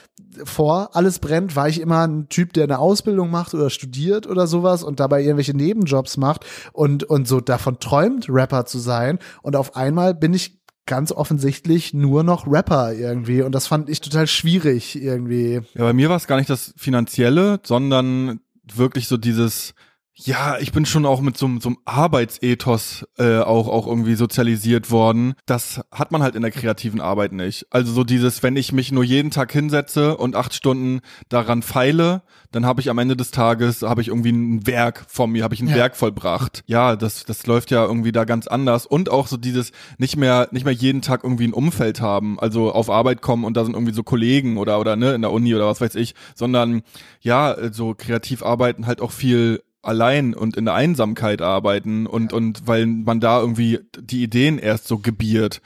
vor 0.44 0.96
alles 0.96 1.20
brennt, 1.20 1.56
war 1.56 1.70
ich 1.70 1.80
immer 1.80 2.06
ein 2.06 2.28
Typ, 2.30 2.54
der 2.54 2.66
eine 2.66 2.80
Ausbildung 2.80 3.32
macht 3.32 3.54
oder 3.54 3.70
studiert 3.70 4.28
oder 4.28 4.48
sowas 4.48 4.84
und 4.84 5.00
dabei 5.00 5.22
irgendwelche 5.22 5.56
Nebenjobs 5.56 6.18
macht 6.18 6.46
und, 6.74 7.04
und 7.04 7.28
so 7.28 7.40
davon 7.40 7.80
träumt, 7.80 8.28
Rapper 8.30 8.66
zu 8.66 8.80
sein. 8.80 9.20
Und 9.42 9.56
auf 9.56 9.76
einmal 9.76 10.14
bin 10.14 10.34
ich 10.34 10.60
ganz 10.86 11.12
offensichtlich 11.12 11.94
nur 11.94 12.24
noch 12.24 12.48
Rapper 12.48 12.94
irgendwie 12.94 13.42
und 13.42 13.54
das 13.54 13.68
fand 13.68 13.90
ich 13.90 14.02
total 14.02 14.28
schwierig 14.28 15.02
irgendwie. 15.02 15.62
Ja, 15.74 15.84
bei 15.84 15.94
mir 15.94 16.10
war 16.10 16.18
es 16.18 16.28
gar 16.28 16.38
nicht 16.38 16.50
das 16.50 16.74
Finanzielle, 16.78 17.60
sondern 17.64 18.40
wirklich 18.74 19.08
so 19.08 19.18
dieses, 19.18 19.74
ja, 20.18 20.58
ich 20.60 20.72
bin 20.72 20.86
schon 20.86 21.06
auch 21.06 21.20
mit 21.20 21.38
so, 21.38 21.50
so 21.60 21.70
einem 21.70 21.78
Arbeitsethos 21.84 23.06
äh, 23.18 23.40
auch, 23.40 23.68
auch 23.68 23.86
irgendwie 23.86 24.16
sozialisiert 24.16 24.90
worden. 24.90 25.34
Das 25.46 25.82
hat 25.92 26.14
man 26.14 26.24
halt 26.24 26.36
in 26.36 26.42
der 26.42 26.52
kreativen 26.52 27.02
Arbeit 27.02 27.34
nicht. 27.34 27.68
Also 27.70 27.92
so 27.92 28.06
dieses, 28.06 28.42
wenn 28.42 28.56
ich 28.56 28.72
mich 28.72 28.94
nur 28.94 29.04
jeden 29.04 29.30
Tag 29.30 29.52
hinsetze 29.52 30.16
und 30.16 30.38
acht 30.38 30.54
Stunden 30.54 31.02
daran 31.28 31.62
feile, 31.62 32.22
dann 32.54 32.66
habe 32.66 32.80
ich 32.80 32.90
am 32.90 32.98
Ende 32.98 33.18
des 33.18 33.32
Tages, 33.32 33.82
habe 33.82 34.00
ich 34.00 34.08
irgendwie 34.08 34.32
ein 34.32 34.66
Werk 34.66 35.06
von 35.10 35.32
mir, 35.32 35.44
habe 35.44 35.54
ich 35.54 35.62
ein 35.62 35.68
ja. 35.68 35.76
Werk 35.76 35.98
vollbracht. 35.98 36.64
Ja, 36.66 36.96
das, 36.96 37.26
das 37.26 37.46
läuft 37.46 37.70
ja 37.70 37.84
irgendwie 37.84 38.14
da 38.14 38.24
ganz 38.24 38.48
anders. 38.48 38.86
Und 38.86 39.10
auch 39.10 39.28
so 39.28 39.36
dieses, 39.36 39.74
nicht 39.98 40.16
mehr, 40.16 40.48
nicht 40.52 40.64
mehr 40.64 40.74
jeden 40.74 41.02
Tag 41.02 41.26
irgendwie 41.26 41.48
ein 41.48 41.54
Umfeld 41.54 42.00
haben, 42.00 42.40
also 42.40 42.72
auf 42.72 42.90
Arbeit 42.90 43.22
kommen 43.22 43.44
und 43.44 43.58
da 43.58 43.66
sind 43.66 43.74
irgendwie 43.74 43.94
so 43.94 44.04
Kollegen 44.04 44.58
oder, 44.58 44.80
oder 44.80 44.96
ne, 44.96 45.14
in 45.14 45.24
der 45.24 45.32
Uni 45.34 45.54
oder 45.54 45.68
was 45.68 45.82
weiß 45.82 45.96
ich, 45.96 46.16
sondern 46.36 46.84
ja, 47.20 47.58
so 47.74 47.94
kreativ 47.94 48.44
arbeiten 48.44 48.88
halt 48.88 49.02
auch 49.02 49.12
viel 49.12 49.62
allein 49.86 50.34
und 50.34 50.58
in 50.58 50.66
der 50.66 50.74
Einsamkeit 50.74 51.42
arbeiten 51.42 52.08
und, 52.08 52.34
und 52.34 52.68
weil 52.68 52.86
man 52.86 53.20
da 53.20 53.40
irgendwie 53.40 53.80
die 54.00 54.24
Ideen 54.24 54.58
erst 54.58 54.88
so 54.88 54.98
gebiert. 54.98 55.62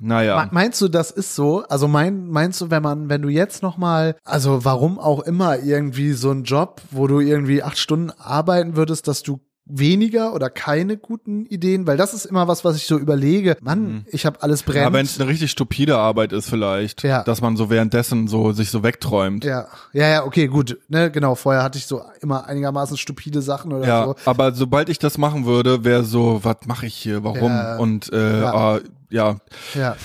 Naja. 0.00 0.48
Meinst 0.52 0.80
du, 0.80 0.88
das 0.88 1.10
ist 1.10 1.34
so? 1.34 1.64
Also 1.68 1.88
mein, 1.88 2.28
meinst 2.28 2.60
du, 2.60 2.70
wenn 2.70 2.82
man, 2.82 3.08
wenn 3.08 3.22
du 3.22 3.28
jetzt 3.28 3.62
nochmal, 3.62 4.16
also 4.24 4.64
warum 4.64 4.98
auch 4.98 5.20
immer 5.20 5.58
irgendwie 5.58 6.12
so 6.12 6.30
ein 6.30 6.44
Job, 6.44 6.80
wo 6.90 7.06
du 7.06 7.20
irgendwie 7.20 7.62
acht 7.62 7.78
Stunden 7.78 8.10
arbeiten 8.10 8.76
würdest, 8.76 9.08
dass 9.08 9.22
du 9.22 9.40
weniger 9.64 10.34
oder 10.34 10.50
keine 10.50 10.96
guten 10.96 11.46
Ideen, 11.46 11.86
weil 11.86 11.96
das 11.96 12.14
ist 12.14 12.24
immer 12.24 12.48
was, 12.48 12.64
was 12.64 12.76
ich 12.76 12.86
so 12.86 12.98
überlege. 12.98 13.56
Mann, 13.60 13.82
mhm. 13.82 14.06
ich 14.08 14.26
habe 14.26 14.42
alles 14.42 14.62
brennt. 14.62 14.84
Ja, 14.84 14.92
wenn 14.92 15.06
es 15.06 15.20
eine 15.20 15.28
richtig 15.28 15.50
stupide 15.50 15.98
Arbeit 15.98 16.32
ist 16.32 16.48
vielleicht, 16.48 17.02
ja. 17.04 17.22
dass 17.22 17.40
man 17.40 17.56
so 17.56 17.70
währenddessen 17.70 18.26
so 18.26 18.52
sich 18.52 18.70
so 18.70 18.82
wegträumt. 18.82 19.44
Ja, 19.44 19.68
ja, 19.92 20.08
ja, 20.08 20.24
okay, 20.24 20.48
gut, 20.48 20.78
ne, 20.88 21.10
genau. 21.10 21.34
Vorher 21.34 21.62
hatte 21.62 21.78
ich 21.78 21.86
so 21.86 22.02
immer 22.20 22.46
einigermaßen 22.46 22.96
stupide 22.96 23.40
Sachen 23.40 23.72
oder 23.72 23.86
ja, 23.86 24.04
so. 24.04 24.16
Aber 24.24 24.52
sobald 24.52 24.88
ich 24.88 24.98
das 24.98 25.16
machen 25.16 25.46
würde, 25.46 25.84
wäre 25.84 26.04
so, 26.04 26.40
was 26.42 26.56
mache 26.66 26.86
ich 26.86 26.94
hier, 26.94 27.22
warum? 27.24 27.52
Ja. 27.52 27.76
Und 27.76 28.12
äh, 28.12 28.40
ja. 28.40 28.76
Äh, 28.76 28.80
ja. 29.10 29.36
ja. 29.74 29.96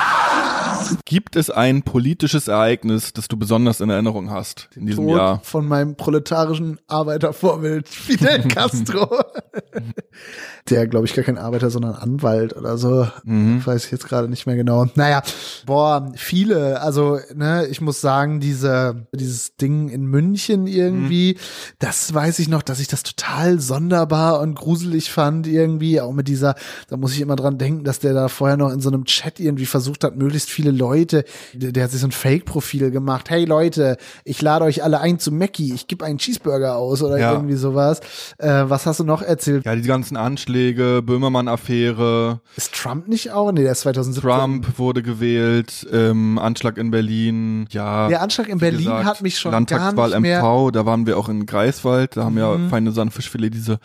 Gibt 1.06 1.36
es 1.36 1.50
ein 1.50 1.84
politisches 1.84 2.48
Ereignis, 2.48 3.14
das 3.14 3.28
du 3.28 3.38
besonders 3.38 3.82
in 3.82 3.90
Erinnerung 3.90 4.30
hast 4.30 4.70
in 4.76 4.86
diesem 4.86 5.08
Tod 5.08 5.18
Jahr? 5.18 5.40
Von 5.44 5.68
meinem 5.68 5.96
proletarischen 5.96 6.80
Arbeitervorbild 6.88 7.88
Fidel 7.90 8.48
Castro. 8.48 9.10
Der, 10.70 10.88
glaube 10.88 11.06
ich, 11.06 11.14
gar 11.14 11.24
kein 11.24 11.38
Arbeiter, 11.38 11.70
sondern 11.70 11.96
Anwalt 11.96 12.56
oder 12.56 12.78
so. 12.78 13.08
Mhm. 13.24 13.66
Weiß 13.66 13.86
ich 13.86 13.92
jetzt 13.92 14.08
gerade 14.08 14.28
nicht 14.28 14.46
mehr 14.48 14.58
genau. 14.58 14.86
Naja, 14.96 15.22
boah, 15.66 16.12
viele. 16.16 16.82
Also, 16.82 17.20
ne, 17.34 17.68
ich 17.68 17.80
muss 17.80 18.02
sagen, 18.02 18.42
diese, 18.42 19.08
dieses 19.14 19.56
Ding 19.56 19.88
in 19.88 20.06
München 20.06 20.68
irgendwie, 20.68 21.36
mhm. 21.36 21.76
das 21.80 22.14
weiß 22.14 22.40
ich 22.40 22.50
noch, 22.50 22.64
dass 22.64 22.82
ich 22.82 22.88
das 22.88 23.04
total 23.04 23.62
sonderbar 23.62 24.42
und 24.42 24.56
gruselig 24.56 25.10
fand 25.10 25.48
irgendwie. 25.48 26.02
Auch 26.02 26.12
mit 26.12 26.28
dieser, 26.28 26.56
da 26.90 26.98
muss 26.98 27.14
ich 27.14 27.22
immer 27.22 27.38
dran 27.38 27.58
denken, 27.58 27.86
dass 27.86 28.00
der 28.00 28.14
da 28.14 28.28
vorher 28.28 28.58
noch 28.58 28.72
in 28.72 28.82
so 28.82 28.90
einem 28.90 29.06
Chat 29.06 29.40
irgendwie 29.40 29.66
versucht 29.66 30.04
hat, 30.04 30.18
möglichst 30.18 30.50
viele 30.58 30.72
Leute, 30.72 31.24
der, 31.54 31.72
der 31.72 31.84
hat 31.84 31.92
sich 31.92 32.02
so 32.02 32.08
ein 32.08 32.12
Fake-Profil 32.12 32.90
gemacht. 32.90 33.30
Hey 33.30 33.46
Leute, 33.46 33.98
ich 34.24 34.42
lade 34.42 34.66
euch 34.66 34.84
alle 34.84 35.00
ein 35.00 35.20
zu 35.20 35.32
Mackie, 35.32 35.72
ich 35.72 35.86
gebe 35.86 36.04
einen 36.04 36.18
Cheeseburger 36.18 36.78
aus 36.78 37.04
oder 37.04 37.20
ja. 37.20 37.34
irgendwie 37.34 37.54
sowas. 37.54 38.00
Äh, 38.40 38.64
was 38.66 38.88
hast 38.88 39.00
du 39.00 39.04
noch 39.04 39.22
erzählt? 39.22 39.66
Ja, 39.66 39.76
die 39.76 39.84
ganzen 39.84 40.18
Anschläge, 40.18 41.04
Böhmermann-Affäre. 41.04 42.42
Ist 42.56 42.74
Trump 42.74 43.08
nicht 43.08 43.30
auch? 43.32 43.52
Nee, 43.52 43.62
der 43.62 43.74
ist 43.74 43.82
2017. 43.82 44.28
Trump 44.28 44.80
wurde 44.80 45.04
gewählt, 45.04 45.86
ähm, 45.94 46.40
Anschlag 46.40 46.80
in 46.80 46.90
Berlin, 46.90 47.68
ja. 47.70 48.08
Der 48.08 48.24
Anschlag 48.24 48.50
in 48.50 48.58
Berlin 48.58 48.80
gesagt, 48.80 49.06
hat 49.06 49.22
mich 49.22 49.38
schon 49.38 49.52
Landtagswahl 49.52 50.10
gar 50.10 50.20
nicht 50.20 50.22
mehr 50.22 50.42
MV, 50.42 50.72
da 50.72 50.88
waren 50.88 51.06
wir 51.06 51.20
auch 51.20 51.30
in 51.30 51.46
Greifswald, 51.46 52.18
da 52.18 52.24
haben 52.24 52.34
mhm. 52.34 52.40
ja 52.40 52.58
feine 52.72 52.92
Sandfischfilet 52.92 53.54
diese 53.54 53.78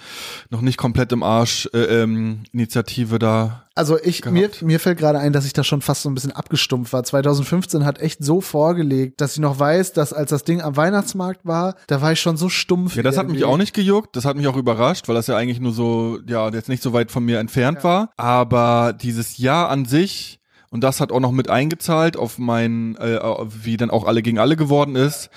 noch 0.48 0.62
nicht 0.62 0.78
komplett 0.78 1.12
im 1.12 1.22
Arsch 1.22 1.68
äh, 1.74 2.02
ähm, 2.02 2.44
Initiative 2.52 3.18
da 3.18 3.64
also 3.74 3.98
ich, 4.02 4.24
mir, 4.26 4.50
mir 4.60 4.80
fällt 4.80 4.98
gerade 4.98 5.18
ein, 5.18 5.32
dass 5.32 5.46
ich 5.46 5.52
da 5.52 5.64
schon 5.64 5.80
fast 5.80 6.02
so 6.02 6.10
ein 6.10 6.14
bisschen 6.14 6.32
abgestumpft 6.32 6.92
war. 6.92 7.04
2015 7.04 7.84
hat 7.84 8.00
echt 8.00 8.22
so 8.22 8.40
vorgelegt, 8.40 9.20
dass 9.20 9.34
ich 9.34 9.40
noch 9.40 9.58
weiß, 9.58 9.92
dass 9.94 10.12
als 10.12 10.30
das 10.30 10.44
Ding 10.44 10.60
am 10.60 10.76
Weihnachtsmarkt 10.76 11.44
war, 11.44 11.76
da 11.86 12.02
war 12.02 12.12
ich 12.12 12.20
schon 12.20 12.36
so 12.36 12.48
stumpf. 12.48 12.96
Ja, 12.96 13.02
das 13.02 13.16
irgendwie. 13.16 13.34
hat 13.34 13.40
mich 13.40 13.44
auch 13.44 13.56
nicht 13.56 13.74
gejuckt. 13.74 14.14
Das 14.16 14.24
hat 14.24 14.36
mich 14.36 14.46
auch 14.46 14.56
überrascht, 14.56 15.08
weil 15.08 15.14
das 15.14 15.26
ja 15.26 15.36
eigentlich 15.36 15.60
nur 15.60 15.72
so, 15.72 16.18
ja, 16.26 16.48
jetzt 16.50 16.68
nicht 16.68 16.82
so 16.82 16.92
weit 16.92 17.10
von 17.10 17.24
mir 17.24 17.38
entfernt 17.38 17.78
ja. 17.78 17.84
war. 17.84 18.10
Aber 18.16 18.92
dieses 18.92 19.38
Jahr 19.38 19.70
an 19.70 19.86
sich, 19.86 20.38
und 20.70 20.82
das 20.84 21.00
hat 21.00 21.12
auch 21.12 21.20
noch 21.20 21.32
mit 21.32 21.48
eingezahlt 21.48 22.16
auf 22.16 22.38
mein, 22.38 22.96
äh, 22.96 23.18
wie 23.46 23.76
dann 23.76 23.90
auch 23.90 24.04
alle 24.06 24.22
gegen 24.22 24.38
alle 24.38 24.56
geworden 24.56 24.96
ist 24.96 25.30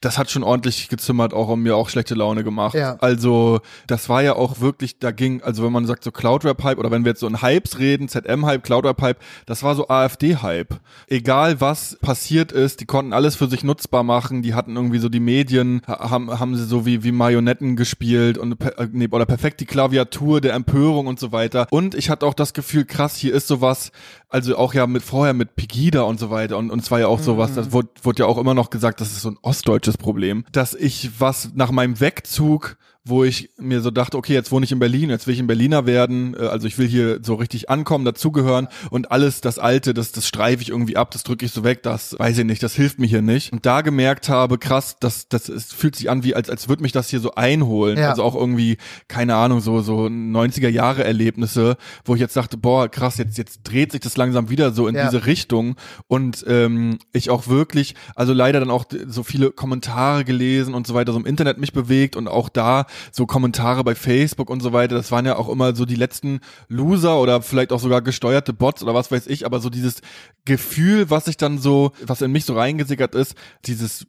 das 0.00 0.16
hat 0.16 0.30
schon 0.30 0.42
ordentlich 0.42 0.88
gezimmert 0.88 1.34
auch 1.34 1.48
und 1.48 1.60
mir 1.60 1.76
auch 1.76 1.90
schlechte 1.90 2.14
Laune 2.14 2.42
gemacht. 2.42 2.74
Ja. 2.74 2.96
Also 3.00 3.60
das 3.86 4.08
war 4.08 4.22
ja 4.22 4.34
auch 4.34 4.60
wirklich, 4.60 4.98
da 4.98 5.10
ging, 5.10 5.42
also 5.42 5.62
wenn 5.62 5.72
man 5.72 5.86
sagt 5.86 6.04
so 6.04 6.10
Cloud-Rap-Hype 6.10 6.78
oder 6.78 6.90
wenn 6.90 7.04
wir 7.04 7.10
jetzt 7.10 7.20
so 7.20 7.26
in 7.26 7.42
Hypes 7.42 7.78
reden, 7.78 8.08
ZM-Hype, 8.08 8.62
Cloud-Rap-Hype, 8.62 9.18
das 9.44 9.62
war 9.62 9.74
so 9.74 9.88
AfD-Hype. 9.88 10.80
Egal 11.06 11.60
was 11.60 11.98
passiert 12.00 12.50
ist, 12.50 12.80
die 12.80 12.86
konnten 12.86 13.12
alles 13.12 13.36
für 13.36 13.46
sich 13.46 13.62
nutzbar 13.62 14.02
machen, 14.02 14.40
die 14.40 14.54
hatten 14.54 14.74
irgendwie 14.74 14.98
so 14.98 15.10
die 15.10 15.20
Medien, 15.20 15.82
haben, 15.86 16.38
haben 16.38 16.56
sie 16.56 16.64
so 16.64 16.86
wie, 16.86 17.04
wie 17.04 17.12
Marionetten 17.12 17.76
gespielt 17.76 18.38
und 18.38 18.58
äh, 18.64 18.88
nee, 18.90 19.08
oder 19.10 19.26
perfekt 19.26 19.60
die 19.60 19.66
Klaviatur 19.66 20.40
der 20.40 20.54
Empörung 20.54 21.08
und 21.08 21.20
so 21.20 21.30
weiter. 21.30 21.66
Und 21.70 21.94
ich 21.94 22.08
hatte 22.08 22.24
auch 22.24 22.34
das 22.34 22.54
Gefühl, 22.54 22.86
krass, 22.86 23.16
hier 23.16 23.34
ist 23.34 23.48
sowas, 23.48 23.92
also 24.30 24.56
auch 24.56 24.74
ja 24.74 24.86
mit 24.86 25.02
vorher 25.02 25.34
mit 25.34 25.56
Pegida 25.56 26.02
und 26.02 26.18
so 26.18 26.30
weiter 26.30 26.56
und, 26.56 26.70
und 26.70 26.80
es 26.82 26.90
war 26.90 27.00
ja 27.00 27.08
auch 27.08 27.20
sowas, 27.20 27.54
das 27.54 27.72
wurde, 27.72 27.88
wurde 28.02 28.22
ja 28.22 28.26
auch 28.26 28.38
immer 28.38 28.54
noch 28.54 28.70
gesagt, 28.70 29.00
das 29.00 29.10
ist 29.12 29.22
so 29.22 29.30
ein 29.30 29.38
ostdeutsches 29.42 29.98
Problem, 29.98 30.44
dass 30.52 30.74
ich 30.74 31.20
was 31.20 31.50
nach 31.54 31.70
meinem 31.70 32.00
Wegzug 32.00 32.76
wo 33.04 33.24
ich 33.24 33.50
mir 33.56 33.80
so 33.80 33.90
dachte, 33.90 34.18
okay, 34.18 34.34
jetzt 34.34 34.52
wohne 34.52 34.64
ich 34.64 34.72
in 34.72 34.78
Berlin, 34.78 35.08
jetzt 35.08 35.26
will 35.26 35.32
ich 35.32 35.40
ein 35.40 35.46
Berliner 35.46 35.86
werden, 35.86 36.34
äh, 36.38 36.46
also 36.46 36.66
ich 36.66 36.76
will 36.76 36.86
hier 36.86 37.20
so 37.22 37.34
richtig 37.34 37.70
ankommen, 37.70 38.04
dazugehören 38.04 38.68
und 38.90 39.10
alles 39.10 39.40
das 39.40 39.58
Alte, 39.58 39.94
das, 39.94 40.12
das 40.12 40.28
streife 40.28 40.62
ich 40.62 40.68
irgendwie 40.68 40.98
ab, 40.98 41.10
das 41.10 41.22
drücke 41.22 41.46
ich 41.46 41.52
so 41.52 41.64
weg, 41.64 41.82
das 41.82 42.18
weiß 42.18 42.38
ich 42.38 42.44
nicht, 42.44 42.62
das 42.62 42.74
hilft 42.74 42.98
mir 42.98 43.06
hier 43.06 43.22
nicht. 43.22 43.52
Und 43.52 43.64
da 43.64 43.80
gemerkt 43.80 44.28
habe, 44.28 44.58
krass, 44.58 44.96
das, 45.00 45.28
das 45.28 45.48
es 45.48 45.72
fühlt 45.72 45.96
sich 45.96 46.10
an, 46.10 46.24
wie 46.24 46.34
als, 46.34 46.50
als 46.50 46.68
würde 46.68 46.82
mich 46.82 46.92
das 46.92 47.08
hier 47.08 47.20
so 47.20 47.34
einholen. 47.34 47.98
Ja. 47.98 48.10
Also 48.10 48.22
auch 48.22 48.34
irgendwie, 48.34 48.76
keine 49.08 49.34
Ahnung, 49.34 49.60
so, 49.60 49.80
so 49.80 50.04
90er 50.04 50.68
Jahre 50.68 51.02
Erlebnisse, 51.02 51.78
wo 52.04 52.14
ich 52.14 52.20
jetzt 52.20 52.36
dachte, 52.36 52.58
boah, 52.58 52.88
krass, 52.88 53.16
jetzt, 53.16 53.38
jetzt 53.38 53.60
dreht 53.64 53.92
sich 53.92 54.02
das 54.02 54.18
langsam 54.18 54.50
wieder 54.50 54.72
so 54.72 54.86
in 54.86 54.94
ja. 54.94 55.06
diese 55.06 55.24
Richtung 55.24 55.76
und 56.06 56.44
ähm, 56.46 56.98
ich 57.12 57.30
auch 57.30 57.48
wirklich, 57.48 57.94
also 58.14 58.34
leider 58.34 58.60
dann 58.60 58.70
auch 58.70 58.84
so 59.06 59.22
viele 59.22 59.52
Kommentare 59.52 60.26
gelesen 60.26 60.74
und 60.74 60.86
so 60.86 60.92
weiter, 60.92 61.12
so 61.12 61.18
im 61.18 61.26
Internet 61.26 61.56
mich 61.56 61.72
bewegt 61.72 62.14
und 62.14 62.28
auch 62.28 62.50
da 62.50 62.86
so 63.12 63.26
Kommentare 63.26 63.84
bei 63.84 63.94
Facebook 63.94 64.50
und 64.50 64.60
so 64.60 64.72
weiter, 64.72 64.94
das 64.94 65.12
waren 65.12 65.26
ja 65.26 65.36
auch 65.36 65.48
immer 65.48 65.74
so 65.74 65.84
die 65.84 65.96
letzten 65.96 66.40
Loser 66.68 67.20
oder 67.20 67.42
vielleicht 67.42 67.72
auch 67.72 67.80
sogar 67.80 68.02
gesteuerte 68.02 68.52
Bots 68.52 68.82
oder 68.82 68.94
was 68.94 69.10
weiß 69.10 69.26
ich, 69.26 69.46
aber 69.46 69.60
so 69.60 69.70
dieses 69.70 70.00
Gefühl, 70.44 71.10
was 71.10 71.26
sich 71.26 71.36
dann 71.36 71.58
so, 71.58 71.92
was 72.04 72.22
in 72.22 72.32
mich 72.32 72.44
so 72.44 72.54
reingesickert 72.54 73.14
ist, 73.14 73.34
dieses 73.66 74.06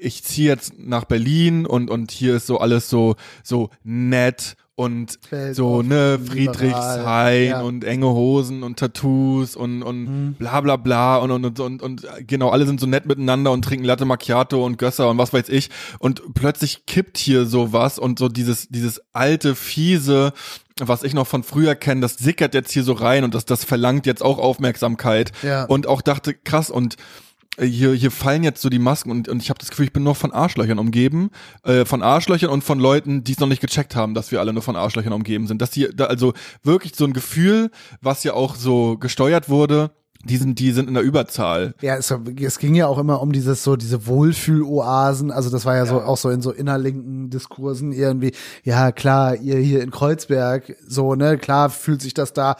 ich 0.00 0.22
ziehe 0.22 0.48
jetzt 0.48 0.74
nach 0.78 1.04
Berlin 1.04 1.64
und 1.64 1.88
und 1.88 2.10
hier 2.10 2.36
ist 2.36 2.46
so 2.46 2.58
alles 2.58 2.90
so 2.90 3.16
so 3.42 3.70
nett 3.82 4.56
und 4.74 5.18
Fällt 5.28 5.54
so 5.54 5.82
ne 5.82 6.18
Friedrichshain 6.24 7.48
ja. 7.48 7.60
und 7.60 7.84
enge 7.84 8.06
Hosen 8.06 8.62
und 8.62 8.78
Tattoos 8.78 9.54
und 9.54 9.82
und 9.82 10.04
mhm. 10.04 10.34
bla 10.34 10.60
bla 10.62 10.76
bla 10.76 11.18
und, 11.18 11.30
und 11.30 11.60
und 11.60 11.82
und 11.82 12.06
genau 12.26 12.48
alle 12.48 12.64
sind 12.64 12.80
so 12.80 12.86
nett 12.86 13.04
miteinander 13.04 13.52
und 13.52 13.64
trinken 13.64 13.84
Latte 13.84 14.06
Macchiato 14.06 14.64
und 14.64 14.78
Gösser 14.78 15.10
und 15.10 15.18
was 15.18 15.32
weiß 15.32 15.50
ich 15.50 15.68
und 15.98 16.22
plötzlich 16.34 16.86
kippt 16.86 17.18
hier 17.18 17.44
sowas 17.44 17.98
und 17.98 18.18
so 18.18 18.28
dieses 18.28 18.68
dieses 18.68 19.02
alte 19.12 19.54
fiese 19.54 20.32
was 20.80 21.02
ich 21.02 21.12
noch 21.12 21.26
von 21.26 21.42
früher 21.42 21.74
kenne, 21.74 22.00
das 22.00 22.14
sickert 22.14 22.54
jetzt 22.54 22.72
hier 22.72 22.82
so 22.82 22.94
rein 22.94 23.24
und 23.24 23.34
das 23.34 23.44
das 23.44 23.64
verlangt 23.64 24.06
jetzt 24.06 24.22
auch 24.22 24.38
Aufmerksamkeit 24.38 25.32
ja. 25.42 25.64
und 25.64 25.86
auch 25.86 26.00
dachte 26.00 26.32
krass 26.32 26.70
und 26.70 26.96
hier, 27.60 27.92
hier 27.92 28.10
fallen 28.10 28.42
jetzt 28.42 28.62
so 28.62 28.68
die 28.68 28.78
Masken 28.78 29.10
und, 29.10 29.28
und 29.28 29.42
ich 29.42 29.50
habe 29.50 29.58
das 29.58 29.70
Gefühl, 29.70 29.86
ich 29.86 29.92
bin 29.92 30.02
nur 30.02 30.14
von 30.14 30.32
Arschlöchern 30.32 30.78
umgeben, 30.78 31.30
äh, 31.64 31.84
von 31.84 32.02
Arschlöchern 32.02 32.50
und 32.50 32.64
von 32.64 32.78
Leuten, 32.78 33.24
die 33.24 33.32
es 33.32 33.40
noch 33.40 33.48
nicht 33.48 33.60
gecheckt 33.60 33.94
haben, 33.94 34.14
dass 34.14 34.32
wir 34.32 34.40
alle 34.40 34.52
nur 34.52 34.62
von 34.62 34.76
Arschlöchern 34.76 35.12
umgeben 35.12 35.46
sind. 35.46 35.60
Dass 35.60 35.70
die 35.70 35.88
da 35.94 36.06
also 36.06 36.32
wirklich 36.62 36.94
so 36.96 37.04
ein 37.04 37.12
Gefühl, 37.12 37.70
was 38.00 38.24
ja 38.24 38.32
auch 38.32 38.56
so 38.56 38.96
gesteuert 38.96 39.48
wurde, 39.48 39.90
die 40.24 40.36
sind, 40.36 40.60
die 40.60 40.70
sind 40.70 40.88
in 40.88 40.94
der 40.94 41.02
Überzahl. 41.02 41.74
Ja, 41.80 41.96
es, 41.96 42.14
es 42.40 42.58
ging 42.58 42.74
ja 42.76 42.86
auch 42.86 42.98
immer 42.98 43.20
um 43.20 43.32
dieses 43.32 43.64
so, 43.64 43.74
diese 43.74 44.06
Wohlfühloasen. 44.06 45.32
Also 45.32 45.50
das 45.50 45.64
war 45.64 45.74
ja, 45.74 45.84
ja, 45.84 45.90
so 45.90 46.00
auch 46.00 46.16
so 46.16 46.30
in 46.30 46.42
so 46.42 46.52
innerlinken 46.52 47.28
Diskursen 47.28 47.92
irgendwie. 47.92 48.32
Ja, 48.62 48.92
klar, 48.92 49.36
ihr 49.36 49.56
hier 49.58 49.82
in 49.82 49.90
Kreuzberg, 49.90 50.76
so, 50.86 51.16
ne, 51.16 51.38
klar 51.38 51.70
fühlt 51.70 52.00
sich 52.00 52.14
das 52.14 52.32
da 52.32 52.56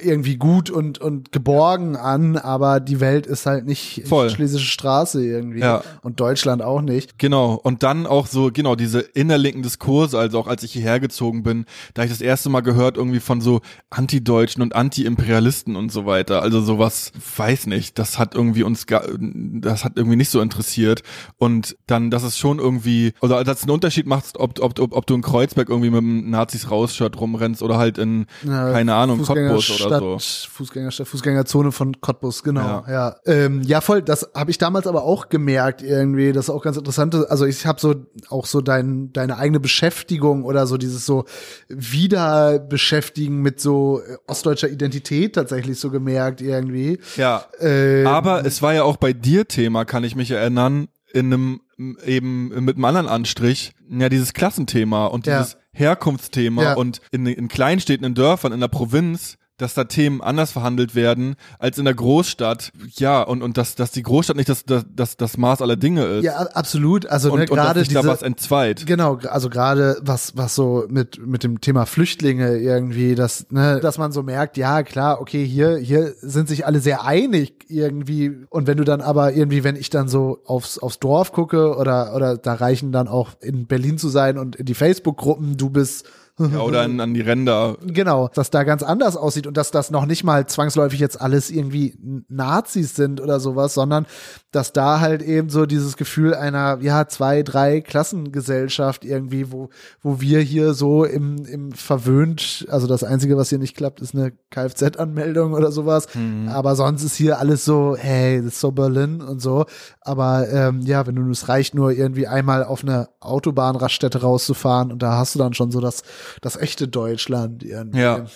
irgendwie 0.00 0.36
gut 0.36 0.70
und, 0.70 0.98
und 0.98 1.32
geborgen 1.32 1.96
an, 1.96 2.36
aber 2.36 2.80
die 2.80 3.00
Welt 3.00 3.26
ist 3.26 3.46
halt 3.46 3.66
nicht 3.66 4.02
Voll. 4.06 4.30
Schlesische 4.30 4.66
Straße 4.66 5.24
irgendwie 5.24 5.60
ja. 5.60 5.82
und 6.02 6.20
Deutschland 6.20 6.62
auch 6.62 6.80
nicht. 6.80 7.18
Genau. 7.18 7.54
Und 7.62 7.82
dann 7.82 8.06
auch 8.06 8.26
so, 8.26 8.50
genau, 8.52 8.74
diese 8.74 9.00
innerlinken 9.00 9.62
Diskurse, 9.62 10.18
also 10.18 10.38
auch 10.38 10.46
als 10.46 10.62
ich 10.62 10.72
hierher 10.72 11.00
gezogen 11.00 11.42
bin, 11.42 11.66
da 11.94 12.04
ich 12.04 12.10
das 12.10 12.20
erste 12.20 12.50
Mal 12.50 12.60
gehört 12.60 12.96
irgendwie 12.96 13.20
von 13.20 13.40
so 13.40 13.60
Anti-Deutschen 13.90 14.62
und 14.62 14.74
Anti-Imperialisten 14.74 15.76
und 15.76 15.92
so 15.92 16.06
weiter. 16.06 16.42
Also 16.42 16.60
sowas, 16.60 17.12
weiß 17.36 17.66
nicht, 17.66 17.98
das 17.98 18.18
hat 18.18 18.34
irgendwie 18.34 18.62
uns, 18.62 18.86
das 18.86 19.84
hat 19.84 19.92
irgendwie 19.96 20.16
nicht 20.16 20.30
so 20.30 20.40
interessiert. 20.40 21.02
Und 21.36 21.76
dann, 21.86 22.10
dass 22.10 22.22
es 22.22 22.38
schon 22.38 22.58
irgendwie, 22.58 23.12
oder 23.20 23.36
also 23.36 23.44
dass 23.44 23.58
es 23.58 23.64
einen 23.64 23.72
Unterschied 23.72 24.06
macht, 24.06 24.38
ob, 24.38 24.60
ob, 24.60 24.78
ob, 24.78 24.96
ob 24.96 25.06
du 25.06 25.14
in 25.14 25.22
Kreuzberg 25.22 25.68
irgendwie 25.68 25.90
mit 25.90 25.98
einem 25.98 26.30
Nazis-Raus-Shirt 26.30 27.20
rumrennst 27.20 27.62
oder 27.62 27.78
halt 27.78 27.98
in, 27.98 28.26
ja, 28.44 28.72
keine 28.72 28.94
Ahnung, 28.94 29.22
Cottbus 29.22 29.80
oder 29.80 29.87
Stadt, 29.88 30.00
so. 30.00 30.18
Fußgängerstadt, 30.50 31.08
Fußgängerzone 31.08 31.72
von 31.72 32.00
Cottbus, 32.00 32.42
genau. 32.42 32.84
Ja, 32.86 32.90
ja, 32.90 33.16
ähm, 33.26 33.62
ja 33.62 33.80
voll. 33.80 34.02
Das 34.02 34.30
habe 34.34 34.50
ich 34.50 34.58
damals 34.58 34.86
aber 34.86 35.04
auch 35.04 35.28
gemerkt 35.28 35.82
irgendwie. 35.82 36.32
Das 36.32 36.46
ist 36.46 36.50
auch 36.50 36.62
ganz 36.62 36.76
interessant. 36.76 37.14
Also 37.14 37.46
ich 37.46 37.66
habe 37.66 37.80
so 37.80 37.94
auch 38.28 38.46
so 38.46 38.60
dein, 38.60 39.12
deine 39.12 39.38
eigene 39.38 39.60
Beschäftigung 39.60 40.44
oder 40.44 40.66
so 40.66 40.76
dieses 40.76 41.04
so 41.04 41.24
Wiederbeschäftigen 41.68 43.40
mit 43.40 43.60
so 43.60 44.00
äh, 44.00 44.16
ostdeutscher 44.26 44.68
Identität 44.68 45.34
tatsächlich 45.34 45.78
so 45.78 45.90
gemerkt 45.90 46.40
irgendwie. 46.40 46.98
Ja. 47.16 47.44
Ähm, 47.60 48.06
aber 48.06 48.44
es 48.44 48.62
war 48.62 48.74
ja 48.74 48.84
auch 48.84 48.96
bei 48.96 49.12
dir 49.12 49.48
Thema, 49.48 49.84
kann 49.84 50.04
ich 50.04 50.16
mich 50.16 50.30
erinnern, 50.30 50.88
in 51.12 51.26
einem 51.26 51.60
eben 52.04 52.48
mit 52.64 52.76
einem 52.76 52.84
anderen 52.84 53.08
Anstrich, 53.08 53.72
ja, 53.88 54.08
dieses 54.08 54.32
Klassenthema 54.32 55.06
und 55.06 55.26
dieses 55.26 55.52
ja. 55.52 55.58
Herkunftsthema 55.72 56.62
ja. 56.62 56.74
und 56.74 57.00
in, 57.12 57.26
in 57.26 57.48
Kleinstädten, 57.48 58.04
in 58.04 58.14
Dörfern, 58.14 58.52
in 58.52 58.60
der 58.60 58.68
Provinz 58.68 59.37
dass 59.58 59.74
da 59.74 59.84
Themen 59.84 60.22
anders 60.22 60.52
verhandelt 60.52 60.94
werden 60.94 61.36
als 61.58 61.78
in 61.78 61.84
der 61.84 61.94
Großstadt. 61.94 62.72
Ja, 62.96 63.22
und, 63.22 63.42
und 63.42 63.58
dass, 63.58 63.74
dass 63.74 63.90
die 63.90 64.02
Großstadt 64.02 64.36
nicht 64.36 64.48
das, 64.48 64.64
das, 64.64 64.84
das, 64.94 65.16
das 65.16 65.36
Maß 65.36 65.60
aller 65.60 65.76
Dinge 65.76 66.04
ist. 66.04 66.24
Ja, 66.24 66.36
absolut. 66.36 67.06
Also 67.06 67.32
und, 67.32 67.40
ne, 67.40 67.46
gerade 67.46 67.82
da 67.82 68.04
was 68.06 68.22
entzweit. 68.22 68.86
Genau, 68.86 69.18
also 69.28 69.50
gerade 69.50 69.98
was, 70.00 70.36
was 70.36 70.54
so 70.54 70.86
mit, 70.88 71.24
mit 71.26 71.42
dem 71.42 71.60
Thema 71.60 71.86
Flüchtlinge 71.86 72.56
irgendwie, 72.56 73.14
dass, 73.14 73.50
ne, 73.50 73.80
dass 73.80 73.98
man 73.98 74.12
so 74.12 74.22
merkt, 74.22 74.56
ja, 74.56 74.82
klar, 74.82 75.20
okay, 75.20 75.44
hier, 75.44 75.76
hier 75.76 76.14
sind 76.20 76.48
sich 76.48 76.64
alle 76.64 76.80
sehr 76.80 77.04
einig 77.04 77.66
irgendwie. 77.68 78.46
Und 78.48 78.66
wenn 78.68 78.78
du 78.78 78.84
dann 78.84 79.00
aber 79.00 79.32
irgendwie, 79.32 79.64
wenn 79.64 79.76
ich 79.76 79.90
dann 79.90 80.08
so 80.08 80.40
aufs, 80.44 80.78
aufs 80.78 81.00
Dorf 81.00 81.32
gucke 81.32 81.76
oder, 81.76 82.14
oder 82.14 82.38
da 82.38 82.54
reichen 82.54 82.92
dann 82.92 83.08
auch 83.08 83.30
in 83.40 83.66
Berlin 83.66 83.98
zu 83.98 84.08
sein 84.08 84.38
und 84.38 84.54
in 84.56 84.66
die 84.66 84.74
Facebook-Gruppen, 84.74 85.56
du 85.56 85.70
bist 85.70 86.06
ja, 86.38 86.60
oder 86.60 86.82
an, 86.82 87.00
an 87.00 87.14
die 87.14 87.20
Ränder. 87.20 87.76
Genau, 87.84 88.28
dass 88.34 88.50
da 88.50 88.62
ganz 88.62 88.82
anders 88.82 89.16
aussieht 89.16 89.46
und 89.46 89.56
dass 89.56 89.70
das 89.70 89.90
noch 89.90 90.06
nicht 90.06 90.24
mal 90.24 90.46
zwangsläufig 90.46 91.00
jetzt 91.00 91.20
alles 91.20 91.50
irgendwie 91.50 91.96
Nazis 92.28 92.94
sind 92.94 93.20
oder 93.20 93.40
sowas, 93.40 93.74
sondern 93.74 94.06
dass 94.52 94.72
da 94.72 95.00
halt 95.00 95.22
eben 95.22 95.50
so 95.50 95.66
dieses 95.66 95.96
Gefühl 95.96 96.34
einer, 96.34 96.78
ja, 96.80 97.08
zwei, 97.08 97.42
drei 97.42 97.80
Klassengesellschaft 97.80 99.04
irgendwie, 99.04 99.52
wo, 99.52 99.68
wo 100.00 100.20
wir 100.20 100.40
hier 100.40 100.74
so 100.74 101.04
im, 101.04 101.44
im 101.44 101.72
verwöhnt, 101.72 102.66
also 102.70 102.86
das 102.86 103.04
Einzige, 103.04 103.36
was 103.36 103.50
hier 103.50 103.58
nicht 103.58 103.76
klappt, 103.76 104.00
ist 104.00 104.14
eine 104.14 104.32
Kfz-Anmeldung 104.50 105.52
oder 105.52 105.72
sowas. 105.72 106.14
Mhm. 106.14 106.48
Aber 106.48 106.76
sonst 106.76 107.02
ist 107.02 107.16
hier 107.16 107.38
alles 107.38 107.64
so, 107.64 107.96
hey, 107.98 108.38
das 108.38 108.54
ist 108.54 108.60
so 108.60 108.70
Berlin 108.70 109.20
und 109.20 109.40
so. 109.40 109.66
Aber 110.00 110.48
ähm, 110.48 110.80
ja, 110.82 111.06
wenn 111.06 111.16
du 111.16 111.30
es 111.30 111.48
reicht, 111.48 111.74
nur 111.74 111.92
irgendwie 111.92 112.26
einmal 112.26 112.64
auf 112.64 112.82
eine 112.82 113.08
Autobahnraststätte 113.20 114.22
rauszufahren 114.22 114.92
und 114.92 115.02
da 115.02 115.18
hast 115.18 115.34
du 115.34 115.38
dann 115.38 115.52
schon 115.52 115.70
so 115.70 115.80
das 115.80 116.02
das 116.40 116.56
echte 116.56 116.88
Deutschland 116.88 117.62
irgendwie. 117.62 118.00
Ja. 118.00 118.26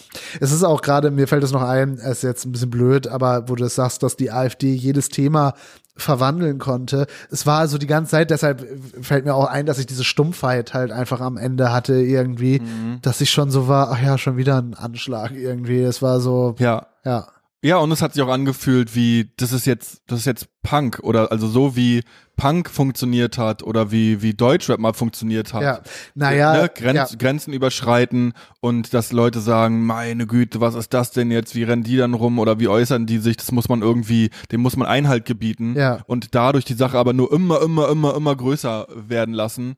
Es 0.40 0.52
ist 0.52 0.64
auch 0.64 0.82
gerade, 0.82 1.10
mir 1.10 1.28
fällt 1.28 1.44
es 1.44 1.52
noch 1.52 1.62
ein, 1.62 1.94
es 1.94 2.18
ist 2.18 2.22
jetzt 2.22 2.44
ein 2.44 2.52
bisschen 2.52 2.70
blöd, 2.70 3.08
aber 3.08 3.48
wo 3.48 3.54
du 3.54 3.68
sagst, 3.68 4.02
dass 4.02 4.16
die 4.16 4.30
AfD 4.30 4.72
jedes 4.72 5.08
Thema 5.08 5.54
verwandeln 5.96 6.58
konnte. 6.58 7.06
Es 7.30 7.46
war 7.46 7.58
also 7.58 7.78
die 7.78 7.86
ganze 7.86 8.12
Zeit, 8.12 8.30
deshalb 8.30 8.66
fällt 9.00 9.24
mir 9.24 9.34
auch 9.34 9.46
ein, 9.46 9.66
dass 9.66 9.78
ich 9.78 9.86
diese 9.86 10.04
Stumpfheit 10.04 10.74
halt 10.74 10.90
einfach 10.90 11.20
am 11.20 11.36
Ende 11.36 11.72
hatte 11.72 11.94
irgendwie, 11.94 12.60
mhm. 12.60 12.98
dass 13.02 13.20
ich 13.20 13.30
schon 13.30 13.50
so 13.50 13.68
war, 13.68 13.92
ach 13.92 14.02
ja, 14.02 14.16
schon 14.18 14.36
wieder 14.36 14.56
ein 14.56 14.74
Anschlag 14.74 15.32
irgendwie. 15.32 15.82
Es 15.82 16.00
war 16.00 16.20
so, 16.20 16.54
ja, 16.58 16.86
ja. 17.04 17.28
Ja, 17.64 17.76
und 17.76 17.92
es 17.92 18.02
hat 18.02 18.14
sich 18.14 18.22
auch 18.22 18.28
angefühlt 18.28 18.96
wie, 18.96 19.30
das 19.36 19.52
ist 19.52 19.66
jetzt, 19.66 20.02
das 20.08 20.20
ist 20.20 20.26
jetzt 20.26 20.48
Punk 20.64 20.98
oder 21.04 21.30
also 21.30 21.46
so 21.46 21.76
wie 21.76 22.02
Punk 22.36 22.68
funktioniert 22.68 23.38
hat 23.38 23.62
oder 23.62 23.92
wie, 23.92 24.20
wie 24.20 24.34
Deutschrap 24.34 24.80
mal 24.80 24.94
funktioniert 24.94 25.54
hat. 25.54 25.62
Ja, 25.62 25.80
naja. 26.16 26.54
Ne? 26.54 26.70
Grenz, 26.74 27.12
ja. 27.12 27.16
Grenzen 27.16 27.52
überschreiten 27.52 28.32
und 28.60 28.92
dass 28.94 29.12
Leute 29.12 29.38
sagen, 29.38 29.86
meine 29.86 30.26
Güte, 30.26 30.60
was 30.60 30.74
ist 30.74 30.92
das 30.92 31.12
denn 31.12 31.30
jetzt? 31.30 31.54
Wie 31.54 31.62
rennen 31.62 31.84
die 31.84 31.96
dann 31.96 32.14
rum 32.14 32.40
oder 32.40 32.58
wie 32.58 32.66
äußern 32.66 33.06
die 33.06 33.18
sich? 33.18 33.36
Das 33.36 33.52
muss 33.52 33.68
man 33.68 33.80
irgendwie, 33.80 34.30
dem 34.50 34.60
muss 34.60 34.76
man 34.76 34.88
Einhalt 34.88 35.24
gebieten. 35.24 35.74
Ja. 35.76 36.00
Und 36.06 36.34
dadurch 36.34 36.64
die 36.64 36.74
Sache 36.74 36.98
aber 36.98 37.12
nur 37.12 37.32
immer, 37.32 37.62
immer, 37.62 37.88
immer, 37.90 38.16
immer 38.16 38.34
größer 38.34 38.88
werden 38.90 39.34
lassen. 39.34 39.76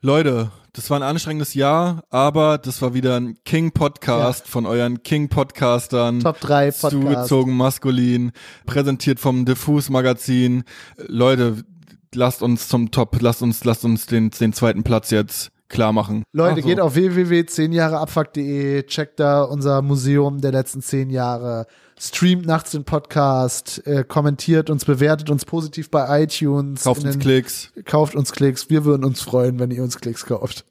Leute, 0.00 0.50
das 0.74 0.90
war 0.90 0.98
ein 0.98 1.04
anstrengendes 1.04 1.54
Jahr, 1.54 2.02
aber 2.10 2.58
das 2.58 2.82
war 2.82 2.94
wieder 2.94 3.16
ein 3.16 3.38
King-Podcast 3.44 4.46
ja. 4.46 4.50
von 4.50 4.66
euren 4.66 5.04
King-Podcastern. 5.04 6.20
Top 6.20 6.40
3 6.40 6.72
Podcast. 6.72 6.90
Zugezogen 6.90 7.56
maskulin, 7.56 8.32
präsentiert 8.66 9.20
vom 9.20 9.44
Diffus 9.44 9.88
Magazin. 9.88 10.64
Leute, 10.96 11.62
lasst 12.12 12.42
uns 12.42 12.66
zum 12.66 12.90
Top, 12.90 13.16
lasst 13.20 13.40
uns, 13.40 13.64
lasst 13.64 13.84
uns 13.84 14.06
den, 14.06 14.30
den 14.30 14.52
zweiten 14.52 14.82
Platz 14.82 15.10
jetzt 15.10 15.52
klar 15.68 15.92
machen. 15.92 16.24
Leute, 16.32 16.60
so. 16.60 16.66
geht 16.66 16.80
auf 16.80 16.96
www.10jahreabfuck.de, 16.96 18.82
checkt 18.82 19.20
da 19.20 19.44
unser 19.44 19.80
Museum 19.80 20.40
der 20.40 20.50
letzten 20.50 20.82
zehn 20.82 21.08
Jahre, 21.08 21.66
streamt 21.98 22.46
nachts 22.46 22.72
den 22.72 22.84
Podcast, 22.84 23.86
äh, 23.86 24.04
kommentiert 24.04 24.70
uns, 24.70 24.84
bewertet 24.84 25.30
uns 25.30 25.44
positiv 25.44 25.90
bei 25.90 26.22
iTunes. 26.22 26.84
Kauft 26.84 27.04
uns 27.04 27.18
Klicks. 27.18 27.70
Kauft 27.84 28.14
uns 28.14 28.32
Klicks. 28.32 28.70
Wir 28.70 28.84
würden 28.84 29.04
uns 29.04 29.20
freuen, 29.20 29.58
wenn 29.58 29.70
ihr 29.70 29.82
uns 29.82 29.98
Klicks 29.98 30.26
kauft. 30.26 30.64